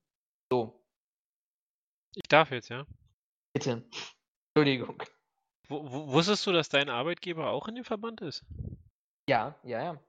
[0.51, 0.83] So.
[2.15, 2.85] Ich darf jetzt, ja?
[3.53, 3.83] Bitte.
[4.59, 5.03] Entschuldigung.
[5.69, 5.75] W
[6.11, 8.43] wusstest du, dass dein Arbeitgeber auch in dem Verband ist?
[9.29, 9.99] Ja, ja, ja.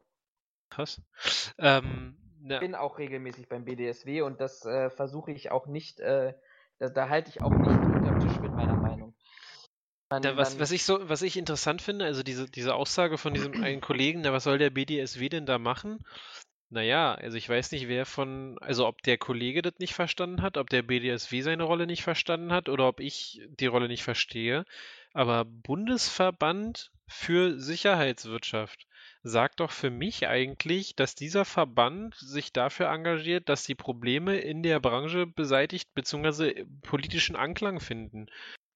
[0.70, 1.02] Krass.
[1.58, 6.34] Ähm, ich bin auch regelmäßig beim BDSW und das äh, versuche ich auch nicht, äh,
[6.78, 9.14] da, da halte ich auch nicht unterm Tisch mit meiner Meinung.
[10.08, 13.34] Man, da, was, was, ich so, was ich interessant finde, also diese, diese Aussage von
[13.34, 16.04] diesem einen Kollegen, na, was soll der BDSW denn da machen?
[16.72, 20.56] Naja, also ich weiß nicht, wer von, also ob der Kollege das nicht verstanden hat,
[20.56, 24.64] ob der BDSW seine Rolle nicht verstanden hat oder ob ich die Rolle nicht verstehe.
[25.12, 28.86] Aber Bundesverband für Sicherheitswirtschaft
[29.24, 34.62] sagt doch für mich eigentlich, dass dieser Verband sich dafür engagiert, dass die Probleme in
[34.62, 36.66] der Branche beseitigt bzw.
[36.82, 38.28] politischen Anklang finden.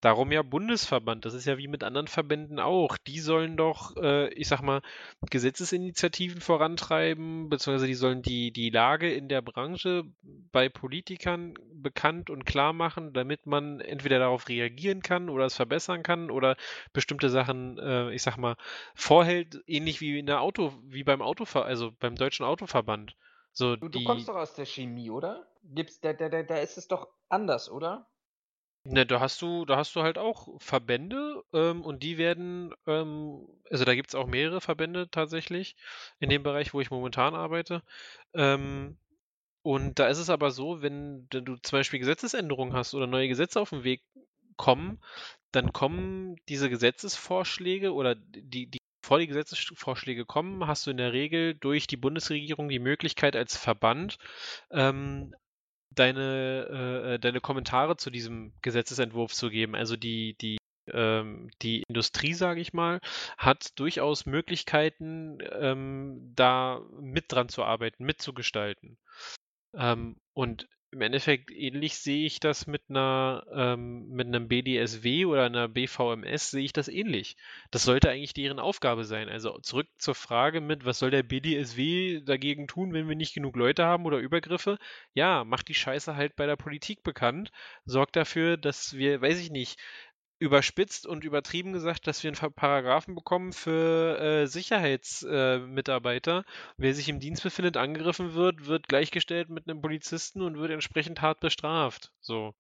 [0.05, 1.25] Darum ja Bundesverband.
[1.25, 2.99] Das ist ja wie mit anderen Verbänden auch.
[2.99, 4.83] Die sollen doch, äh, ich sag mal,
[5.31, 10.05] Gesetzesinitiativen vorantreiben, beziehungsweise die sollen die, die Lage in der Branche
[10.53, 16.03] bei Politikern bekannt und klar machen, damit man entweder darauf reagieren kann oder es verbessern
[16.03, 16.57] kann oder
[16.93, 18.57] bestimmte Sachen, äh, ich sag mal,
[18.95, 23.17] vorhält, ähnlich wie in der Auto, wie beim Autover, also beim deutschen Autoverband.
[23.53, 24.01] So du, die...
[24.01, 25.47] du kommst doch aus der Chemie, oder?
[25.63, 28.07] Gibt's, da, da, da, da ist es doch anders, oder?
[28.87, 33.47] Ne, da hast du, da hast du halt auch Verbände ähm, und die werden, ähm,
[33.71, 35.75] also da gibt es auch mehrere Verbände tatsächlich
[36.21, 37.83] in dem Bereich, wo ich momentan arbeite.
[38.35, 38.99] Ähm,
[39.63, 43.61] und da ist es aber so, wenn du zum Beispiel Gesetzesänderungen hast oder neue Gesetze
[43.61, 44.03] auf den Weg
[44.57, 45.01] kommen,
[45.53, 51.13] dann kommen diese Gesetzesvorschläge oder die, die bevor die Gesetzesvorschläge kommen, hast du in der
[51.13, 54.19] Regel durch die Bundesregierung die Möglichkeit als Verband
[54.71, 55.35] ähm,
[55.91, 59.75] deine, äh, äh, deine Kommentare zu diesem Gesetzesentwurf zu geben.
[59.75, 60.59] Also die, die,
[60.89, 63.01] ähm, die Industrie, sage ich mal,
[63.39, 68.99] hat durchaus Möglichkeiten, ähm, da mit dran zu arbeiten, mitzugestalten.
[69.75, 75.45] Ähm, und im Endeffekt ähnlich sehe ich das mit einer ähm, mit einem BDSW oder
[75.45, 77.37] einer BVMS sehe ich das ähnlich.
[77.71, 79.29] Das sollte eigentlich deren Aufgabe sein.
[79.29, 83.57] Also zurück zur Frage mit, was soll der BDSW dagegen tun, wenn wir nicht genug
[83.57, 84.79] Leute haben oder Übergriffe?
[85.15, 87.51] Ja, macht die Scheiße halt bei der Politik bekannt,
[87.85, 89.81] sorgt dafür, dass wir, weiß ich nicht,
[90.39, 96.41] überspitzt und übertrieben gesagt, dass wir einen Paragraphen bekommen für äh, Sicherheitsmitarbeiter.
[96.41, 96.43] Äh,
[96.77, 101.23] Wer sich im Dienst befindet, angegriffen wird, wird gleichgestellt mit einem Polizisten und wird entsprechend
[101.23, 102.13] hart bestraft.
[102.21, 102.55] So.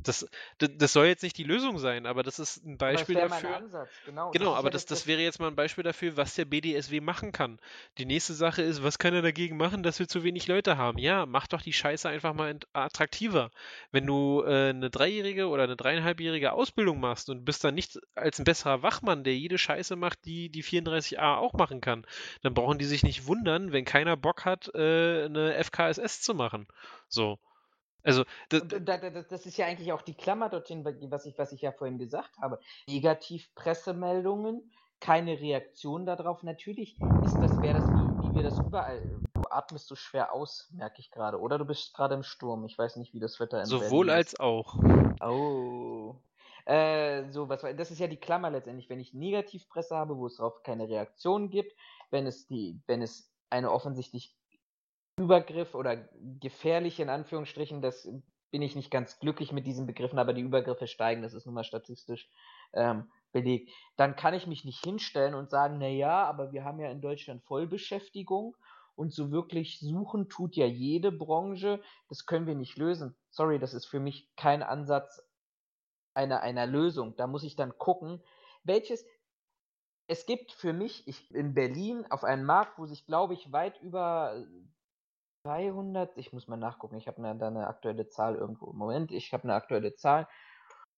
[0.00, 3.50] Das, das soll jetzt nicht die Lösung sein, aber das ist ein Beispiel das dafür.
[3.50, 4.30] Mein Ansatz, genau.
[4.30, 7.32] Genau, das aber das, das, wäre jetzt mal ein Beispiel dafür, was der BDSW machen
[7.32, 7.58] kann.
[7.98, 10.98] Die nächste Sache ist, was kann er dagegen machen, dass wir zu wenig Leute haben?
[10.98, 13.50] Ja, mach doch die Scheiße einfach mal attraktiver.
[13.90, 18.38] Wenn du äh, eine dreijährige oder eine dreieinhalbjährige Ausbildung machst und bist dann nicht als
[18.38, 22.06] ein besserer Wachmann, der jede Scheiße macht, die die 34a auch machen kann,
[22.42, 26.68] dann brauchen die sich nicht wundern, wenn keiner Bock hat, äh, eine FKSS zu machen.
[27.08, 27.40] So.
[28.02, 28.62] Also, das,
[29.28, 32.38] das, ist ja eigentlich auch die Klammer dorthin, was ich, was ich ja vorhin gesagt
[32.38, 32.60] habe.
[32.86, 34.70] Negativpressemeldungen,
[35.00, 36.42] keine Reaktion darauf.
[36.42, 39.02] Natürlich ist das, wäre das wie, wie wir das überall.
[39.34, 41.40] Du atmest so schwer aus, merke ich gerade.
[41.40, 42.64] Oder du bist gerade im Sturm.
[42.64, 44.76] Ich weiß nicht, wie das Wetter in Sowohl als auch.
[45.20, 46.16] Oh.
[46.64, 48.90] Äh, so, was, das ist ja die Klammer letztendlich.
[48.90, 51.74] Wenn ich Negativpresse habe, wo es darauf keine Reaktion gibt,
[52.10, 54.37] wenn es die, wenn es eine offensichtlich
[55.18, 56.08] Übergriff oder
[56.40, 58.08] gefährlich in Anführungsstrichen, das
[58.50, 61.54] bin ich nicht ganz glücklich mit diesen Begriffen, aber die Übergriffe steigen, das ist nun
[61.54, 62.30] mal statistisch
[62.72, 63.70] ähm, belegt.
[63.96, 67.00] Dann kann ich mich nicht hinstellen und sagen, na ja, aber wir haben ja in
[67.00, 68.56] Deutschland Vollbeschäftigung
[68.94, 73.16] und so wirklich suchen tut ja jede Branche, das können wir nicht lösen.
[73.30, 75.22] Sorry, das ist für mich kein Ansatz
[76.14, 77.14] einer, einer Lösung.
[77.16, 78.22] Da muss ich dann gucken,
[78.64, 79.04] welches,
[80.08, 83.80] es gibt für mich ich, in Berlin auf einem Markt, wo sich, glaube ich, weit
[83.82, 84.44] über
[85.48, 88.72] 300, ich muss mal nachgucken, ich habe da eine aktuelle Zahl irgendwo.
[88.72, 90.28] Moment, ich habe eine aktuelle Zahl,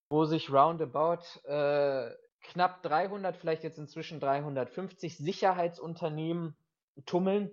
[0.08, 2.10] wo sich roundabout äh,
[2.42, 6.56] knapp 300, vielleicht jetzt inzwischen 350 Sicherheitsunternehmen
[7.06, 7.50] tummeln.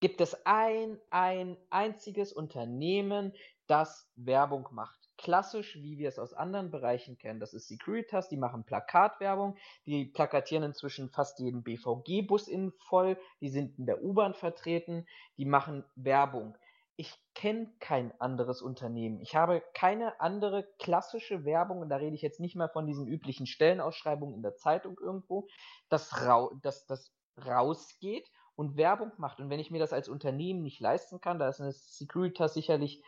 [0.00, 3.32] Gibt es ein, ein einziges Unternehmen,
[3.68, 7.40] das Werbung macht klassisch, wie wir es aus anderen Bereichen kennen.
[7.40, 9.56] Das ist Securitas, die machen Plakatwerbung,
[9.86, 15.06] die plakatieren inzwischen fast jeden BVG-Bus innen voll, die sind in der U-Bahn vertreten,
[15.36, 16.56] die machen Werbung.
[16.98, 19.20] Ich kenne kein anderes Unternehmen.
[19.20, 23.06] Ich habe keine andere klassische Werbung, und da rede ich jetzt nicht mal von diesen
[23.06, 25.46] üblichen Stellenausschreibungen in der Zeitung irgendwo,
[25.90, 27.12] das, rau das, das
[27.44, 29.40] rausgeht und Werbung macht.
[29.40, 33.02] Und wenn ich mir das als Unternehmen nicht leisten kann, da ist eine Securitas sicherlich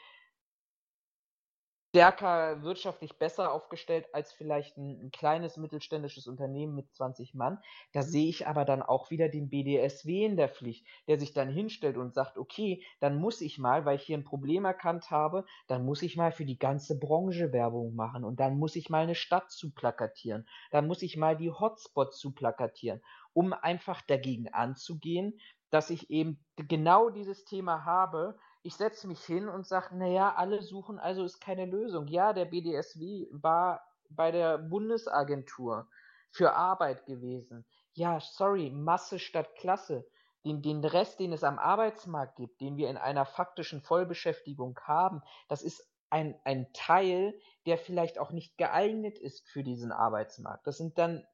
[1.90, 7.59] stärker wirtschaftlich besser aufgestellt als vielleicht ein, ein, kleines mittelständisches Unternehmen mit 20 Mann.
[7.93, 11.48] Da sehe ich aber dann auch wieder den BDSW in der Pflicht, der sich dann
[11.48, 15.47] hinstellt und sagt, okay, dann muss ich mal, weil ich hier ein Problem erkannt habe,
[15.66, 19.02] dann muss ich mal für die ganze Branche Werbung machen und dann muss ich mal
[19.02, 23.01] eine Stadt zu plakatieren, dann muss ich mal die Hotspots zu plakatieren,
[23.32, 25.40] um einfach dagegen anzugehen,
[25.70, 28.39] dass ich eben genau dieses Thema habe,
[28.69, 32.07] ich setze mich hin und sage, naja, alle suchen, also ist keine Lösung.
[32.07, 35.89] Ja, der BDSW war bei der Bundesagentur
[36.31, 37.65] für Arbeit gewesen.
[37.95, 40.07] Ja, sorry, Masse statt Klasse.
[40.45, 45.23] Den, den Rest, den es am Arbeitsmarkt gibt, den wir in einer faktischen Vollbeschäftigung haben,
[45.49, 50.66] das ist ein, ein Teil, der vielleicht auch nicht geeignet ist für diesen Arbeitsmarkt.
[50.66, 51.27] Das sind dann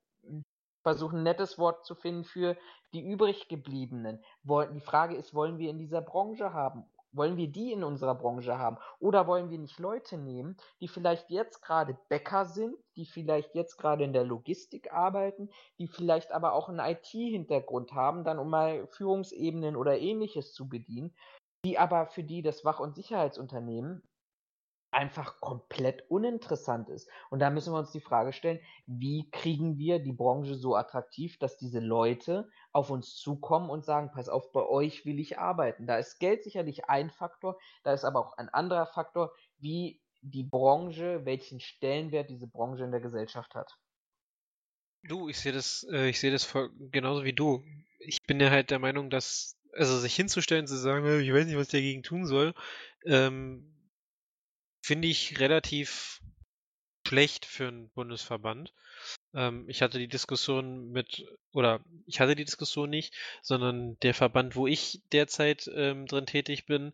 [0.82, 2.56] versuchen ein nettes Wort zu finden für
[2.92, 4.22] die übrig gebliebenen.
[4.44, 8.58] Die Frage ist, wollen wir in dieser Branche haben wollen wir die in unserer Branche
[8.58, 8.78] haben?
[8.98, 13.76] Oder wollen wir nicht Leute nehmen, die vielleicht jetzt gerade Bäcker sind, die vielleicht jetzt
[13.76, 18.86] gerade in der Logistik arbeiten, die vielleicht aber auch einen IT-Hintergrund haben, dann um mal
[18.88, 21.14] Führungsebenen oder ähnliches zu bedienen,
[21.64, 24.02] die aber für die das Wach- und Sicherheitsunternehmen
[24.94, 27.08] einfach komplett uninteressant ist.
[27.30, 31.38] Und da müssen wir uns die Frage stellen, wie kriegen wir die Branche so attraktiv,
[31.38, 35.86] dass diese Leute auf uns zukommen und sagen, pass auf, bei euch will ich arbeiten.
[35.86, 40.44] Da ist Geld sicherlich ein Faktor, da ist aber auch ein anderer Faktor, wie die
[40.44, 43.76] Branche, welchen Stellenwert diese Branche in der Gesellschaft hat.
[45.02, 46.50] Du, ich sehe das, äh, ich sehe das
[46.90, 47.62] genauso wie du.
[47.98, 51.56] Ich bin ja halt der Meinung, dass, also sich hinzustellen, zu sagen, ich weiß nicht,
[51.56, 52.54] was ich dagegen tun soll,
[53.04, 53.73] ähm,
[54.84, 56.20] finde ich relativ
[57.08, 58.74] schlecht für einen Bundesverband.
[59.32, 61.24] Ähm, ich hatte die Diskussion mit,
[61.54, 66.66] oder ich hatte die Diskussion nicht, sondern der Verband, wo ich derzeit ähm, drin tätig
[66.66, 66.92] bin,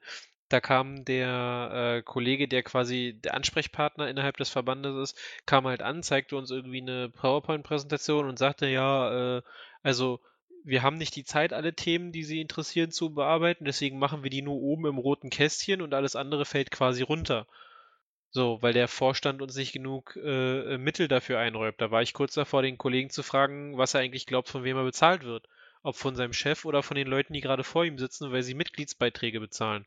[0.49, 5.83] da kam der äh, Kollege, der quasi der Ansprechpartner innerhalb des Verbandes ist, kam halt
[5.83, 9.43] an, zeigte uns irgendwie eine PowerPoint-Präsentation und sagte, ja, äh,
[9.83, 10.21] also
[10.62, 14.31] wir haben nicht die Zeit, alle Themen, die sie interessieren, zu bearbeiten, deswegen machen wir
[14.31, 17.49] die nur oben im roten Kästchen und alles andere fällt quasi runter.
[18.32, 21.81] So, weil der Vorstand uns nicht genug äh, Mittel dafür einräumt.
[21.81, 24.77] Da war ich kurz davor, den Kollegen zu fragen, was er eigentlich glaubt, von wem
[24.77, 25.48] er bezahlt wird.
[25.82, 28.55] Ob von seinem Chef oder von den Leuten, die gerade vor ihm sitzen, weil sie
[28.55, 29.85] Mitgliedsbeiträge bezahlen.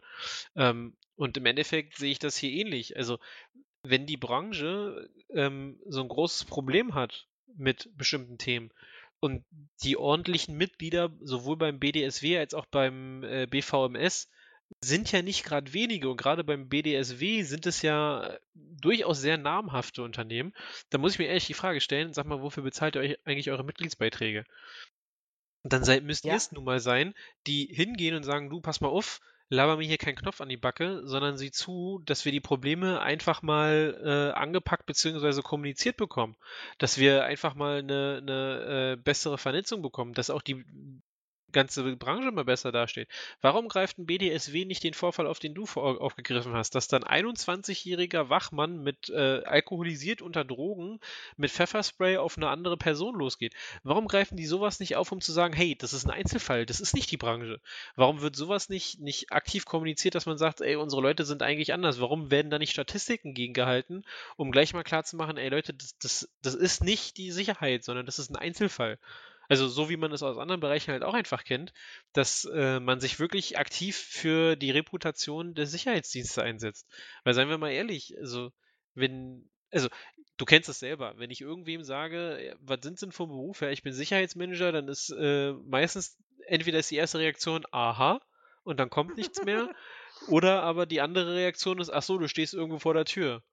[0.56, 2.98] Ähm, und im Endeffekt sehe ich das hier ähnlich.
[2.98, 3.20] Also,
[3.84, 8.72] wenn die Branche ähm, so ein großes Problem hat mit bestimmten Themen
[9.20, 9.46] und
[9.84, 14.30] die ordentlichen Mitglieder sowohl beim BDSW als auch beim äh, BVMS
[14.82, 20.04] sind ja nicht gerade wenige und gerade beim BDSW sind es ja durchaus sehr namhafte
[20.04, 20.54] Unternehmen.
[20.90, 23.52] Da muss ich mir ehrlich die Frage stellen, sag mal, wofür bezahlt ihr euch eigentlich
[23.52, 24.46] eure Mitgliedsbeiträge?
[25.64, 26.34] Und dann seid, müsst ja.
[26.34, 27.14] ihr es nun mal sein,
[27.48, 30.58] die hingehen und sagen, du, pass mal auf, laber mir hier keinen Knopf an die
[30.58, 35.42] Backe, sondern sieh zu, dass wir die Probleme einfach mal äh, angepackt bzw.
[35.42, 36.36] kommuniziert bekommen.
[36.78, 40.66] Dass wir einfach mal eine, eine äh, bessere Vernetzung bekommen, dass auch die
[41.54, 43.08] ganze Branche mal besser dasteht.
[43.42, 48.30] Warum greift ein BDSW nicht den Vorfall auf, den du aufgegriffen hast, dass dann 21-jähriger
[48.30, 51.00] Wachmann mit äh, alkoholisiert unter Drogen
[51.38, 53.54] mit Pfefferspray auf eine andere Person losgeht?
[53.84, 56.82] Warum greifen die sowas nicht auf, um zu sagen, hey, das ist ein Einzelfall, das
[56.82, 57.62] ist nicht die Branche?
[57.96, 61.74] Warum wird sowas nicht, nicht aktiv kommuniziert, dass man sagt, ey, unsere Leute sind eigentlich
[61.74, 62.02] anders?
[62.02, 64.06] Warum werden da nicht Statistiken gegengehalten,
[64.36, 68.20] um gleich mal klarzumachen, ey Leute, das, das, das ist nicht die Sicherheit, sondern das
[68.20, 68.98] ist ein Einzelfall?
[69.54, 71.74] Also so wie man es aus anderen Bereichen halt auch einfach kennt,
[72.12, 76.90] dass äh, man sich wirklich aktiv für die Reputation der Sicherheitsdienste einsetzt.
[77.24, 78.52] Weil seien wir mal ehrlich, also
[78.96, 79.90] wenn, also
[80.38, 83.84] du kennst es selber, wenn ich irgendwem sage, was sind denn vom Beruf her, ich
[83.84, 86.18] bin Sicherheitsmanager, dann ist äh, meistens
[86.48, 88.22] entweder ist die erste Reaktion, aha,
[88.64, 89.70] und dann kommt nichts mehr,
[90.30, 93.44] oder aber die andere Reaktion ist, ach so, du stehst irgendwo vor der Tür.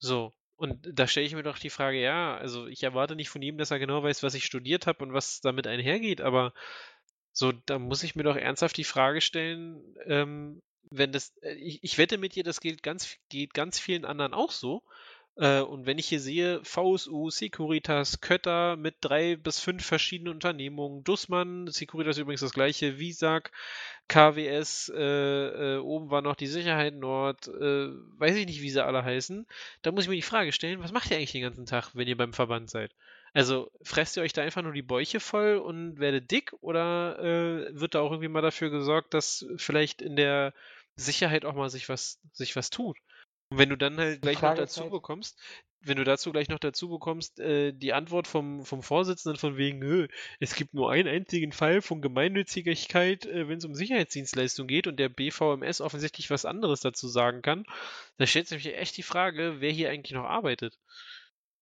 [0.00, 0.34] So.
[0.60, 3.56] Und da stelle ich mir doch die Frage, ja, also ich erwarte nicht von ihm,
[3.56, 6.52] dass er genau weiß, was ich studiert habe und was damit einhergeht, aber
[7.32, 10.60] so, da muss ich mir doch ernsthaft die Frage stellen, ähm,
[10.90, 14.34] wenn das, äh, ich, ich wette mit dir, das gilt ganz, geht ganz vielen anderen
[14.34, 14.82] auch so.
[15.36, 21.04] Äh, und wenn ich hier sehe, VSU, Securitas, Kötter mit drei bis fünf verschiedenen Unternehmungen,
[21.04, 23.50] Dussmann, Securitas übrigens das gleiche, Visag,
[24.10, 28.84] KWS, äh, äh, oben war noch die Sicherheit Nord, äh, weiß ich nicht, wie sie
[28.84, 29.46] alle heißen.
[29.82, 32.08] Da muss ich mir die Frage stellen, was macht ihr eigentlich den ganzen Tag, wenn
[32.08, 32.92] ihr beim Verband seid?
[33.34, 37.80] Also fresst ihr euch da einfach nur die Bäuche voll und werdet dick oder äh,
[37.80, 40.54] wird da auch irgendwie mal dafür gesorgt, dass vielleicht in der
[40.96, 42.98] Sicherheit auch mal sich was, sich was tut?
[43.50, 45.40] Und wenn du dann halt gleich noch dazu halt bekommst,
[45.82, 50.08] wenn du dazu gleich noch dazu bekommst, äh, die Antwort vom, vom Vorsitzenden von wegen,
[50.38, 54.96] es gibt nur einen einzigen Fall von Gemeinnützigkeit, äh, wenn es um Sicherheitsdienstleistung geht und
[54.96, 57.64] der BVMS offensichtlich was anderes dazu sagen kann,
[58.18, 60.78] da stellt sich echt die Frage, wer hier eigentlich noch arbeitet.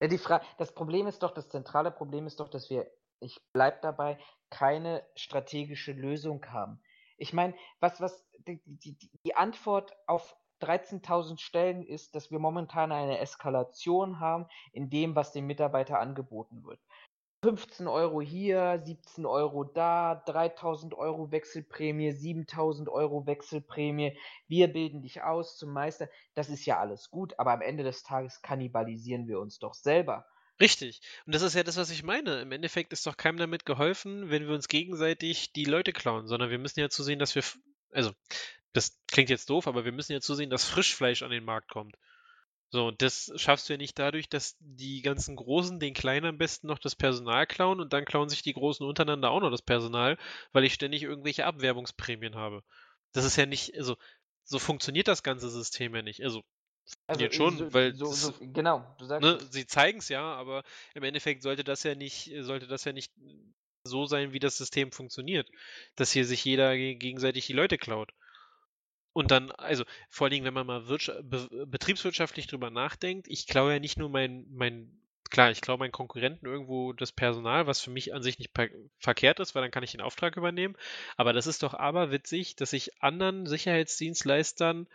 [0.00, 2.88] Die Frage, das Problem ist doch, das zentrale Problem ist doch, dass wir,
[3.20, 4.18] ich bleib dabei,
[4.50, 6.80] keine strategische Lösung haben.
[7.16, 12.92] Ich meine, was, was, die, die, die Antwort auf 13.000 Stellen ist, dass wir momentan
[12.92, 16.80] eine Eskalation haben in dem, was dem Mitarbeiter angeboten wird.
[17.44, 24.18] 15 Euro hier, 17 Euro da, 3000 Euro Wechselprämie, 7000 Euro Wechselprämie,
[24.48, 26.08] wir bilden dich aus zum Meister.
[26.34, 30.26] Das ist ja alles gut, aber am Ende des Tages kannibalisieren wir uns doch selber.
[30.60, 31.00] Richtig.
[31.26, 32.40] Und das ist ja das, was ich meine.
[32.40, 36.50] Im Endeffekt ist doch keinem damit geholfen, wenn wir uns gegenseitig die Leute klauen, sondern
[36.50, 37.44] wir müssen ja zusehen, dass wir,
[37.92, 38.10] also
[38.72, 41.96] das klingt jetzt doof, aber wir müssen ja zusehen, dass Frischfleisch an den Markt kommt.
[42.70, 46.38] So, und das schaffst du ja nicht dadurch, dass die ganzen Großen den Kleinen am
[46.38, 49.62] besten noch das Personal klauen und dann klauen sich die Großen untereinander auch noch das
[49.62, 50.18] Personal,
[50.52, 52.62] weil ich ständig irgendwelche Abwerbungsprämien habe.
[53.12, 53.96] Das ist ja nicht, also,
[54.44, 56.22] so funktioniert das ganze System ja nicht.
[56.22, 56.42] Also,
[57.06, 60.22] also jetzt schon, so, weil so, so, genau, du sagst ne, sie zeigen es ja,
[60.22, 60.62] aber
[60.94, 63.12] im Endeffekt sollte das ja nicht, sollte das ja nicht
[63.84, 65.48] so sein, wie das System funktioniert,
[65.96, 68.12] dass hier sich jeder gegenseitig die Leute klaut.
[69.12, 73.72] Und dann, also vor allen Dingen, wenn man mal be betriebswirtschaftlich drüber nachdenkt, ich klaue
[73.72, 77.90] ja nicht nur mein, mein, klar, ich klaue meinen Konkurrenten irgendwo das Personal, was für
[77.90, 78.52] mich an sich nicht
[78.98, 80.76] verkehrt ist, weil dann kann ich den Auftrag übernehmen.
[81.16, 84.86] Aber das ist doch aberwitzig, dass ich anderen Sicherheitsdienstleistern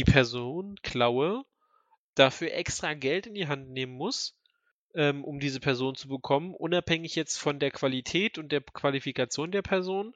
[0.00, 1.44] die Person klaue,
[2.14, 4.36] dafür extra Geld in die Hand nehmen muss,
[4.94, 9.62] ähm, um diese Person zu bekommen, unabhängig jetzt von der Qualität und der Qualifikation der
[9.62, 10.14] Person.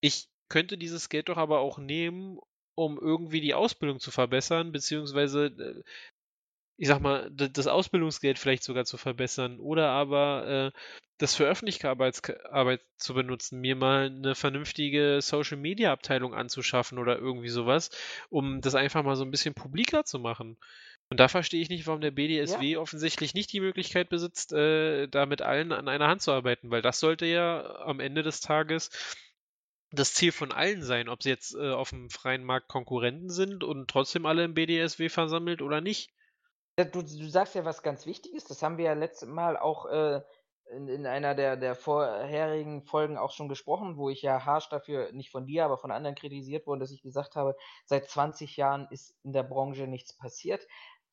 [0.00, 2.38] Ich könnte dieses Geld doch aber auch nehmen,
[2.76, 5.82] um irgendwie die Ausbildung zu verbessern, beziehungsweise äh,
[6.78, 10.78] ich sag mal, das Ausbildungsgeld vielleicht sogar zu verbessern oder aber äh,
[11.18, 16.98] das für öffentliche Arbeits Arbeit zu benutzen, mir mal eine vernünftige Social Media Abteilung anzuschaffen
[16.98, 17.90] oder irgendwie sowas,
[18.28, 20.58] um das einfach mal so ein bisschen publiker zu machen.
[21.08, 22.78] Und da verstehe ich nicht, warum der BDSW ja.
[22.78, 26.82] offensichtlich nicht die Möglichkeit besitzt, äh, da mit allen an einer Hand zu arbeiten, weil
[26.82, 28.90] das sollte ja am Ende des Tages
[29.90, 33.64] das Ziel von allen sein, ob sie jetzt äh, auf dem freien Markt Konkurrenten sind
[33.64, 36.10] und trotzdem alle im BDSW versammelt oder nicht.
[36.76, 40.20] Du, du sagst ja was ganz Wichtiges, das haben wir ja letztes Mal auch äh,
[40.70, 45.12] in, in, einer der, der vorherigen Folgen auch schon gesprochen, wo ich ja harsch dafür,
[45.12, 48.88] nicht von dir, aber von anderen kritisiert wurde, dass ich gesagt habe, seit 20 Jahren
[48.90, 50.66] ist in der Branche nichts passiert.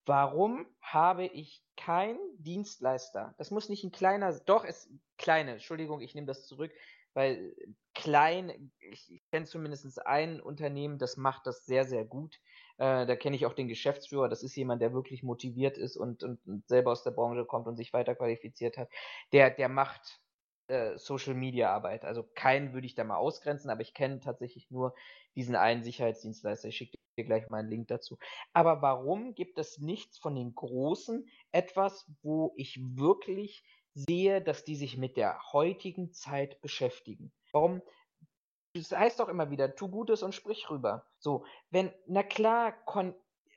[0.05, 3.33] Warum habe ich kein Dienstleister?
[3.37, 6.73] Das muss nicht ein kleiner, doch, es kleine, Entschuldigung, ich nehme das zurück,
[7.13, 7.55] weil
[7.93, 12.39] klein, ich, kenne zumindest ein Unternehmen, das macht das sehr, sehr gut.
[12.77, 16.23] Äh, da kenne ich auch den Geschäftsführer, das ist jemand, der wirklich motiviert ist und,
[16.23, 18.89] und, und selber aus der Branche kommt und sich weiter qualifiziert hat.
[19.31, 20.21] Der, der macht
[20.67, 22.05] äh, Social Media Arbeit.
[22.05, 24.95] Also keinen würde ich da mal ausgrenzen, aber ich kenne tatsächlich nur
[25.35, 26.69] diesen einen Sicherheitsdienstleister.
[26.69, 28.17] Ich schicke dir gleich mal einen Link dazu.
[28.53, 33.63] Aber warum gibt es nichts von den Großen, etwas, wo ich wirklich
[33.93, 37.31] sehe, dass die sich mit der heutigen Zeit beschäftigen?
[37.53, 37.81] Warum?
[38.73, 41.05] Das heißt doch immer wieder, tu Gutes und sprich rüber.
[41.19, 42.73] So, wenn, na klar,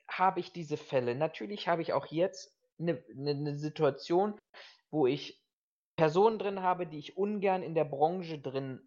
[0.07, 1.15] habe ich diese Fälle.
[1.15, 4.39] Natürlich habe ich auch jetzt eine, eine, eine Situation,
[4.91, 5.43] wo ich
[5.95, 8.79] Personen drin habe, die ich ungern in der Branche drin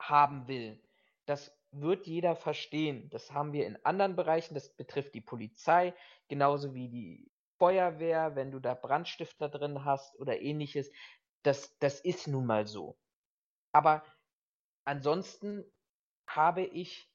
[0.00, 0.82] haben will.
[1.26, 3.10] Das wird jeder verstehen.
[3.10, 5.94] Das haben wir in anderen Bereichen, das betrifft die Polizei,
[6.28, 10.90] genauso wie die Feuerwehr, wenn du da Brandstifter drin hast oder ähnliches.
[11.42, 12.96] Das, das ist nun mal so.
[13.72, 14.02] Aber
[14.84, 15.64] ansonsten
[16.26, 17.10] habe ich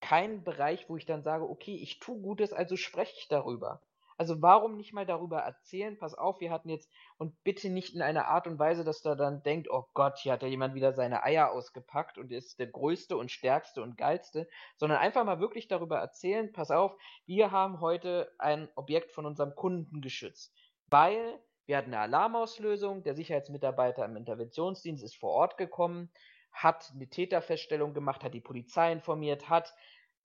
[0.00, 3.80] keinen Bereich, wo ich dann sage, okay, ich tue Gutes, also spreche ich darüber.
[4.18, 5.98] Also warum nicht mal darüber erzählen?
[5.98, 9.14] Pass auf, wir hatten jetzt und bitte nicht in einer Art und Weise, dass da
[9.14, 12.66] dann denkt, oh Gott, hier hat ja jemand wieder seine Eier ausgepackt und ist der
[12.66, 16.96] größte und stärkste und geilste, sondern einfach mal wirklich darüber erzählen, pass auf,
[17.26, 20.54] wir haben heute ein Objekt von unserem Kunden geschützt,
[20.86, 26.10] weil wir hatten eine Alarmauslösung, der Sicherheitsmitarbeiter im Interventionsdienst ist vor Ort gekommen,
[26.52, 29.74] hat eine Täterfeststellung gemacht, hat die Polizei informiert, hat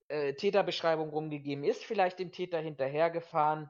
[0.07, 3.69] äh, Täterbeschreibung rumgegeben, ist vielleicht dem Täter hinterhergefahren,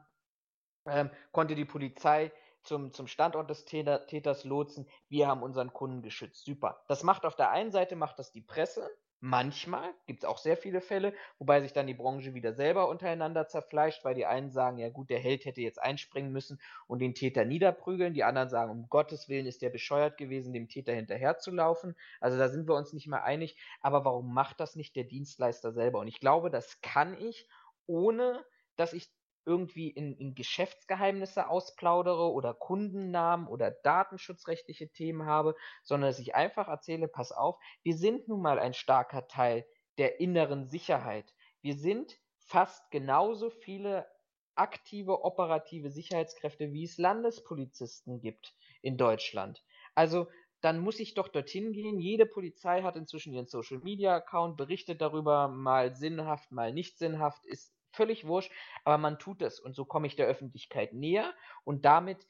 [0.86, 2.32] ähm, konnte die Polizei
[2.62, 4.88] zum, zum Standort des Täter, Täters lotsen.
[5.08, 6.44] Wir haben unseren Kunden geschützt.
[6.44, 6.84] Super.
[6.88, 8.88] Das macht auf der einen Seite macht das die Presse.
[9.20, 13.48] Manchmal gibt es auch sehr viele Fälle, wobei sich dann die Branche wieder selber untereinander
[13.48, 17.14] zerfleischt, weil die einen sagen, ja gut, der Held hätte jetzt einspringen müssen und den
[17.14, 18.14] Täter niederprügeln.
[18.14, 21.96] Die anderen sagen, um Gottes Willen ist der bescheuert gewesen, dem Täter hinterherzulaufen.
[22.20, 23.56] Also da sind wir uns nicht mehr einig.
[23.80, 25.98] Aber warum macht das nicht der Dienstleister selber?
[25.98, 27.48] Und ich glaube, das kann ich,
[27.86, 28.44] ohne
[28.76, 29.10] dass ich
[29.48, 36.68] irgendwie in, in Geschäftsgeheimnisse ausplaudere oder Kundennamen oder datenschutzrechtliche Themen habe, sondern dass ich einfach
[36.68, 39.66] erzähle, pass auf, wir sind nun mal ein starker Teil
[39.96, 41.34] der inneren Sicherheit.
[41.62, 44.06] Wir sind fast genauso viele
[44.54, 49.64] aktive operative Sicherheitskräfte, wie es Landespolizisten gibt in Deutschland.
[49.94, 50.26] Also
[50.60, 52.00] dann muss ich doch dorthin gehen.
[52.00, 57.46] Jede Polizei hat inzwischen ihren Social Media Account, berichtet darüber, mal sinnhaft, mal nicht sinnhaft,
[57.46, 58.52] ist völlig wurscht,
[58.84, 61.34] aber man tut es und so komme ich der Öffentlichkeit näher
[61.64, 62.26] und damit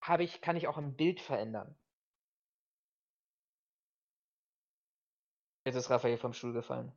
[0.00, 1.76] habe ich, kann ich auch ein Bild verändern.
[5.66, 6.92] Jetzt ist Raphael vom Stuhl gefallen.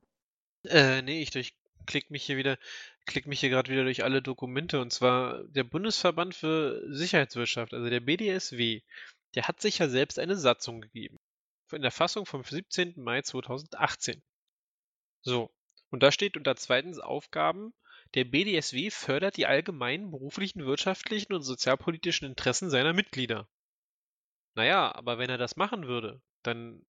[0.64, 2.58] Äh, nee, ich durchklick mich hier wieder,
[3.06, 7.90] klick mich hier gerade wieder durch alle Dokumente und zwar der Bundesverband für Sicherheitswirtschaft, also
[7.90, 8.82] der BDSW,
[9.36, 11.20] der hat sich ja selbst eine Satzung gegeben.
[11.72, 12.94] In der Fassung vom 17.
[12.98, 14.22] Mai 2018.
[15.24, 15.52] So.
[15.90, 17.74] Und da steht unter zweitens Aufgaben
[18.16, 23.48] der BDSW fördert die allgemeinen beruflichen, wirtschaftlichen und sozialpolitischen Interessen seiner Mitglieder.
[24.56, 26.86] Naja, aber wenn er das machen würde, dann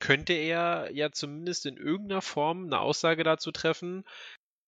[0.00, 4.04] könnte er ja zumindest in irgendeiner Form eine Aussage dazu treffen,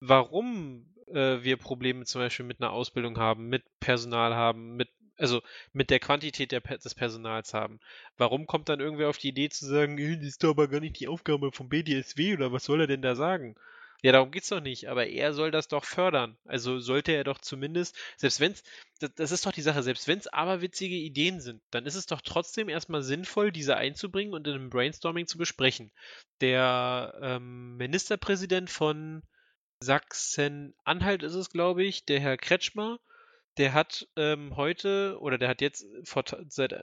[0.00, 4.88] warum äh, wir Probleme zum Beispiel mit einer Ausbildung haben, mit Personal haben, mit
[5.18, 5.40] also
[5.72, 7.80] mit der Quantität der, des Personals haben.
[8.18, 11.00] Warum kommt dann irgendwer auf die Idee zu sagen, das ist doch aber gar nicht
[11.00, 13.56] die Aufgabe vom BDSW oder was soll er denn da sagen?
[14.02, 16.36] Ja, darum geht's doch nicht, aber er soll das doch fördern.
[16.44, 18.62] Also sollte er doch zumindest, selbst wenn's,
[19.00, 22.06] das, das ist doch die Sache, selbst wenn es aberwitzige Ideen sind, dann ist es
[22.06, 25.90] doch trotzdem erstmal sinnvoll, diese einzubringen und in einem Brainstorming zu besprechen.
[26.40, 29.22] Der ähm, Ministerpräsident von
[29.80, 32.98] Sachsen-Anhalt ist es, glaube ich, der Herr Kretschmer,
[33.58, 36.74] der hat ähm, heute oder der hat jetzt vor, seit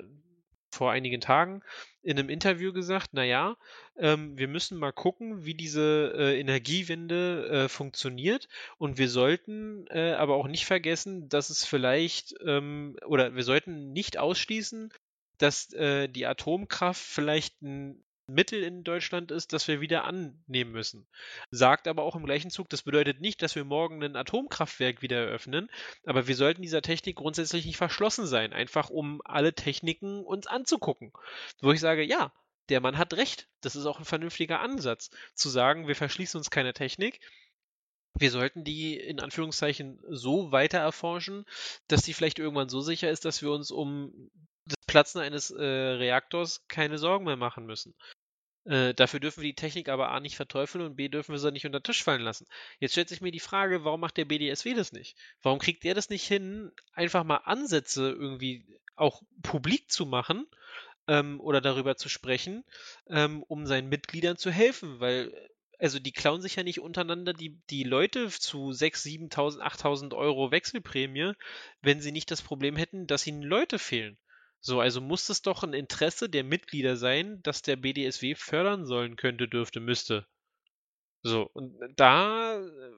[0.73, 1.61] vor einigen Tagen
[2.01, 3.55] in einem Interview gesagt, naja,
[3.97, 8.49] ähm, wir müssen mal gucken, wie diese äh, Energiewende äh, funktioniert.
[8.77, 13.93] Und wir sollten äh, aber auch nicht vergessen, dass es vielleicht ähm, oder wir sollten
[13.93, 14.91] nicht ausschließen,
[15.37, 21.07] dass äh, die Atomkraft vielleicht ein Mittel in Deutschland ist, das wir wieder annehmen müssen.
[21.51, 25.17] Sagt aber auch im gleichen Zug, das bedeutet nicht, dass wir morgen ein Atomkraftwerk wieder
[25.17, 25.69] eröffnen,
[26.05, 31.11] aber wir sollten dieser Technik grundsätzlich nicht verschlossen sein, einfach um alle Techniken uns anzugucken.
[31.61, 32.31] Wo ich sage, ja,
[32.69, 33.49] der Mann hat recht.
[33.61, 37.19] Das ist auch ein vernünftiger Ansatz, zu sagen, wir verschließen uns keiner Technik.
[38.15, 41.45] Wir sollten die in Anführungszeichen so weiter erforschen,
[41.87, 44.31] dass die vielleicht irgendwann so sicher ist, dass wir uns um
[44.65, 47.93] das Platzen eines äh, Reaktors keine Sorgen mehr machen müssen.
[48.65, 51.51] Äh, dafür dürfen wir die Technik aber A nicht verteufeln und B dürfen wir sie
[51.51, 52.45] nicht unter den Tisch fallen lassen.
[52.79, 55.17] Jetzt stellt sich mir die Frage, warum macht der BDSW das nicht?
[55.41, 58.65] Warum kriegt der das nicht hin, einfach mal Ansätze irgendwie
[58.95, 60.47] auch publik zu machen
[61.07, 62.63] ähm, oder darüber zu sprechen,
[63.07, 65.01] ähm, um seinen Mitgliedern zu helfen?
[65.01, 65.33] Weil,
[65.77, 70.51] also die klauen sich ja nicht untereinander die, die Leute zu 6.000, 7.000, 8.000 Euro
[70.51, 71.33] Wechselprämie,
[71.81, 74.17] wenn sie nicht das Problem hätten, dass ihnen Leute fehlen.
[74.65, 79.17] So, also muss es doch ein Interesse der Mitglieder sein, dass der BDSW fördern sollen
[79.17, 80.25] könnte, dürfte, müsste.
[81.21, 82.91] So, und da äh,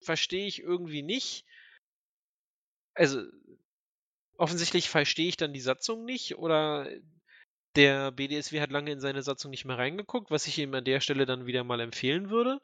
[0.00, 1.46] verstehe ich irgendwie nicht.
[2.94, 3.22] Also,
[4.36, 6.88] offensichtlich verstehe ich dann die Satzung nicht oder
[7.76, 11.00] der BDSW hat lange in seine Satzung nicht mehr reingeguckt, was ich ihm an der
[11.00, 12.60] Stelle dann wieder mal empfehlen würde.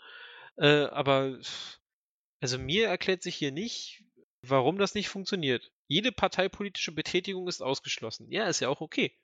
[0.57, 1.39] Äh, aber
[2.40, 4.05] also mir erklärt sich hier nicht,
[4.43, 5.73] warum das nicht funktioniert.
[5.89, 8.31] Jede parteipolitische Betätigung ist ausgeschlossen.
[8.31, 9.19] Ja, ist ja auch okay.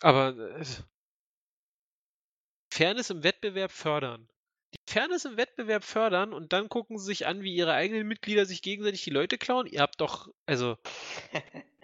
[0.00, 0.64] Aber äh,
[2.70, 4.28] Fairness im Wettbewerb fördern.
[4.74, 8.46] Die Fairness im Wettbewerb fördern und dann gucken sie sich an, wie ihre eigenen Mitglieder
[8.46, 9.66] sich gegenseitig die Leute klauen.
[9.66, 10.76] Ihr habt doch, also.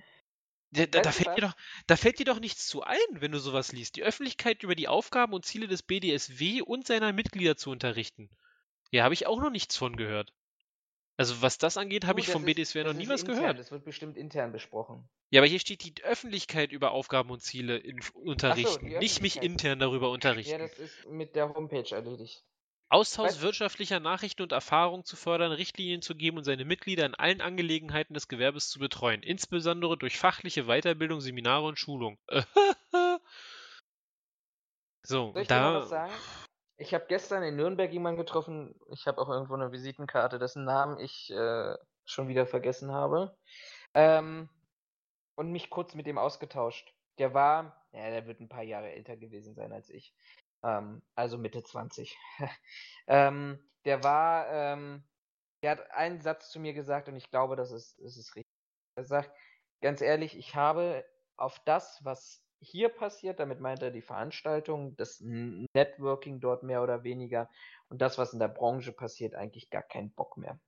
[0.73, 1.57] Da, da, da, fällt dir doch,
[1.89, 3.97] da fällt dir doch nichts zu ein, wenn du sowas liest.
[3.97, 8.31] Die Öffentlichkeit über die Aufgaben und Ziele des BDSW und seiner Mitglieder zu unterrichten.
[8.93, 10.33] Ja, habe ich auch noch nichts von gehört.
[11.21, 13.59] Also was das angeht, habe ich vom BDSW noch nie was intern, gehört.
[13.59, 15.07] Das wird bestimmt intern besprochen.
[15.29, 19.43] Ja, aber hier steht die Öffentlichkeit über Aufgaben und Ziele in, unterrichten, so, nicht mich
[19.43, 20.53] intern darüber unterrichten.
[20.53, 22.43] Ja, das ist mit der Homepage erledigt.
[22.89, 23.43] Austausch Was?
[23.43, 28.15] wirtschaftlicher Nachrichten und Erfahrungen zu fördern, Richtlinien zu geben und seine Mitglieder in allen Angelegenheiten
[28.15, 32.17] des Gewerbes zu betreuen, insbesondere durch fachliche Weiterbildung, Seminare und Schulung.
[35.03, 35.71] so, Soll ich da.
[35.71, 36.13] Dir was sagen?
[36.81, 38.75] Ich habe gestern in Nürnberg jemanden getroffen.
[38.91, 41.77] Ich habe auch irgendwo eine Visitenkarte, dessen Namen ich äh,
[42.07, 43.37] schon wieder vergessen habe.
[43.93, 44.49] Ähm,
[45.35, 46.95] und mich kurz mit dem ausgetauscht.
[47.19, 50.15] Der war, ja, der wird ein paar Jahre älter gewesen sein als ich.
[50.63, 52.17] Ähm, also Mitte 20.
[53.09, 55.05] ähm, der war, ähm,
[55.63, 58.55] der hat einen Satz zu mir gesagt und ich glaube, das ist, das ist richtig.
[58.97, 59.37] Er sagt,
[59.83, 61.05] ganz ehrlich, ich habe
[61.37, 67.05] auf das, was hier passiert, damit meint er die Veranstaltung, das Networking dort mehr oder
[67.05, 67.49] weniger
[67.89, 70.59] und das, was in der Branche passiert, eigentlich gar keinen Bock mehr.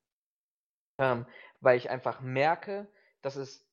[0.99, 1.27] Ähm,
[1.61, 2.89] weil ich einfach merke,
[3.21, 3.67] dass es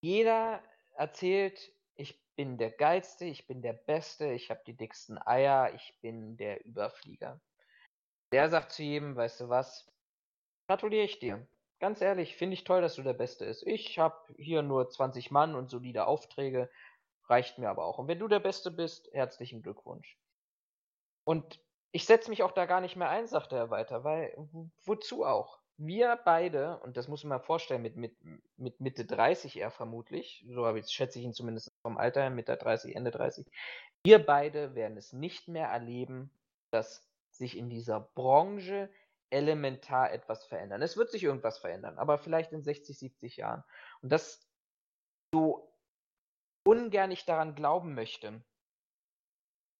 [0.00, 0.62] jeder
[0.96, 5.98] erzählt, ich bin der Geilste, ich bin der Beste, ich habe die dicksten Eier, ich
[6.00, 7.40] bin der Überflieger.
[8.32, 9.90] Der sagt zu jedem, weißt du was,
[10.68, 11.46] gratuliere ich dir.
[11.78, 13.62] Ganz ehrlich, finde ich toll, dass du der Beste ist.
[13.66, 16.70] Ich habe hier nur 20 Mann und solide Aufträge
[17.28, 17.98] Reicht mir aber auch.
[17.98, 20.18] Und wenn du der Beste bist, herzlichen Glückwunsch.
[21.24, 21.60] Und
[21.92, 24.36] ich setze mich auch da gar nicht mehr ein, sagte er weiter, weil
[24.84, 25.60] wozu auch?
[25.78, 28.16] Wir beide, und das muss man mal vorstellen, mit, mit,
[28.56, 32.30] mit Mitte 30 eher vermutlich, so habe ich, schätze ich ihn zumindest vom Alter her,
[32.30, 33.46] Mitte 30, Ende 30,
[34.04, 36.30] wir beide werden es nicht mehr erleben,
[36.70, 38.88] dass sich in dieser Branche
[39.30, 40.80] elementar etwas verändern.
[40.82, 43.64] Es wird sich irgendwas verändern, aber vielleicht in 60, 70 Jahren.
[44.00, 44.46] Und das
[45.32, 45.68] so
[46.66, 48.42] ungern ich daran glauben möchte.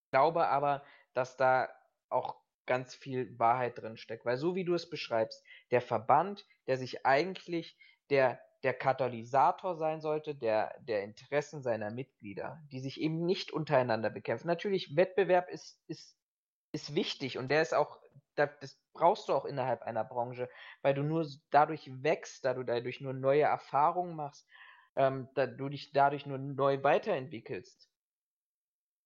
[0.04, 0.84] Ich glaube aber,
[1.14, 1.68] dass da
[2.08, 4.24] auch ganz viel Wahrheit drin steckt.
[4.24, 7.78] Weil so wie du es beschreibst, der Verband, der sich eigentlich
[8.10, 14.10] der, der Katalysator sein sollte, der, der Interessen seiner Mitglieder, die sich eben nicht untereinander
[14.10, 14.46] bekämpfen.
[14.46, 16.16] Natürlich, Wettbewerb ist, ist,
[16.72, 18.00] ist wichtig und der ist auch,
[18.34, 20.48] das brauchst du auch innerhalb einer Branche,
[20.82, 24.46] weil du nur dadurch wächst, da du dadurch nur neue Erfahrungen machst
[24.97, 27.90] ähm, da du dich dadurch nur neu weiterentwickelst.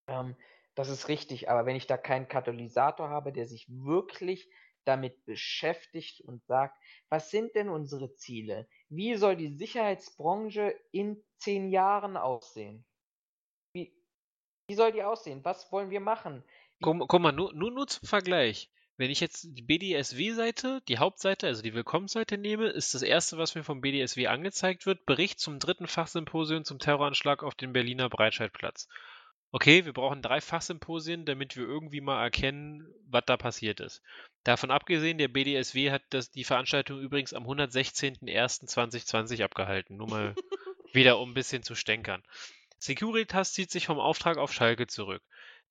[0.08, 0.36] Ähm,
[0.74, 4.48] das ist richtig, aber wenn ich da keinen Katalysator habe, der sich wirklich
[4.84, 6.76] damit beschäftigt und sagt,
[7.08, 8.68] was sind denn unsere Ziele?
[8.88, 12.84] Wie soll die Sicherheitsbranche in zehn Jahren aussehen?
[13.74, 13.94] Wie,
[14.68, 15.44] wie soll die aussehen?
[15.44, 16.42] Was wollen wir machen?
[16.80, 18.70] Guck, guck, mal, nur, nur, nur zum Vergleich.
[19.00, 23.54] Wenn ich jetzt die BDSW-Seite, die Hauptseite, also die Willkommensseite nehme, ist das erste, was
[23.54, 28.88] mir vom BDSW angezeigt wird, Bericht zum dritten Fachsymposium zum Terroranschlag auf den Berliner Breitscheidplatz.
[29.52, 34.02] Okay, wir brauchen drei Fachsymposien, damit wir irgendwie mal erkennen, was da passiert ist.
[34.44, 39.96] Davon abgesehen, der BDSW hat das, die Veranstaltung übrigens am 116.01.2020 abgehalten.
[39.96, 40.34] Nur mal
[40.92, 42.22] wieder, um ein bisschen zu stänkern.
[42.78, 45.22] Securitas zieht sich vom Auftrag auf Schalke zurück.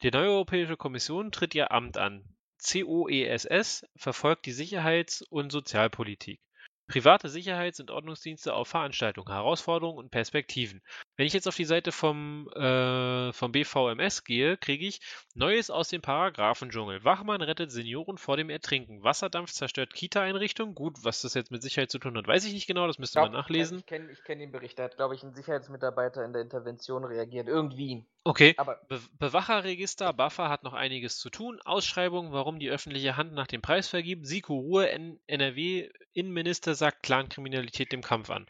[0.02, 2.24] Die neue Europäische Kommission tritt ihr Amt an.
[2.62, 6.42] COESS verfolgt die Sicherheits- und Sozialpolitik.
[6.90, 10.82] Private Sicherheits- und Ordnungsdienste auf Veranstaltungen, Herausforderungen und Perspektiven.
[11.16, 15.00] Wenn ich jetzt auf die Seite vom, äh, vom BVMS gehe, kriege ich
[15.36, 17.04] Neues aus dem Paragraphendschungel.
[17.04, 19.04] Wachmann rettet Senioren vor dem Ertrinken.
[19.04, 20.76] Wasserdampf zerstört Kita-Einrichtungen.
[20.76, 23.20] Gut, was das jetzt mit Sicherheit zu tun hat, weiß ich nicht genau, das müsste
[23.20, 23.80] Glaub, man nachlesen.
[23.80, 27.48] Ich kenne kenn den Bericht, da hat, glaube ich, ein Sicherheitsmitarbeiter in der Intervention reagiert.
[27.48, 28.04] Irgendwie.
[28.24, 31.60] Okay, Aber Be Bewacherregister, Buffer hat noch einiges zu tun.
[31.64, 34.28] Ausschreibungen, warum die öffentliche Hand nach dem Preis vergibt.
[34.28, 38.48] Siko Ruhe, N NRW-Innenminister sagt Clankriminalität dem Kampf an.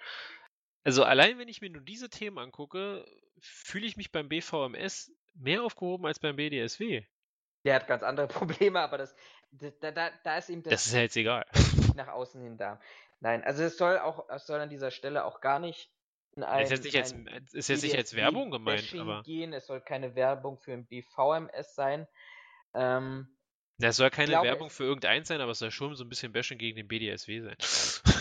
[0.83, 3.05] Also allein wenn ich mir nur diese Themen angucke,
[3.39, 7.03] fühle ich mich beim BVMS mehr aufgehoben als beim BDSW.
[7.65, 8.27] der hat ganz andere
[8.67, 9.15] Probleme, aber das,
[9.51, 11.45] da, da, da ist ihm das, Das ist ja jetzt egal.
[11.95, 12.79] nach außen hin da.
[13.19, 15.91] Nein, also es soll auch, es soll an dieser Stelle auch gar nicht
[16.35, 17.13] in ein, Ist jetzt nicht als,
[17.53, 19.51] ist jetzt nicht als Werbung gemeint, aber gehen.
[19.51, 22.07] Es soll keine Werbung für ein BVMS sein.
[22.73, 23.27] Ähm,
[23.77, 26.31] das soll keine glaube, Werbung für irgendeins sein, aber es soll schon so ein bisschen
[26.31, 27.55] Bashing gegen den BDSW sein.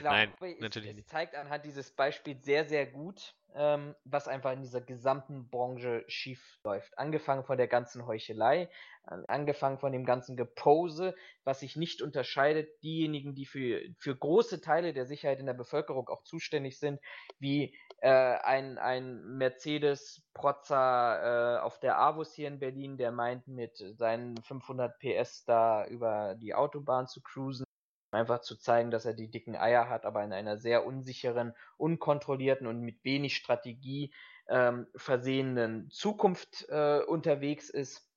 [0.00, 1.08] glaube, Nein, es, natürlich es nicht.
[1.08, 6.58] zeigt anhand dieses Beispiels sehr, sehr gut, ähm, was einfach in dieser gesamten Branche schief
[6.64, 6.96] läuft.
[6.98, 8.68] Angefangen von der ganzen Heuchelei,
[9.04, 11.14] an- angefangen von dem ganzen Gepose,
[11.44, 12.68] was sich nicht unterscheidet.
[12.82, 17.00] Diejenigen, die für, für große Teile der Sicherheit in der Bevölkerung auch zuständig sind,
[17.38, 23.76] wie äh, ein, ein Mercedes-Protzer äh, auf der Avus hier in Berlin, der meint, mit
[23.96, 27.64] seinen 500 PS da über die Autobahn zu cruisen
[28.14, 32.66] einfach zu zeigen, dass er die dicken Eier hat, aber in einer sehr unsicheren, unkontrollierten
[32.66, 34.12] und mit wenig Strategie
[34.48, 38.10] ähm, versehenen Zukunft äh, unterwegs ist.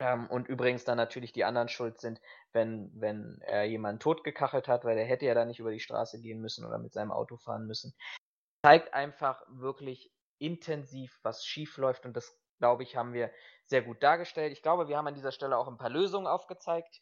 [0.00, 2.20] Ähm, und übrigens dann natürlich die anderen schuld sind,
[2.52, 6.20] wenn, wenn er jemanden totgekachelt hat, weil er hätte ja da nicht über die Straße
[6.20, 7.94] gehen müssen oder mit seinem Auto fahren müssen.
[8.64, 13.30] Zeigt einfach wirklich intensiv, was schief läuft und das, glaube ich, haben wir
[13.66, 14.52] sehr gut dargestellt.
[14.52, 17.00] Ich glaube, wir haben an dieser Stelle auch ein paar Lösungen aufgezeigt.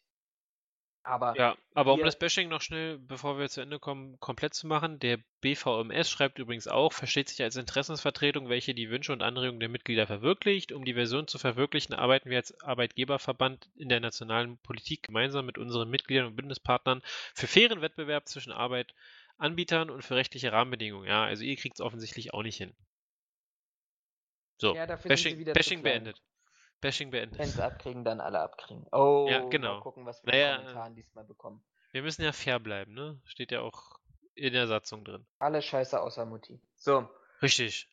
[1.03, 4.67] Aber Ja, aber um das Bashing noch schnell, bevor wir zu Ende kommen, komplett zu
[4.67, 9.59] machen, der BVMS schreibt übrigens auch, versteht sich als Interessensvertretung, welche die Wünsche und Anregungen
[9.59, 10.71] der Mitglieder verwirklicht.
[10.71, 15.57] Um die Version zu verwirklichen, arbeiten wir als Arbeitgeberverband in der nationalen Politik gemeinsam mit
[15.57, 17.01] unseren Mitgliedern und Bündnispartnern
[17.33, 21.07] für fairen Wettbewerb zwischen Arbeitanbietern und für rechtliche Rahmenbedingungen.
[21.07, 22.75] Ja, also ihr kriegt es offensichtlich auch nicht hin.
[24.59, 26.21] So, Ja, Bashing, Bashing beendet.
[26.81, 27.39] Bashing beendet.
[27.39, 28.85] Wenn sie abkriegen, dann alle abkriegen.
[28.91, 29.75] Oh, Ja, genau.
[29.75, 31.63] mal gucken, was wir Naja, in Kommentaren diesmal bekommen.
[31.91, 33.21] Wir müssen ja fair bleiben, ne?
[33.25, 33.99] Steht ja auch
[34.35, 35.25] in der Satzung drin.
[35.39, 36.59] Alle scheiße außer Mutti.
[36.75, 37.07] So,
[37.41, 37.87] Richtig.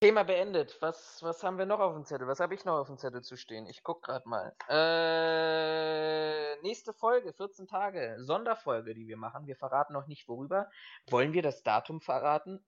[0.00, 0.76] Thema beendet.
[0.80, 2.26] Was, was haben wir noch auf dem Zettel?
[2.28, 3.66] Was habe ich noch auf dem Zettel zu stehen?
[3.66, 4.54] Ich guck gerade mal.
[4.68, 9.46] Äh, nächste Folge, 14 Tage, Sonderfolge, die wir machen.
[9.46, 10.70] Wir verraten noch nicht worüber.
[11.08, 12.64] Wollen wir das Datum verraten?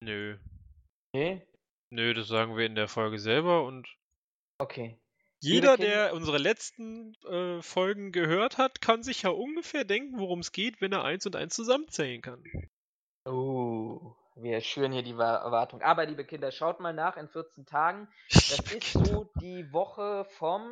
[0.00, 0.38] Nö.
[1.12, 1.46] Nee?
[1.90, 3.88] Nö, das sagen wir in der Folge selber und
[4.60, 4.96] Okay.
[5.42, 10.52] jeder, der unsere letzten äh, Folgen gehört hat, kann sich ja ungefähr denken, worum es
[10.52, 12.42] geht, wenn er eins und eins zusammenzählen kann.
[13.26, 15.82] Oh, wir schüren hier die Wa- Erwartung.
[15.82, 18.08] Aber, liebe Kinder, schaut mal nach in 14 Tagen.
[18.48, 20.62] Das ist so die Woche vom,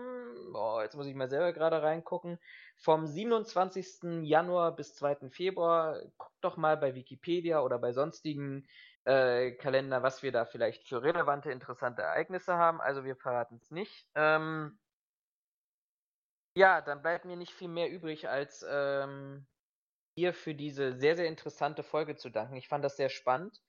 [0.55, 2.39] oh, jetzt muss ich mal selber gerade reingucken,
[2.77, 4.23] vom 27.
[4.25, 5.31] Januar bis 2.
[5.31, 6.01] Februar.
[6.17, 8.67] Guckt doch mal bei Wikipedia oder bei sonstigen
[9.09, 12.79] äh, Kalender, was wir da vielleicht für relevante, interessante Ereignisse haben.
[12.81, 14.07] Also wir verraten es nicht.
[14.15, 14.79] Ähm,
[16.55, 19.47] ja, dann bleibt mir nicht viel mehr übrig, als ähm,
[20.33, 22.57] für diese sehr, sehr interessante Folge zu danken.
[22.57, 23.63] Ich fand das sehr spannend.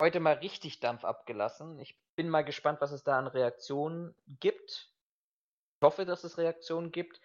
[0.00, 1.80] Heute mal richtig Dampf abgelassen.
[1.80, 4.92] Ich bin mal gespannt, was es da an Reaktionen gibt.
[5.80, 7.20] Ich hoffe, dass es Reaktionen gibt.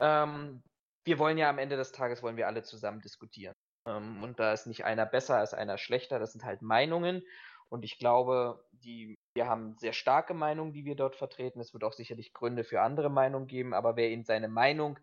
[0.00, 0.64] Ähm,
[1.04, 3.54] wir wollen ja am Ende des Tages wollen wir alle zusammen diskutieren.
[3.86, 6.18] Ähm, und da ist nicht einer besser als einer schlechter.
[6.18, 7.22] Das sind halt Meinungen.
[7.68, 11.60] Und ich glaube, die, wir haben sehr starke Meinungen, die wir dort vertreten.
[11.60, 13.74] Es wird auch sicherlich Gründe für andere Meinungen geben.
[13.74, 14.98] Aber wer in seine Meinung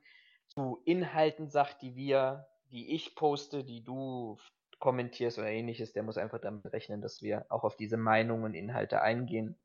[0.47, 4.37] zu Inhalten sagt, die wir, die ich poste, die du
[4.79, 8.53] kommentierst oder ähnliches, der muss einfach damit rechnen, dass wir auch auf diese Meinungen und
[8.53, 9.57] Inhalte eingehen.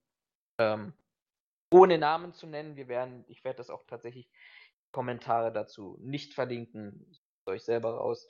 [0.59, 0.95] Ähm,
[1.71, 4.31] ohne Namen zu nennen, wir werden, ich werde das auch tatsächlich
[4.93, 7.07] Kommentare dazu nicht verlinken,
[7.47, 8.29] euch selber raus,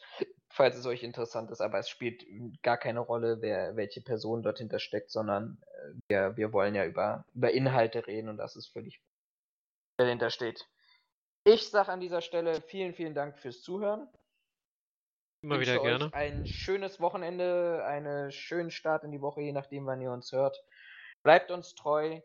[0.49, 2.25] falls es euch interessant ist, aber es spielt
[2.63, 6.85] gar keine Rolle, wer, welche Person dort hinter steckt, sondern äh, wir, wir wollen ja
[6.85, 9.01] über, über Inhalte reden und das ist völlig,
[9.97, 10.69] wer dahinter steht.
[11.45, 14.09] Ich sage an dieser Stelle vielen, vielen Dank fürs Zuhören.
[15.43, 16.09] Immer wieder gerne.
[16.13, 20.63] ein schönes Wochenende, einen schönen Start in die Woche, je nachdem, wann ihr uns hört.
[21.25, 22.21] Bleibt uns treu.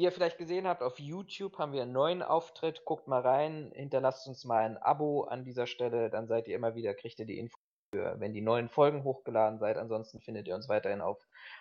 [0.00, 2.86] Wie ihr vielleicht gesehen habt, auf YouTube haben wir einen neuen Auftritt.
[2.86, 6.74] Guckt mal rein, hinterlasst uns mal ein Abo an dieser Stelle, dann seid ihr immer
[6.74, 7.58] wieder, kriegt ihr die Info,
[7.92, 9.76] wenn die neuen Folgen hochgeladen seid.
[9.76, 11.18] Ansonsten findet ihr uns weiterhin auf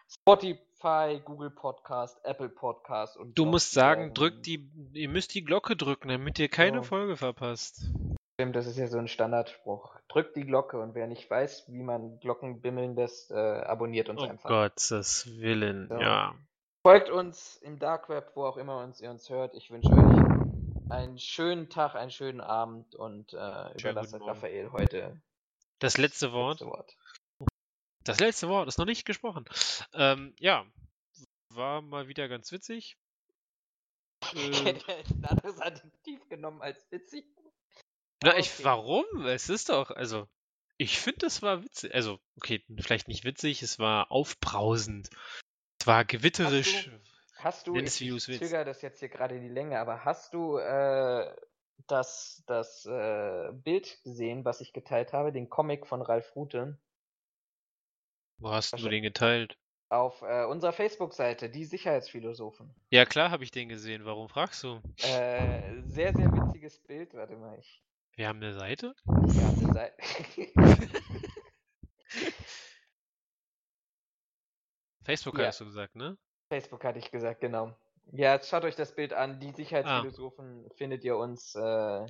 [0.10, 3.38] Spotify, Google Podcast, Apple Podcast und.
[3.38, 6.84] Du musst sagen, drückt die, ihr müsst die Glocke drücken, damit ihr keine Oh.
[6.84, 7.90] Folge verpasst.
[8.40, 9.98] Stimmt, das ist ja so ein Standardspruch.
[10.07, 14.22] Drückt die Glocke und wer nicht weiß, wie man Glocken bimmeln lässt, äh, abonniert uns
[14.22, 14.48] Oh einfach.
[14.49, 15.99] Gottes Willen, So.
[15.99, 16.34] ja.
[16.90, 19.53] Folgt uns im Dark Web, wo auch immer uns ihr uns hört.
[19.53, 24.20] Ich wünsche euch einen schönen Tag, einen schönen Abend und äh, überlasse.
[24.20, 25.22] Raphael heute
[25.78, 26.61] Das letzte das Wort.
[26.61, 26.98] letzte Wort.
[28.06, 29.45] Das letzte Wort ist noch nicht gesprochen.
[29.94, 30.66] Ähm, ja,
[31.49, 32.98] war mal wieder ganz witzig.
[34.34, 37.24] Äh, ein anderes Adjektiv genommen als witzig.
[38.24, 38.64] na, Aber ich, okay.
[38.64, 39.06] warum?
[39.28, 40.28] Es ist doch, also,
[40.78, 41.94] ich finde, es war witzig.
[41.94, 45.11] Also, okay, vielleicht nicht witzig, es war aufbrausend.
[45.80, 46.90] Es war gewitterisch.
[47.38, 50.34] Hast du, es, wie ich zögere das jetzt hier gerade in die Länge, aber hast
[50.34, 51.34] du äh,
[51.88, 56.78] das, das äh, Bild gesehen, was ich geteilt habe, den Comic von Ralf Rute,
[58.40, 59.58] Wo hast du den geteilt?
[59.90, 62.70] auf äh, unserer Facebook-Seite, die Sicherheitsphilosophen.
[62.92, 64.06] Ja, klar habe ich den gesehen.
[64.06, 64.82] Warum fragst du?
[64.98, 67.14] Äh, sehr, sehr witziges Bild.
[67.16, 67.82] Warte mal, ich.
[68.16, 68.94] Wir haben eine Seite?
[69.06, 69.96] Wir haben eine Seite.
[75.10, 75.48] Facebook Ja.
[75.48, 76.18] hast du gesagt, ne?
[76.49, 77.76] Facebook hatte ich gesagt, genau.
[78.11, 79.40] Ja, jetzt schaut euch das Bild an.
[79.40, 81.56] Die Sicherheitsphilosophen findet ihr uns.
[81.56, 82.06] Äh,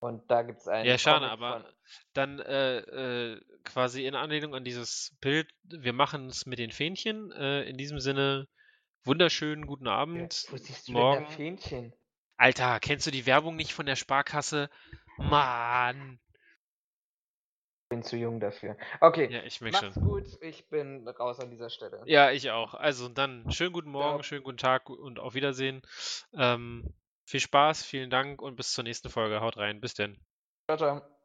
[0.00, 0.86] und da gibt es einen.
[0.86, 1.72] Ja, schade, aber von-
[2.14, 7.30] dann äh, äh, quasi in Anlehnung an dieses Bild, wir machen es mit den Fähnchen.
[7.32, 8.48] Äh, in diesem Sinne,
[9.04, 10.46] wunderschönen guten Abend.
[10.50, 11.24] Wo siehst du morgen.
[11.24, 11.92] denn Fähnchen?
[12.36, 14.70] Alter, kennst du die Werbung nicht von der Sparkasse?
[15.18, 16.18] Mann.
[17.90, 18.78] Bin zu jung dafür.
[19.02, 19.92] Okay, Ja, ich macht's schon.
[20.00, 20.26] gut.
[20.40, 22.06] Ich bin raus an dieser Stelle.
[22.06, 22.74] Ja, ich auch.
[22.74, 24.22] Also dann schönen guten Morgen, Ja.
[24.22, 25.80] schönen guten Tag und auf Wiedersehen.
[26.34, 26.94] Ähm,
[27.24, 29.40] viel Spaß, vielen Dank und bis zur nächsten Folge.
[29.40, 29.80] Haut rein.
[29.80, 30.18] Bis denn.
[30.66, 31.19] Ciao, ciao.